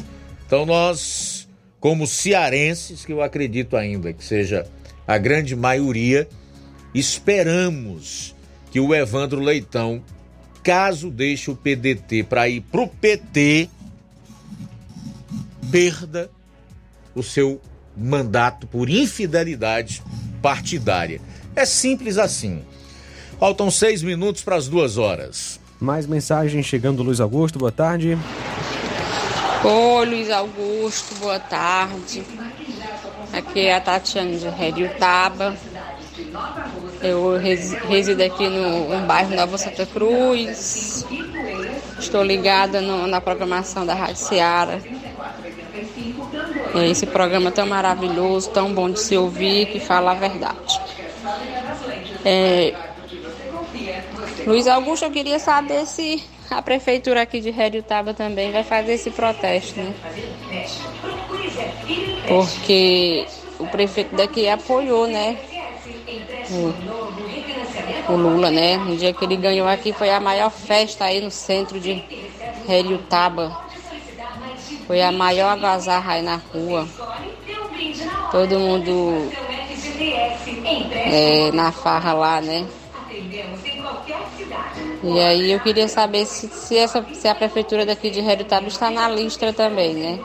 [0.47, 1.49] Então nós,
[1.81, 4.67] como cearenses, que eu acredito ainda que seja
[5.07, 6.29] a grande maioria,
[6.95, 8.35] esperamos
[8.71, 10.03] que o Evandro Leitão,
[10.63, 13.69] caso deixe o PDT para ir pro PT,
[15.75, 16.31] perda
[17.17, 17.61] o seu
[17.97, 20.05] mandato por infidelidade
[20.41, 21.21] partidária.
[21.57, 22.63] É simples assim.
[23.41, 25.59] Faltam seis minutos para as duas horas.
[25.81, 28.17] Mais mensagem chegando, Luiz Augusto, boa tarde.
[29.65, 32.23] Oi, Luiz Augusto, boa tarde.
[33.33, 35.57] Aqui é a Tatiana de Redutaba.
[37.03, 41.05] Eu resido aqui no, no bairro Nova Santa Cruz.
[41.99, 44.81] Estou ligada no, na programação da Rádio Seara.
[46.83, 50.81] Esse programa tão maravilhoso, tão bom de se ouvir, que fala a verdade.
[52.25, 52.75] É,
[54.47, 59.11] Luiz Augusto, eu queria saber se a prefeitura aqui de Redutaba também vai fazer esse
[59.11, 59.95] protesto, né?
[62.29, 63.27] Porque
[63.59, 65.37] o prefeito daqui apoiou, né?
[68.09, 68.77] O, o, Lula, né?
[68.77, 72.03] No dia que ele ganhou aqui foi a maior festa aí no centro de
[72.67, 73.64] Redutaba.
[74.87, 76.83] Foi a maior agazarra aí na rua.
[78.29, 79.39] Todo mundo
[81.05, 82.71] é, na farra lá, né?
[85.03, 88.91] E aí eu queria saber se, se, essa, se a prefeitura daqui de Redutaba está
[88.91, 90.25] na lista também, né?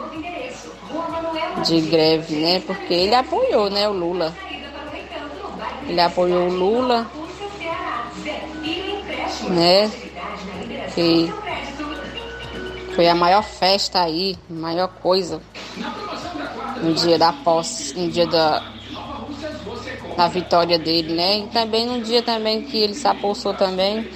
[1.54, 2.60] De greve, né?
[2.60, 4.42] Porque ele apoiou, né, o Lula.
[5.86, 7.12] Ele apoiou o Lula,
[9.48, 9.94] né?
[10.86, 11.40] Que
[12.96, 15.42] foi a maior festa aí, maior coisa.
[16.82, 18.64] No dia da posse, no dia da,
[20.16, 21.40] da vitória dele, né?
[21.40, 24.08] E também no dia também que ele se apossou também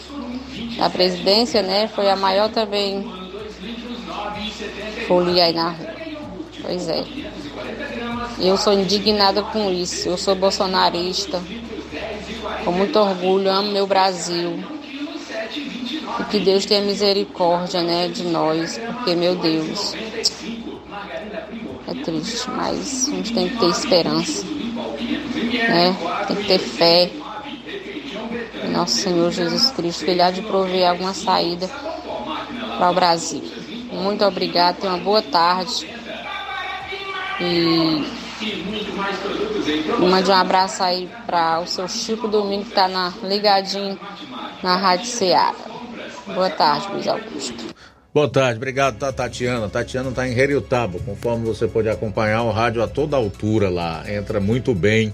[0.78, 1.88] da presidência, né?
[1.88, 3.06] Foi a maior também
[5.08, 5.94] folia aí na rua.
[6.62, 7.04] Pois é.
[8.40, 10.10] Eu sou indignada com isso.
[10.10, 11.42] Eu sou bolsonarista.
[12.64, 14.60] Com muito orgulho, amo meu Brasil.
[16.20, 19.96] E que Deus tenha misericórdia, né, de nós, porque meu Deus.
[21.88, 24.46] É triste, mas a gente tem que ter esperança.
[24.46, 25.96] Né?
[26.28, 27.10] Tem que ter fé.
[28.72, 31.70] Nosso Senhor Jesus Cristo, que Ele há de prover alguma saída
[32.78, 33.44] para o Brasil.
[33.92, 35.88] Muito obrigado, tenha uma boa tarde.
[37.40, 38.06] E
[40.00, 42.88] mande um abraço aí para o seu Chico Domingo que está
[43.24, 44.00] ligadinho
[44.62, 45.73] na Rádio Ceará.
[46.26, 47.76] Boa tarde, Luiz Augusto.
[48.14, 49.68] Boa tarde, obrigado, tá, Tatiana.
[49.68, 54.04] Tatiana está em Heriotaba, conforme você pode acompanhar o rádio a toda altura lá.
[54.08, 55.14] Entra muito bem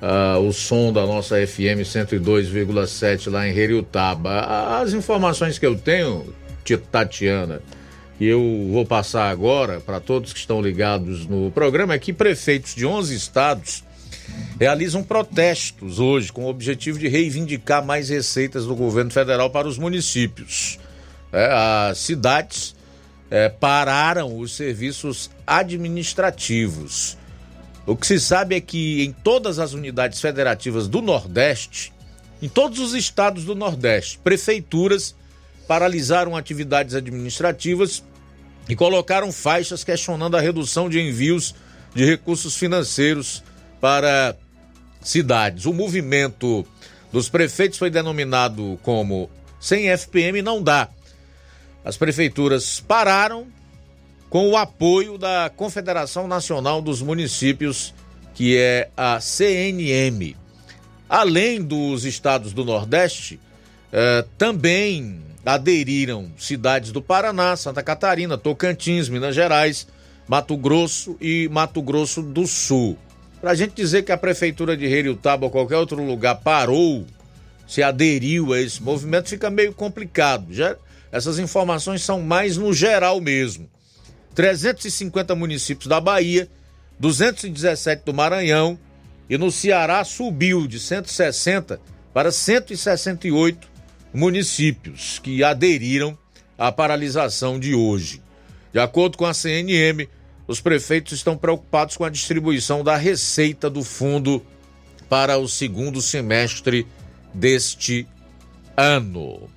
[0.00, 4.78] uh, o som da nossa FM 102,7 lá em Heriotaba.
[4.80, 6.32] As informações que eu tenho,
[6.90, 7.60] Tatiana,
[8.20, 12.74] e eu vou passar agora para todos que estão ligados no programa, é que prefeitos
[12.74, 13.84] de 11 estados
[14.58, 19.78] realizam protestos hoje com o objetivo de reivindicar mais receitas do governo federal para os
[19.78, 20.78] municípios.
[21.32, 22.74] É, as cidades
[23.30, 27.16] é, pararam os serviços administrativos.
[27.86, 31.92] O que se sabe é que em todas as unidades federativas do Nordeste,
[32.42, 35.14] em todos os estados do Nordeste, prefeituras
[35.66, 38.02] paralisaram atividades administrativas
[38.68, 41.54] e colocaram faixas questionando a redução de envios
[41.94, 43.42] de recursos financeiros
[43.80, 44.36] para
[45.00, 45.66] cidades.
[45.66, 46.66] O movimento
[47.12, 50.88] dos prefeitos foi denominado como sem FPM não dá.
[51.84, 53.46] As prefeituras pararam
[54.28, 57.92] com o apoio da Confederação Nacional dos Municípios,
[58.34, 60.36] que é a CNM.
[61.08, 63.40] Além dos estados do Nordeste,
[63.92, 69.86] eh, também aderiram cidades do Paraná, Santa Catarina, Tocantins, Minas Gerais,
[70.28, 72.96] Mato Grosso e Mato Grosso do Sul.
[73.40, 77.06] Para a gente dizer que a prefeitura de Heriutaba ou qualquer outro lugar parou,
[77.66, 80.52] se aderiu a esse movimento, fica meio complicado.
[80.52, 80.76] Já,
[81.10, 83.68] essas informações são mais no geral mesmo.
[84.34, 86.48] 350 municípios da Bahia,
[86.98, 88.78] 217 do Maranhão
[89.28, 91.80] e no Ceará subiu de 160
[92.12, 93.68] para 168
[94.12, 96.18] municípios que aderiram
[96.58, 98.20] à paralisação de hoje.
[98.72, 100.08] De acordo com a CNM,
[100.50, 104.44] os prefeitos estão preocupados com a distribuição da receita do fundo
[105.08, 106.88] para o segundo semestre
[107.32, 108.04] deste
[108.76, 109.48] ano.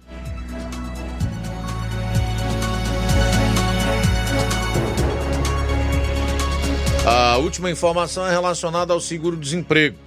[7.03, 9.97] A última informação é relacionada ao seguro-desemprego.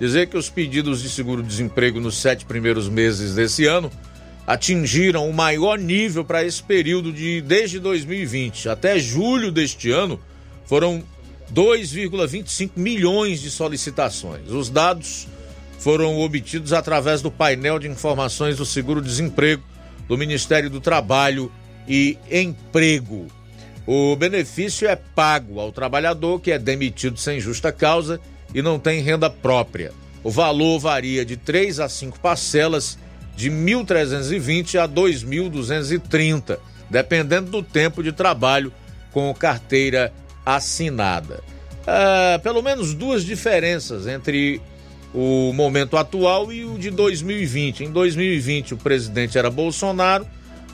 [0.00, 3.92] Dizer que os pedidos de seguro-desemprego nos sete primeiros meses desse ano
[4.44, 10.18] atingiram o maior nível para esse período de desde 2020 até julho deste ano
[10.72, 11.04] foram
[11.52, 14.48] 2,25 milhões de solicitações.
[14.48, 15.28] Os dados
[15.78, 19.62] foram obtidos através do painel de informações do seguro-desemprego
[20.08, 21.52] do Ministério do Trabalho
[21.86, 23.26] e Emprego.
[23.86, 28.18] O benefício é pago ao trabalhador que é demitido sem justa causa
[28.54, 29.92] e não tem renda própria.
[30.24, 32.98] O valor varia de 3 a 5 parcelas
[33.36, 36.58] de 1.320 a 2.230,
[36.88, 38.72] dependendo do tempo de trabalho
[39.12, 40.10] com carteira
[40.44, 41.42] assinada.
[41.86, 44.60] Ah, pelo menos duas diferenças entre
[45.14, 47.84] o momento atual e o de 2020.
[47.84, 50.26] Em 2020, o presidente era Bolsonaro,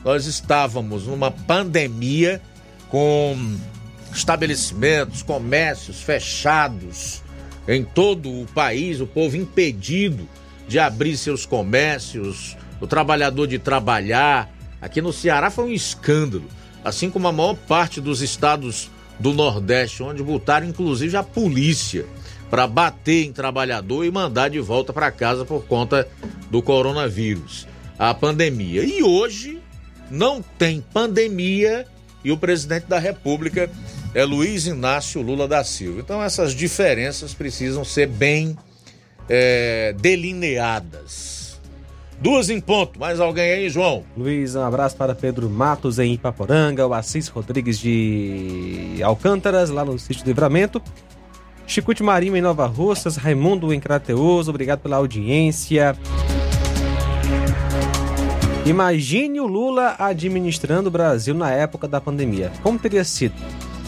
[0.03, 2.41] nós estávamos numa pandemia
[2.89, 3.35] com
[4.13, 7.21] estabelecimentos, comércios fechados
[7.67, 10.27] em todo o país, o povo impedido
[10.67, 14.49] de abrir seus comércios, o trabalhador de trabalhar.
[14.81, 16.45] Aqui no Ceará foi um escândalo,
[16.83, 18.89] assim como a maior parte dos estados
[19.19, 22.05] do Nordeste, onde botaram inclusive a polícia
[22.49, 26.07] para bater em trabalhador e mandar de volta para casa por conta
[26.49, 27.67] do coronavírus,
[27.97, 28.83] a pandemia.
[28.83, 29.59] E hoje
[30.09, 31.85] não tem pandemia
[32.23, 33.69] e o presidente da República
[34.13, 35.99] é Luiz Inácio Lula da Silva.
[35.99, 38.57] Então essas diferenças precisam ser bem
[39.27, 41.38] é, delineadas.
[42.21, 42.99] Duas em ponto.
[42.99, 44.03] Mais alguém aí, João?
[44.17, 49.97] Luiz, um abraço para Pedro Matos em Ipaporanga, o Assis Rodrigues de Alcântaras, lá no
[49.97, 50.81] sítio Livramento.
[51.65, 55.95] Chicute Marinho em Nova Russas, Raimundo em Crateus, obrigado pela audiência.
[58.65, 62.51] Imagine o Lula administrando o Brasil na época da pandemia.
[62.61, 63.35] Como teria sido?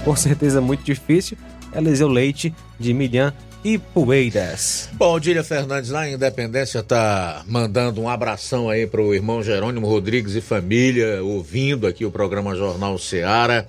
[0.06, 1.38] Com certeza muito difícil.
[1.74, 3.34] Eliseu Leite, de Milhã
[3.64, 4.90] e Poeiras.
[4.94, 10.36] Bom, Dília Fernandes lá em Independência tá mandando um abração aí pro irmão Jerônimo Rodrigues
[10.36, 13.68] e família, ouvindo aqui o programa Jornal Seara.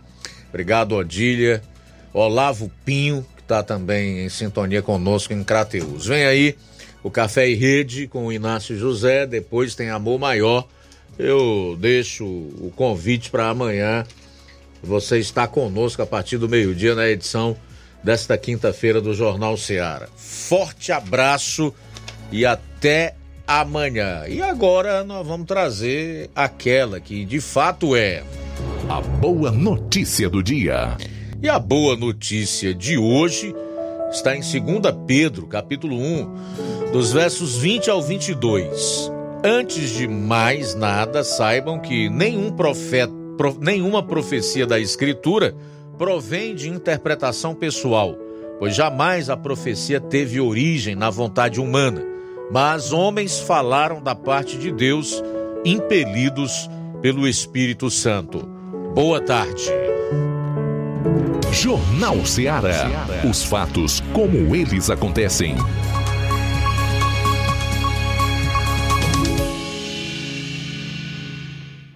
[0.49, 1.63] Obrigado, Odília.
[2.13, 6.07] Olavo Pinho, que tá também em sintonia conosco em Crateus.
[6.07, 6.57] Vem aí
[7.03, 10.67] o Café e Rede com o Inácio José, depois tem Amor Maior.
[11.19, 14.05] Eu deixo o convite para amanhã.
[14.83, 17.57] Você está conosco a partir do meio-dia na edição
[18.03, 20.09] desta quinta-feira do Jornal Seara.
[20.17, 21.73] Forte abraço
[22.31, 23.15] e até
[23.47, 24.25] amanhã.
[24.29, 28.23] E agora nós vamos trazer aquela que de fato é
[28.89, 30.97] a boa notícia do dia.
[31.43, 33.55] E a boa notícia de hoje
[34.11, 39.11] está em 2 Pedro, capítulo 1, dos versos 20 ao 22.
[39.45, 43.13] Antes de mais nada, saibam que nenhum profeta,
[43.61, 45.55] nenhuma profecia da Escritura
[46.03, 48.19] provém de interpretação pessoal,
[48.59, 52.05] pois jamais a profecia teve origem na vontade humana,
[52.51, 55.23] mas homens falaram da parte de Deus,
[55.65, 56.69] impelidos
[57.01, 58.41] pelo Espírito Santo.
[58.93, 59.63] Boa tarde.
[61.53, 63.07] Jornal Ceará.
[63.31, 65.55] Os fatos como eles acontecem.